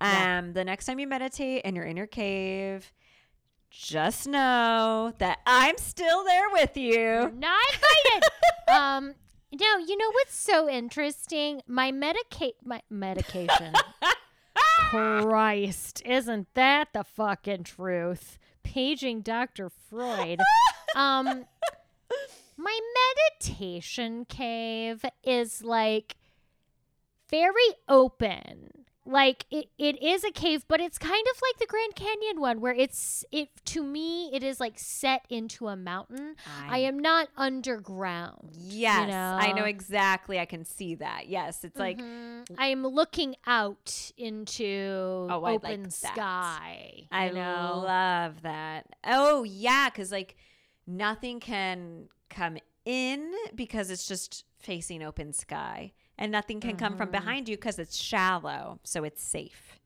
Um, 0.00 0.10
Yep. 0.46 0.54
the 0.54 0.64
next 0.64 0.86
time 0.86 0.98
you 0.98 1.06
meditate 1.06 1.62
and 1.64 1.74
you're 1.74 1.84
in 1.86 1.96
your 1.96 2.06
cave, 2.06 2.92
just 3.70 4.26
know 4.28 5.12
that 5.18 5.38
I'm 5.46 5.78
still 5.78 6.22
there 6.24 6.50
with 6.52 6.76
you. 6.76 7.32
Not 7.34 7.60
invited. 7.72 8.22
um, 8.72 9.14
no, 9.52 9.78
you 9.78 9.96
know 9.96 10.10
what's 10.12 10.36
so 10.36 10.68
interesting? 10.68 11.62
My 11.66 11.92
medica- 11.92 12.52
my 12.62 12.82
medication. 12.90 13.72
Christ, 14.90 16.02
isn't 16.04 16.48
that 16.54 16.88
the 16.92 17.04
fucking 17.04 17.64
truth? 17.64 18.38
Paging 18.62 19.20
Dr. 19.22 19.70
Freud. 19.70 20.40
Um, 20.94 21.44
my 22.66 22.80
meditation 23.40 24.24
cave 24.24 25.04
is 25.22 25.62
like 25.62 26.16
very 27.30 27.52
open. 27.88 28.70
Like 29.08 29.46
it, 29.52 29.66
it 29.78 30.02
is 30.02 30.24
a 30.24 30.32
cave, 30.32 30.64
but 30.66 30.80
it's 30.80 30.98
kind 30.98 31.24
of 31.32 31.40
like 31.40 31.58
the 31.60 31.66
Grand 31.66 31.94
Canyon 31.94 32.40
one 32.40 32.60
where 32.60 32.74
it's 32.74 33.24
it 33.30 33.50
to 33.66 33.84
me 33.84 34.30
it 34.34 34.42
is 34.42 34.58
like 34.58 34.80
set 34.80 35.24
into 35.30 35.68
a 35.68 35.76
mountain. 35.76 36.34
I 36.68 36.78
am 36.78 36.98
not 36.98 37.28
underground. 37.36 38.50
Yes, 38.52 39.12
I 39.12 39.52
know 39.52 39.58
know? 39.62 39.64
exactly. 39.64 40.40
I 40.40 40.44
can 40.44 40.64
see 40.64 40.96
that. 40.96 41.28
Yes, 41.28 41.62
it's 41.62 41.78
like 41.78 41.98
Mhm. 41.98 42.46
I 42.58 42.66
am 42.66 42.84
looking 42.84 43.36
out 43.46 44.10
into 44.16 45.28
Oh, 45.30 45.44
I 45.44 45.52
like 45.52 45.64
open 45.64 45.90
sky. 45.92 47.06
I 47.12 47.28
know? 47.28 47.82
love 47.86 48.42
that. 48.42 48.86
Oh 49.04 49.44
yeah, 49.44 49.88
because 49.88 50.10
like 50.10 50.34
nothing 50.84 51.38
can 51.38 52.08
come 52.28 52.58
in 52.84 53.32
because 53.54 53.90
it's 53.90 54.06
just 54.06 54.44
facing 54.58 55.02
open 55.02 55.32
sky, 55.32 55.92
and 56.18 56.30
nothing 56.32 56.60
can 56.60 56.76
come 56.76 56.96
from 56.96 57.08
Mhm. 57.08 57.12
behind 57.12 57.48
you 57.48 57.56
because 57.56 57.78
it's 57.78 57.96
shallow, 57.96 58.80
so 58.84 59.04
it's 59.04 59.22
safe. 59.22 59.78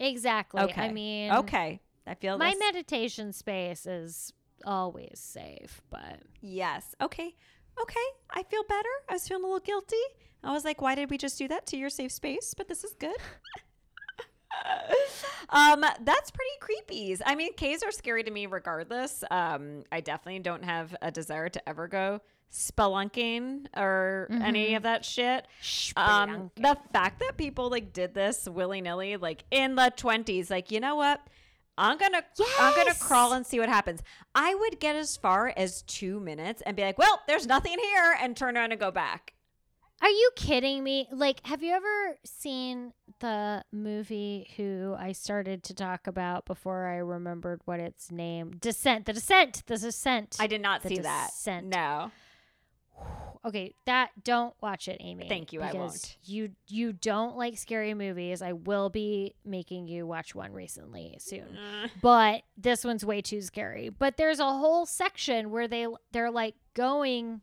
exactly. 0.00 0.62
Okay. 0.62 0.82
I 0.88 0.92
mean, 0.92 1.30
Okay, 1.32 1.80
I 2.06 2.14
feel 2.14 2.38
my 2.38 2.50
this. 2.50 2.58
meditation 2.58 3.32
space 3.32 3.86
is 3.86 4.32
always 4.64 5.18
safe, 5.20 5.80
but 5.90 6.20
Yes. 6.40 6.94
Okay. 7.00 7.36
Okay. 7.80 8.06
I 8.30 8.42
feel 8.42 8.64
better. 8.64 8.88
I 9.08 9.14
was 9.14 9.26
feeling 9.28 9.44
a 9.44 9.46
little 9.46 9.60
guilty. 9.60 9.96
I 10.44 10.52
was 10.52 10.64
like, 10.64 10.80
why 10.82 10.94
did 10.94 11.08
we 11.10 11.18
just 11.18 11.38
do 11.38 11.46
that 11.48 11.66
to 11.66 11.76
your 11.76 11.88
safe 11.90 12.12
space? 12.12 12.52
But 12.54 12.68
this 12.68 12.84
is 12.84 12.94
good. 12.94 13.16
um, 15.48 15.84
that's 16.00 16.30
pretty 16.30 16.50
creepy. 16.60 17.16
I 17.24 17.34
mean, 17.34 17.54
caves 17.54 17.82
are 17.82 17.90
scary 17.90 18.22
to 18.24 18.30
me 18.30 18.46
regardless. 18.46 19.24
Um, 19.30 19.84
I 19.90 20.00
definitely 20.00 20.40
don't 20.40 20.64
have 20.64 20.94
a 21.02 21.10
desire 21.10 21.48
to 21.48 21.68
ever 21.68 21.88
go 21.88 22.20
spelunking 22.52 23.66
or 23.76 24.26
any 24.44 24.74
of 24.74 24.82
that 24.82 25.04
shit. 25.04 25.46
Um, 25.96 26.50
the 26.56 26.76
fact 26.92 27.20
that 27.20 27.36
people 27.36 27.70
like 27.70 27.92
did 27.92 28.14
this 28.14 28.48
willy 28.48 28.80
nilly, 28.80 29.16
like 29.16 29.44
in 29.50 29.74
the 29.74 29.92
twenties, 29.96 30.50
like 30.50 30.70
you 30.70 30.80
know 30.80 30.96
what? 30.96 31.20
I'm 31.78 31.96
gonna 31.96 32.22
I'm 32.60 32.74
gonna 32.76 32.94
crawl 32.94 33.32
and 33.32 33.46
see 33.46 33.58
what 33.58 33.70
happens. 33.70 34.02
I 34.34 34.54
would 34.54 34.78
get 34.80 34.96
as 34.96 35.16
far 35.16 35.52
as 35.56 35.82
two 35.82 36.20
minutes 36.20 36.62
and 36.66 36.76
be 36.76 36.82
like, 36.82 36.98
well, 36.98 37.20
there's 37.26 37.46
nothing 37.46 37.78
here, 37.78 38.16
and 38.20 38.36
turn 38.36 38.56
around 38.56 38.72
and 38.72 38.80
go 38.80 38.90
back. 38.90 39.32
Are 40.02 40.10
you 40.10 40.30
kidding 40.34 40.82
me? 40.82 41.06
Like, 41.12 41.46
have 41.46 41.62
you 41.62 41.72
ever 41.72 42.18
seen 42.24 42.92
the 43.20 43.64
movie 43.70 44.50
who 44.56 44.96
I 44.98 45.12
started 45.12 45.62
to 45.64 45.74
talk 45.74 46.08
about 46.08 46.44
before 46.44 46.86
I 46.86 46.96
remembered 46.96 47.60
what 47.66 47.78
its 47.78 48.10
name? 48.10 48.50
Descent. 48.58 49.06
The 49.06 49.12
Descent. 49.12 49.62
The 49.66 49.78
Descent. 49.78 50.36
I 50.40 50.48
did 50.48 50.60
not 50.60 50.82
The 50.82 50.88
see 50.88 50.98
that. 50.98 51.30
Descent. 51.30 51.68
No. 51.68 52.10
okay, 53.44 53.76
that 53.86 54.10
don't 54.24 54.54
watch 54.60 54.88
it, 54.88 54.96
Amy. 54.98 55.28
Thank 55.28 55.52
you, 55.52 55.62
I 55.62 55.72
won't. 55.72 56.16
You 56.24 56.50
you 56.66 56.92
don't 56.92 57.36
like 57.36 57.56
scary 57.56 57.94
movies. 57.94 58.42
I 58.42 58.54
will 58.54 58.90
be 58.90 59.36
making 59.44 59.86
you 59.86 60.04
watch 60.04 60.34
one 60.34 60.52
recently 60.52 61.14
soon. 61.20 61.46
Mm. 61.46 61.90
But 62.00 62.42
this 62.56 62.84
one's 62.84 63.04
way 63.04 63.22
too 63.22 63.40
scary. 63.40 63.88
But 63.88 64.16
there's 64.16 64.40
a 64.40 64.50
whole 64.50 64.84
section 64.84 65.50
where 65.52 65.68
they 65.68 65.86
they're 66.10 66.32
like 66.32 66.56
going 66.74 67.40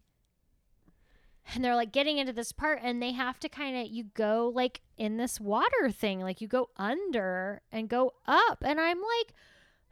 and 1.54 1.64
they're 1.64 1.76
like 1.76 1.92
getting 1.92 2.18
into 2.18 2.34
this 2.34 2.52
part 2.52 2.80
and 2.84 3.02
they 3.02 3.12
have 3.12 3.40
to 3.40 3.50
kind 3.50 3.78
of 3.78 3.88
you 3.88 4.06
go 4.14 4.52
like 4.54 4.82
in 4.98 5.18
this 5.18 5.40
water 5.40 5.90
thing 5.92 6.22
like 6.22 6.42
you 6.42 6.48
go 6.48 6.70
under 6.78 7.62
and 7.72 7.90
go 7.90 8.14
up 8.28 8.64
and 8.66 8.80
i'm 8.80 9.00
like 9.00 9.34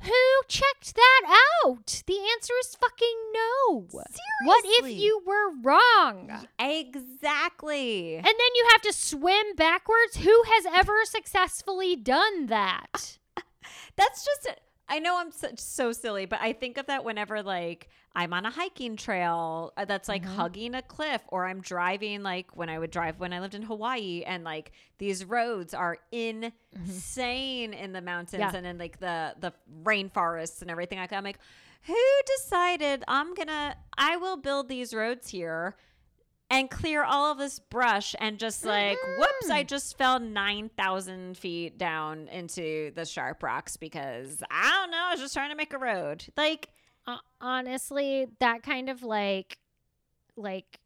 who 0.02 0.12
checked 0.48 0.96
that 0.96 1.22
out? 1.66 2.04
The 2.06 2.20
answer 2.36 2.54
is 2.60 2.76
fucking 2.76 3.18
no. 3.34 3.88
Seriously? 3.90 4.20
what 4.44 4.64
if 4.66 4.92
you 4.92 5.22
were 5.26 5.52
wrong? 5.64 6.48
Exactly. 6.60 8.16
and 8.16 8.26
then 8.26 8.34
you 8.56 8.68
have 8.72 8.82
to 8.84 8.94
swim 8.94 9.56
backwards. 9.56 10.18
Who 10.18 10.44
has 10.46 10.66
ever 10.68 11.04
successfully 11.04 11.96
done 11.96 12.46
that? 12.48 13.18
That's 13.96 14.24
just 14.24 14.50
I 14.90 15.00
know 15.00 15.18
I'm 15.20 15.32
so, 15.32 15.50
so 15.58 15.92
silly, 15.92 16.26
but 16.26 16.40
I 16.42 16.54
think 16.54 16.78
of 16.78 16.86
that 16.88 17.04
whenever 17.04 17.44
like 17.44 17.90
I'm 18.16 18.34
on 18.34 18.46
a 18.46 18.50
hiking 18.50 18.96
trail 18.96 19.74
uh, 19.78 19.86
that's 19.86 20.08
like 20.08 20.24
hugging 20.26 20.74
a 20.76 20.82
cliff 20.82 21.22
or 21.28 21.46
I'm 21.46 21.62
driving 21.62 22.24
like 22.24 22.56
when 22.56 22.70
I 22.70 22.80
would 22.80 22.90
drive 22.92 23.20
when 23.20 23.34
I 23.34 23.40
lived 23.42 23.54
in 23.54 23.62
Hawaii 23.64 24.24
and 24.26 24.44
like 24.44 24.72
these 24.98 25.26
roads 25.26 25.74
are 25.74 25.98
insane 26.12 27.74
in 27.74 27.94
the 27.94 28.02
mountains 28.02 28.40
Yeah. 28.40 28.52
and 28.56 28.66
in 28.66 28.78
like 28.78 29.00
the 29.00 29.36
the 29.40 29.54
rainforests 29.84 30.62
and 30.62 30.72
everything 30.72 31.00
like 31.00 31.10
that. 31.10 31.18
I'm 31.18 31.24
like 31.24 31.40
who 31.84 31.96
decided 32.38 33.04
I'm 33.08 33.36
to 33.36 33.76
I 33.98 34.18
will 34.18 34.38
build 34.38 34.68
these 34.70 34.94
roads 34.94 35.30
here 35.30 35.76
and 36.50 36.70
clear 36.70 37.04
all 37.04 37.32
of 37.32 37.38
this 37.38 37.60
brush 37.60 38.16
and 38.20 38.40
just 38.40 38.66
like 38.66 38.98
whoops 39.18 39.50
i 39.50 39.64
just 39.64 39.98
fell 39.98 40.20
9000 40.20 41.38
feet 41.38 41.78
down 41.78 42.28
into 42.30 42.92
the 42.96 43.06
sharp 43.06 43.44
rocks 43.44 43.78
because 43.78 44.42
i 44.50 44.70
don't 44.70 44.92
know 44.92 45.06
i 45.08 45.12
was 45.12 45.20
just 45.20 45.34
trying 45.34 45.50
to 45.50 45.56
make 45.56 45.74
a 45.74 45.78
road. 45.78 46.26
Like 46.36 46.70
uh, 47.06 47.18
honestly 47.42 48.28
that 48.40 48.64
kind 48.64 48.90
of 48.90 49.04
like 49.04 49.58
like 50.36 50.80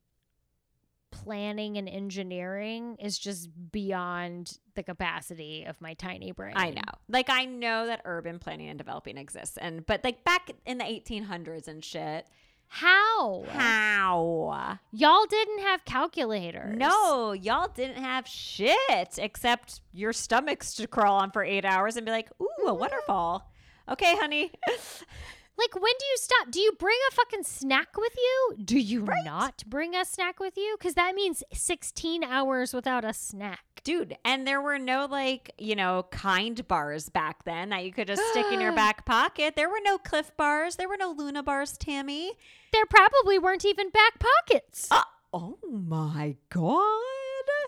planning 1.12 1.78
and 1.78 1.90
engineering 1.90 2.96
is 3.00 3.20
just 3.20 3.50
beyond 3.72 4.58
the 4.76 4.84
capacity 4.84 5.66
of 5.66 5.80
my 5.82 5.94
tiny 5.94 6.32
brain. 6.32 6.54
I 6.56 6.72
know. 6.72 6.82
Like 7.10 7.30
i 7.30 7.46
know 7.46 7.86
that 7.88 8.02
urban 8.06 8.40
planning 8.40 8.70
and 8.70 8.78
developing 8.78 9.18
exists 9.18 9.58
and 9.58 9.86
but 9.86 10.04
like 10.04 10.24
back 10.24 10.52
in 10.66 10.78
the 10.78 10.86
1800s 10.86 11.68
and 11.68 11.84
shit 11.84 12.28
how? 12.74 13.44
How? 13.50 14.80
Y'all 14.94 15.26
didn't 15.26 15.60
have 15.60 15.84
calculators. 15.84 16.78
No 16.78 17.34
y'all 17.34 17.68
didn't 17.68 18.02
have 18.02 18.26
shit 18.26 19.18
except 19.18 19.82
your 19.94 20.14
stomachs 20.14 20.74
to 20.76 20.88
crawl 20.88 21.18
on 21.18 21.32
for 21.32 21.44
eight 21.44 21.66
hours 21.66 21.98
and 21.98 22.06
be 22.06 22.14
like 22.14 22.30
ooh 22.42 22.48
a 22.66 22.70
mm-hmm. 22.70 22.80
waterfall. 22.80 23.52
Okay 23.90 24.16
honey 24.16 24.54
Like, 25.58 25.76
when 25.76 25.94
do 26.00 26.06
you 26.06 26.18
stop? 26.18 26.50
Do 26.52 26.60
you 26.60 26.72
bring 26.80 26.98
a 27.10 27.14
fucking 27.14 27.44
snack 27.44 27.96
with 27.98 28.14
you? 28.18 28.56
Do 28.64 28.80
you 28.80 29.02
Right. 29.04 29.24
not 29.26 29.64
bring 29.68 29.96
a 29.96 30.06
snack 30.06 30.40
with 30.40 30.58
you? 30.58 30.76
Because 30.78 30.96
that 30.96 31.14
means 31.14 31.44
16 31.54 32.24
hours 32.24 32.74
without 32.74 33.06
a 33.06 33.14
snack. 33.14 33.60
Dude, 33.84 34.16
and 34.24 34.48
there 34.48 34.62
were 34.62 34.78
no 34.80 35.06
like, 35.10 35.52
you 35.58 35.76
know, 35.76 36.06
kind 36.12 36.68
bars 36.68 37.10
back 37.10 37.44
then 37.46 37.70
that 37.70 37.84
you 37.84 37.92
could 37.92 38.08
just 38.08 38.24
stick 38.32 38.46
in 38.52 38.62
your 38.62 38.72
back 38.76 39.06
pocket. 39.06 39.56
There 39.56 39.70
were 39.70 39.82
no 39.84 39.98
Clif 39.98 40.32
bars. 40.38 40.76
There 40.78 40.88
were 40.90 40.98
no 40.98 41.12
Luna 41.12 41.44
bars, 41.44 41.78
Tammy. 41.78 42.32
There 42.74 42.86
probably 42.86 43.38
weren't 43.40 43.66
even 43.66 43.90
back 43.90 44.20
pockets. 44.20 44.88
Uh, 44.92 45.04
oh 45.34 45.58
my 45.70 46.38
God. 46.50 47.02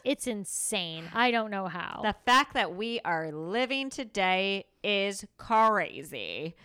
It's 0.04 0.28
insane. 0.28 1.06
I 1.14 1.32
don't 1.32 1.50
know 1.50 1.68
how. 1.68 2.02
The 2.04 2.16
fact 2.26 2.54
that 2.56 2.76
we 2.76 3.00
are 3.06 3.32
living 3.32 3.90
today 3.90 4.66
is 4.84 5.26
crazy 5.38 6.56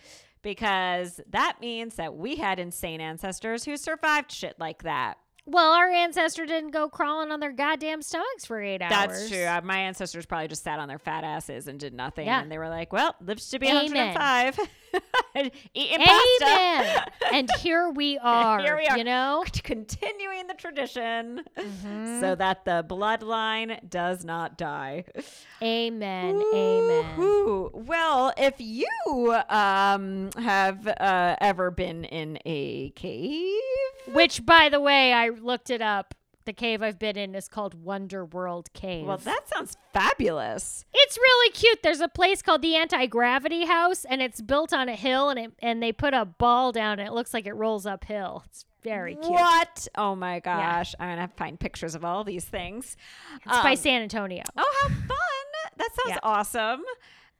because 0.41 1.19
that 1.29 1.57
means 1.61 1.95
that 1.95 2.15
we 2.15 2.35
had 2.37 2.59
insane 2.59 3.01
ancestors 3.01 3.65
who 3.65 3.77
survived 3.77 4.31
shit 4.31 4.55
like 4.59 4.83
that. 4.83 5.17
well, 5.45 5.71
our 5.73 5.89
ancestor 5.89 6.45
didn't 6.45 6.71
go 6.71 6.87
crawling 6.89 7.31
on 7.31 7.39
their 7.39 7.51
goddamn 7.51 8.01
stomachs 8.03 8.45
for 8.45 8.61
eight 8.61 8.81
hours. 8.83 8.91
That's 8.91 9.29
true. 9.29 9.43
Uh, 9.45 9.61
My 9.63 9.79
ancestors 9.79 10.25
probably 10.27 10.47
just 10.47 10.63
sat 10.63 10.77
on 10.79 10.87
their 10.87 10.99
fat 10.99 11.23
asses 11.23 11.67
and 11.67 11.79
did 11.79 11.93
nothing. 11.93 12.27
Yeah. 12.27 12.39
And 12.41 12.51
they 12.51 12.57
were 12.59 12.69
like, 12.69 12.93
well, 12.93 13.15
lives 13.19 13.49
to 13.49 13.57
be 13.59 13.67
Amen. 13.67 14.13
105. 14.13 14.59
Eating. 15.73 16.01
Amen. 16.01 17.03
and 17.33 17.49
here 17.59 17.89
we 17.89 18.17
are. 18.21 18.59
Here 18.59 18.75
we 18.77 18.87
are. 18.87 18.97
You 18.97 19.03
know? 19.03 19.43
Continuing 19.63 20.47
the 20.47 20.53
tradition 20.55 21.43
Mhm. 21.57 22.19
so 22.19 22.35
that 22.35 22.65
the 22.65 22.83
bloodline 22.87 23.87
does 23.89 24.25
not 24.25 24.57
die. 24.57 25.05
Amen. 25.61 26.41
Amen. 26.53 27.17
Woo-hoo. 27.17 27.71
Well, 27.73 28.33
if 28.37 28.55
you 28.57 28.87
um, 29.49 30.29
have 30.37 30.87
uh, 30.87 31.35
ever 31.39 31.71
been 31.71 32.05
in 32.05 32.39
a 32.45 32.89
cave, 32.91 33.53
Which, 34.11 34.45
by 34.45 34.69
the 34.69 34.79
way, 34.79 35.13
I 35.13 35.29
looked 35.29 35.69
it 35.69 35.81
up. 35.81 36.15
The 36.49 36.53
cave 36.53 36.81
I've 36.81 36.97
been 36.97 37.15
in 37.15 37.35
is 37.35 37.47
called 37.47 37.75
Wonder 37.75 38.25
World 38.25 38.73
Cave. 38.73 39.05
well, 39.05 39.17
that 39.17 39.47
sounds 39.47 39.77
fabulous. 39.93 40.83
It's 40.91 41.15
really 41.15 41.51
cute. 41.51 41.83
There's 41.83 41.99
a 41.99 42.07
place 42.07 42.41
called 42.41 42.63
the 42.63 42.75
Anti 42.75 43.05
Gravity 43.05 43.65
House, 43.65 44.03
and 44.03 44.19
it's 44.19 44.41
built 44.41 44.73
on 44.73 44.89
a 44.89 44.95
hill, 44.95 45.29
and 45.29 45.37
it 45.37 45.51
and 45.59 45.83
they 45.83 45.91
put 45.91 46.15
a 46.15 46.25
ball 46.25 46.71
down, 46.71 46.97
and 46.97 47.07
it 47.07 47.11
looks 47.13 47.35
like 47.35 47.45
it 47.45 47.53
rolls 47.53 47.85
uphill. 47.85 48.41
It's 48.47 48.65
very 48.81 49.13
cute. 49.13 49.29
What? 49.31 49.87
Oh 49.93 50.15
my 50.15 50.39
gosh. 50.39 50.95
I'm 50.99 51.15
going 51.17 51.27
to 51.29 51.35
find 51.35 51.59
pictures 51.59 51.93
of 51.93 52.03
all 52.03 52.23
these 52.23 52.45
things. 52.45 52.97
It's 53.35 53.45
by 53.45 53.69
Um, 53.71 53.75
San 53.75 54.01
Antonio. 54.01 54.41
Oh, 54.57 54.75
how 54.81 54.87
fun. 54.87 55.77
That 55.77 55.89
sounds 55.93 56.09
Yeah. 56.15 56.19
awesome. 56.23 56.81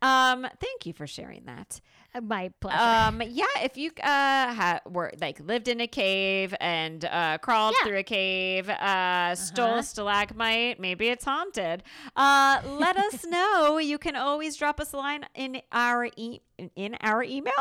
Um, 0.03 0.47
thank 0.59 0.85
you 0.85 0.93
for 0.93 1.07
sharing 1.07 1.45
that. 1.45 1.81
My 2.23 2.49
pleasure. 2.59 2.79
Um, 2.81 3.21
yeah, 3.29 3.45
if 3.61 3.77
you 3.77 3.91
uh 4.01 4.53
ha- 4.53 4.79
were 4.89 5.11
like 5.21 5.39
lived 5.39 5.67
in 5.67 5.79
a 5.79 5.85
cave 5.87 6.55
and 6.59 7.05
uh 7.05 7.37
crawled 7.37 7.75
Yeah. 7.79 7.87
through 7.87 7.97
a 7.99 8.03
cave, 8.03 8.67
uh 8.69 9.35
stole 9.35 9.67
Uh-huh. 9.67 9.77
a 9.79 9.83
stalagmite, 9.83 10.79
maybe 10.79 11.09
it's 11.09 11.25
haunted. 11.25 11.83
Uh, 12.15 12.61
let 12.65 12.97
us 12.97 13.23
know. 13.29 13.77
You 13.77 13.97
can 13.99 14.15
always 14.15 14.55
drop 14.55 14.79
us 14.79 14.93
a 14.93 14.97
line 14.97 15.25
in 15.35 15.61
our 15.71 16.09
e- 16.15 16.39
in 16.75 16.95
our 17.01 17.23
email. 17.23 17.53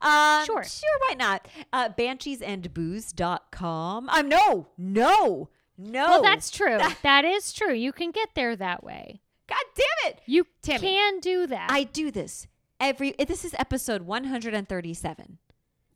Um, 0.00 0.44
Sure. 0.46 0.64
sure, 0.64 0.98
why 1.08 1.14
not? 1.14 1.46
Uh, 1.72 1.88
bansheesandbooze.com. 1.90 4.08
Um, 4.08 4.28
no, 4.28 4.66
no, 4.78 5.48
no. 5.78 6.06
well, 6.08 6.22
that's 6.22 6.50
true. 6.50 6.78
that 7.02 7.24
is 7.24 7.52
true. 7.52 7.74
You 7.74 7.92
can 7.92 8.10
get 8.10 8.30
there 8.34 8.56
that 8.56 8.82
way. 8.82 9.20
God 9.48 9.58
damn 9.74 10.12
it. 10.12 10.20
You 10.26 10.46
Tammy, 10.62 10.80
can 10.80 11.20
do 11.20 11.46
that. 11.48 11.70
I 11.70 11.84
do 11.84 12.10
this 12.10 12.46
every. 12.80 13.12
This 13.18 13.44
is 13.44 13.54
episode 13.58 14.02
137. 14.02 15.38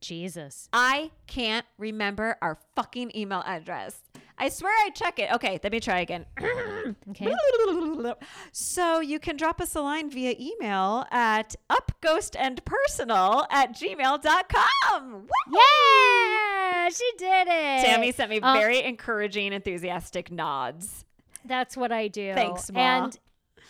Jesus. 0.00 0.68
I 0.72 1.10
can't 1.26 1.64
remember 1.78 2.36
our 2.42 2.58
fucking 2.76 3.12
email 3.16 3.42
address. 3.46 3.98
I 4.36 4.48
swear 4.50 4.72
I 4.84 4.90
check 4.90 5.18
it. 5.18 5.32
Okay, 5.32 5.58
let 5.62 5.72
me 5.72 5.80
try 5.80 6.00
again. 6.00 6.26
Okay. 7.10 7.32
so 8.52 9.00
you 9.00 9.18
can 9.18 9.36
drop 9.38 9.58
us 9.60 9.74
a 9.74 9.80
line 9.80 10.10
via 10.10 10.34
email 10.38 11.06
at 11.10 11.54
upghostandpersonal 11.70 13.46
at 13.50 13.74
gmail.com. 13.74 15.12
Woo! 15.12 15.58
Yeah, 15.58 16.88
she 16.90 17.10
did 17.16 17.48
it. 17.48 17.84
Tammy 17.86 18.12
sent 18.12 18.30
me 18.30 18.40
Uh, 18.40 18.52
very 18.54 18.82
encouraging, 18.82 19.52
enthusiastic 19.54 20.30
nods. 20.30 21.04
That's 21.46 21.76
what 21.76 21.90
I 21.92 22.08
do. 22.08 22.34
Thanks, 22.34 22.70
Ma. 22.70 22.80
And 23.04 23.18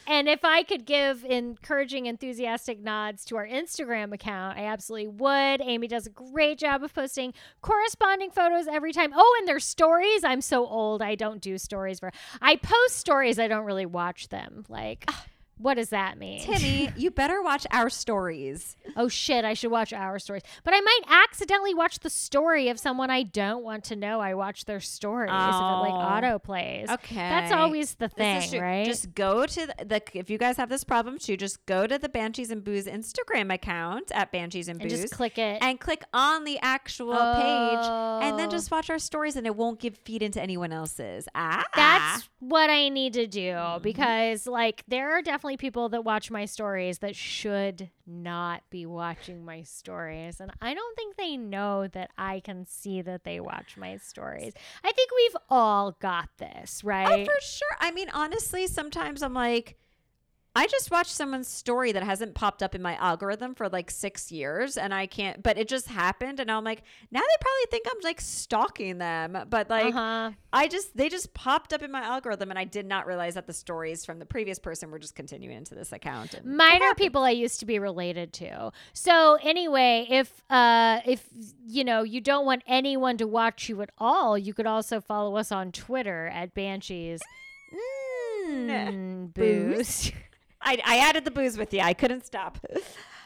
and 0.06 0.28
if 0.28 0.44
I 0.44 0.62
could 0.62 0.84
give 0.84 1.24
encouraging, 1.24 2.06
enthusiastic 2.06 2.80
nods 2.80 3.24
to 3.26 3.36
our 3.36 3.46
Instagram 3.46 4.12
account, 4.12 4.58
I 4.58 4.64
absolutely 4.66 5.08
would. 5.08 5.60
Amy 5.62 5.88
does 5.88 6.06
a 6.06 6.10
great 6.10 6.58
job 6.58 6.82
of 6.82 6.94
posting 6.94 7.32
corresponding 7.62 8.30
photos 8.30 8.66
every 8.66 8.92
time. 8.92 9.12
Oh, 9.14 9.36
and 9.38 9.48
their 9.48 9.60
stories. 9.60 10.24
I'm 10.24 10.40
so 10.40 10.66
old. 10.66 11.02
I 11.02 11.14
don't 11.14 11.40
do 11.40 11.58
stories 11.58 12.00
for. 12.00 12.12
I 12.40 12.56
post 12.56 12.96
stories. 12.96 13.38
I 13.38 13.48
don't 13.48 13.64
really 13.64 13.86
watch 13.86 14.28
them. 14.28 14.64
Like, 14.68 15.04
ah, 15.08 15.24
what 15.58 15.74
does 15.74 15.90
that 15.90 16.18
mean? 16.18 16.40
Timmy, 16.40 16.90
you 16.96 17.10
better 17.10 17.42
watch 17.42 17.66
our 17.70 17.88
stories. 17.90 18.76
oh 18.96 19.08
shit, 19.08 19.44
I 19.44 19.54
should 19.54 19.70
watch 19.70 19.92
our 19.92 20.18
stories. 20.18 20.42
But 20.64 20.74
I 20.74 20.80
might 20.80 21.00
accidentally 21.08 21.74
watch 21.74 22.00
the 22.00 22.10
story 22.10 22.68
of 22.68 22.78
someone 22.78 23.10
I 23.10 23.22
don't 23.22 23.62
want 23.64 23.84
to 23.84 23.96
know. 23.96 24.20
I 24.20 24.34
watch 24.34 24.64
their 24.64 24.80
stories 24.80 25.30
if 25.30 25.34
it 25.34 25.40
like 25.40 25.92
Oh. 25.94 26.16
auto 26.16 26.38
plays. 26.38 26.88
Okay. 26.90 27.14
That's 27.16 27.52
always 27.52 27.94
the 27.94 28.08
thing, 28.08 28.60
right? 28.60 28.84
Just 28.86 29.14
go 29.14 29.46
to 29.46 29.66
the, 29.66 29.84
the 29.84 30.02
if 30.18 30.30
you 30.30 30.38
guys 30.38 30.56
have 30.56 30.68
this 30.68 30.84
problem 30.84 31.18
too, 31.18 31.36
just 31.36 31.64
go 31.66 31.86
to 31.86 31.98
the 31.98 32.08
Banshees 32.08 32.50
and 32.50 32.62
Booze 32.64 32.86
Instagram 32.86 33.52
account 33.52 34.10
at 34.12 34.32
Banshees 34.32 34.68
and 34.68 34.80
and 34.80 34.90
Booze 34.90 35.00
just 35.02 35.14
click 35.14 35.38
it. 35.38 35.58
and 35.62 35.78
click 35.78 36.02
on 36.12 36.44
the 36.44 36.58
actual 36.60 37.14
page 37.14 37.86
and 38.26 38.38
then 38.38 38.48
Oh. 38.48 38.50
just 38.50 38.70
watch 38.70 38.90
our 38.90 38.98
stories 38.98 39.36
and 39.36 39.46
it 39.46 39.54
won't 39.56 39.78
give 39.80 39.96
feed 39.98 40.22
into 40.22 40.40
anyone 40.42 40.72
else's. 40.72 41.28
Ah. 41.34 41.64
That's 41.74 42.28
what 42.40 42.70
I 42.70 42.88
need 42.88 43.12
to 43.14 43.26
do 43.26 43.40
Mm-hmm. 43.54 43.82
because, 43.82 44.46
like, 44.46 44.82
there 44.88 45.12
are 45.12 45.22
definitely 45.22 45.43
people 45.56 45.88
that 45.90 46.04
watch 46.04 46.30
my 46.30 46.44
stories 46.44 46.98
that 46.98 47.14
should 47.14 47.90
not 48.06 48.62
be 48.70 48.86
watching 48.86 49.44
my 49.44 49.62
stories. 49.62 50.40
And 50.40 50.50
I 50.60 50.74
don't 50.74 50.96
think 50.96 51.16
they 51.16 51.36
know 51.36 51.86
that 51.88 52.10
I 52.18 52.40
can 52.40 52.66
see 52.66 53.02
that 53.02 53.24
they 53.24 53.40
watch 53.40 53.76
my 53.76 53.96
stories. 53.98 54.54
I 54.82 54.92
think 54.92 55.10
we've 55.16 55.36
all 55.50 55.96
got 56.00 56.28
this, 56.38 56.82
right? 56.82 57.06
Oh, 57.06 57.10
right? 57.10 57.26
for 57.26 57.40
sure. 57.40 57.76
I 57.78 57.90
mean, 57.92 58.08
honestly, 58.10 58.66
sometimes 58.66 59.22
I'm 59.22 59.34
like, 59.34 59.76
I 60.56 60.68
just 60.68 60.90
watched 60.92 61.10
someone's 61.10 61.48
story 61.48 61.90
that 61.92 62.04
hasn't 62.04 62.34
popped 62.34 62.62
up 62.62 62.76
in 62.76 62.82
my 62.82 62.94
algorithm 62.96 63.56
for 63.56 63.68
like 63.68 63.90
six 63.90 64.30
years, 64.30 64.76
and 64.76 64.94
I 64.94 65.06
can't. 65.06 65.42
But 65.42 65.58
it 65.58 65.66
just 65.66 65.88
happened, 65.88 66.38
and 66.38 66.48
I'm 66.48 66.62
like, 66.62 66.82
now 67.10 67.20
they 67.20 67.36
probably 67.40 67.66
think 67.70 67.86
I'm 67.90 68.00
like 68.04 68.20
stalking 68.20 68.98
them. 68.98 69.36
But 69.50 69.68
like, 69.68 69.94
uh-huh. 69.94 70.30
I 70.52 70.68
just 70.68 70.96
they 70.96 71.08
just 71.08 71.34
popped 71.34 71.72
up 71.72 71.82
in 71.82 71.90
my 71.90 72.02
algorithm, 72.02 72.50
and 72.50 72.58
I 72.58 72.64
did 72.64 72.86
not 72.86 73.06
realize 73.06 73.34
that 73.34 73.48
the 73.48 73.52
stories 73.52 74.04
from 74.04 74.20
the 74.20 74.26
previous 74.26 74.60
person 74.60 74.92
were 74.92 75.00
just 75.00 75.16
continuing 75.16 75.56
into 75.56 75.74
this 75.74 75.90
account. 75.90 76.44
Mine 76.44 76.82
are 76.84 76.94
people 76.94 77.22
I 77.22 77.30
used 77.30 77.58
to 77.60 77.66
be 77.66 77.80
related 77.80 78.32
to. 78.34 78.70
So 78.92 79.38
anyway, 79.42 80.06
if 80.08 80.42
uh 80.50 81.00
if 81.04 81.28
you 81.66 81.82
know 81.82 82.04
you 82.04 82.20
don't 82.20 82.46
want 82.46 82.62
anyone 82.68 83.16
to 83.16 83.26
watch 83.26 83.68
you 83.68 83.82
at 83.82 83.90
all, 83.98 84.38
you 84.38 84.54
could 84.54 84.66
also 84.66 85.00
follow 85.00 85.36
us 85.36 85.50
on 85.50 85.72
Twitter 85.72 86.28
at 86.28 86.54
Banshees. 86.54 87.20
Mm, 88.46 89.32
Booze. 89.32 90.12
I, 90.64 90.80
I 90.84 90.98
added 90.98 91.24
the 91.24 91.30
booze 91.30 91.56
with 91.58 91.72
you. 91.74 91.80
I 91.80 91.92
couldn't 91.94 92.24
stop. 92.26 92.58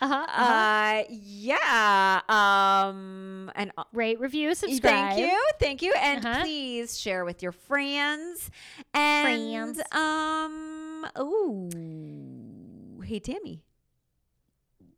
Uh-huh, 0.01 0.14
uh-huh. 0.14 0.45
Uh, 0.45 1.05
yeah. 1.11 2.20
Um, 2.28 3.51
and 3.57 3.72
uh, 3.76 3.84
Rate, 3.93 4.20
review, 4.20 4.55
subscribe. 4.55 5.14
Thank 5.16 5.18
you, 5.18 5.41
thank 5.59 5.82
you, 5.82 5.93
and 6.01 6.24
Uh-huh. 6.24 6.41
please 6.43 6.99
share 7.01 7.24
with 7.24 7.43
your 7.43 7.51
friends. 7.53 8.51
And 8.95 9.74
Friends. 9.76 9.93
um, 9.93 11.07
ooh, 11.18 13.03
hey 13.03 13.18
Tammy, 13.20 13.62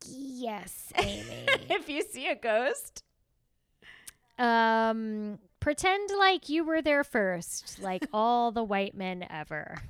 Yes, 0.05 0.91
Amy. 0.95 1.25
if 1.69 1.87
you 1.89 2.01
see 2.03 2.27
a 2.27 2.35
ghost, 2.35 3.03
um, 4.37 5.39
pretend 5.59 6.09
like 6.17 6.49
you 6.49 6.63
were 6.63 6.81
there 6.81 7.03
first, 7.03 7.79
like 7.81 8.05
all 8.13 8.51
the 8.51 8.63
white 8.63 8.95
men 8.95 9.25
ever. 9.29 9.81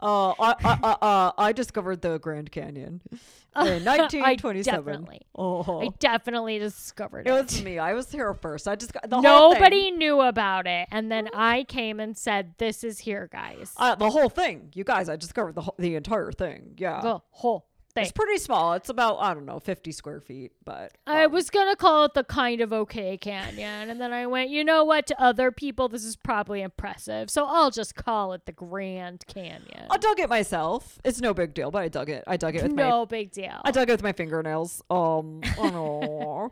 Oh, 0.00 0.34
I, 0.40 0.54
I, 0.64 0.78
I, 0.82 1.06
uh, 1.06 1.32
I 1.38 1.52
discovered 1.52 2.00
the 2.02 2.18
Grand 2.18 2.50
Canyon 2.52 3.00
in 3.10 3.18
I 3.54 3.78
1927. 3.78 4.84
definitely, 4.84 5.22
Oh, 5.34 5.80
I 5.82 5.88
definitely 5.98 6.58
discovered 6.58 7.26
it 7.26 7.30
it. 7.30 7.32
was 7.32 7.62
me. 7.62 7.78
I 7.78 7.94
was 7.94 8.10
here 8.10 8.32
first. 8.34 8.68
I 8.68 8.76
just 8.76 8.92
got 8.92 9.08
the 9.08 9.20
whole 9.20 9.52
Nobody 9.54 9.90
knew 9.90 10.20
about 10.20 10.66
it, 10.66 10.88
and 10.90 11.10
then 11.10 11.28
I 11.34 11.64
came 11.64 12.00
and 12.00 12.16
said, 12.16 12.54
"This 12.58 12.82
is 12.84 12.98
here, 13.00 13.28
guys." 13.32 13.72
Uh, 13.76 13.94
the 13.94 14.10
whole 14.10 14.28
thing, 14.28 14.70
you 14.74 14.84
guys. 14.84 15.08
I 15.08 15.16
discovered 15.16 15.54
the 15.54 15.62
whole, 15.62 15.74
the 15.78 15.94
entire 15.94 16.32
thing. 16.32 16.74
Yeah. 16.76 17.00
the 17.00 17.20
whole 17.30 17.66
thing. 17.98 18.04
It's 18.04 18.12
pretty 18.12 18.38
small. 18.38 18.74
It's 18.74 18.88
about 18.88 19.18
I 19.20 19.34
don't 19.34 19.46
know, 19.46 19.58
fifty 19.58 19.92
square 19.92 20.20
feet, 20.20 20.52
but 20.64 20.92
I 21.06 21.24
um, 21.24 21.32
was 21.32 21.50
gonna 21.50 21.76
call 21.76 22.04
it 22.04 22.14
the 22.14 22.24
kind 22.24 22.60
of 22.60 22.72
okay 22.72 23.16
canyon, 23.16 23.90
and 23.90 24.00
then 24.00 24.12
I 24.12 24.26
went, 24.26 24.50
you 24.50 24.64
know 24.64 24.84
what? 24.84 25.06
To 25.08 25.22
other 25.22 25.50
people, 25.50 25.88
this 25.88 26.04
is 26.04 26.16
probably 26.16 26.62
impressive, 26.62 27.30
so 27.30 27.44
I'll 27.46 27.70
just 27.70 27.94
call 27.94 28.32
it 28.32 28.46
the 28.46 28.52
Grand 28.52 29.26
Canyon. 29.26 29.86
I 29.90 29.96
dug 29.96 30.20
it 30.20 30.28
myself. 30.28 30.98
It's 31.04 31.20
no 31.20 31.34
big 31.34 31.54
deal, 31.54 31.70
but 31.70 31.82
I 31.82 31.88
dug 31.88 32.10
it. 32.10 32.24
I 32.26 32.36
dug 32.36 32.56
it 32.56 32.62
with 32.62 32.74
my 32.74 32.88
no 32.88 33.06
big 33.06 33.32
deal. 33.32 33.60
I 33.64 33.70
dug 33.70 33.88
it 33.88 33.92
with 33.92 34.02
my 34.02 34.12
fingernails. 34.12 34.82
Um, 34.90 35.40
oh 35.58 36.50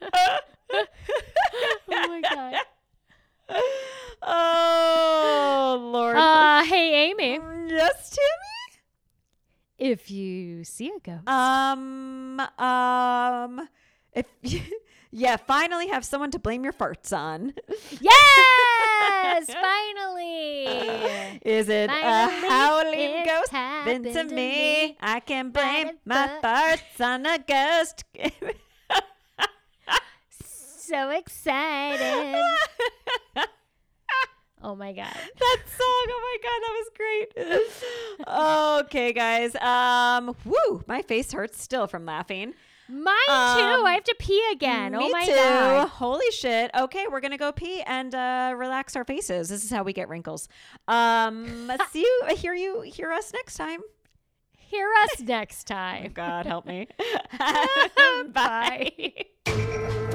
oh 0.02 0.78
my 1.88 2.20
god. 2.22 2.54
oh 4.22 5.90
Lord. 5.92 6.16
Uh, 6.16 6.64
hey 6.64 7.10
Amy, 7.10 7.38
yes, 7.68 8.10
Timmy. 8.10 8.45
If 9.90 10.10
you 10.10 10.64
see 10.64 10.88
a 10.88 10.98
ghost, 11.00 11.28
Um, 11.28 12.40
um, 12.58 13.68
if 14.12 14.26
yeah, 15.10 15.36
finally 15.36 15.88
have 15.88 16.04
someone 16.04 16.30
to 16.32 16.38
blame 16.38 16.64
your 16.64 16.72
farts 16.72 17.16
on. 17.16 17.54
yes, 18.00 19.46
finally. 19.52 20.66
Is 21.44 21.68
it 21.68 21.90
Finally, 21.90 22.46
a 22.46 22.48
howling 22.50 23.24
ghost? 23.24 23.52
Been 23.84 24.02
to 24.04 24.12
to 24.12 24.24
me. 24.24 24.34
me. 24.34 24.96
I 25.00 25.20
can 25.20 25.50
blame 25.50 25.90
But- 26.04 26.42
my 26.42 26.76
farts 26.76 27.00
on 27.04 27.26
a 27.26 27.38
ghost. 27.38 28.04
So 30.30 31.10
excited. 31.10 32.42
Oh 34.62 34.74
my 34.74 34.92
god. 34.92 35.12
that 35.38 35.58
song. 35.66 36.06
Oh 36.08 36.20
my 36.22 36.38
god, 36.42 36.60
that 36.62 36.74
was 36.76 36.90
great. 36.96 38.86
okay, 38.86 39.12
guys. 39.12 39.54
Um, 39.56 40.34
woo, 40.44 40.82
my 40.86 41.02
face 41.02 41.32
hurts 41.32 41.60
still 41.62 41.86
from 41.86 42.04
laughing. 42.06 42.54
Mine 42.88 43.14
Um, 43.28 43.58
too. 43.58 43.84
I 43.84 43.92
have 43.94 44.04
to 44.04 44.14
pee 44.18 44.40
again. 44.52 44.94
Oh 44.94 45.08
my 45.08 45.26
too. 45.26 45.34
god. 45.34 45.88
Holy 45.88 46.30
shit. 46.30 46.70
Okay, 46.78 47.06
we're 47.10 47.20
gonna 47.20 47.36
go 47.36 47.50
pee 47.50 47.82
and 47.82 48.14
uh, 48.14 48.54
relax 48.56 48.94
our 48.94 49.04
faces. 49.04 49.48
This 49.48 49.64
is 49.64 49.70
how 49.70 49.82
we 49.82 49.92
get 49.92 50.08
wrinkles. 50.08 50.48
Um, 50.86 51.72
see 51.90 52.00
you. 52.02 52.22
Hear 52.36 52.54
you. 52.54 52.82
Hear 52.82 53.10
us 53.12 53.32
next 53.32 53.56
time. 53.56 53.80
Hear 54.56 54.88
us 55.04 55.20
next 55.20 55.70
Oh 55.70 55.74
time. 55.74 56.12
God, 56.14 56.46
help 56.46 56.66
me. 56.66 56.86
Bye. 58.32 60.05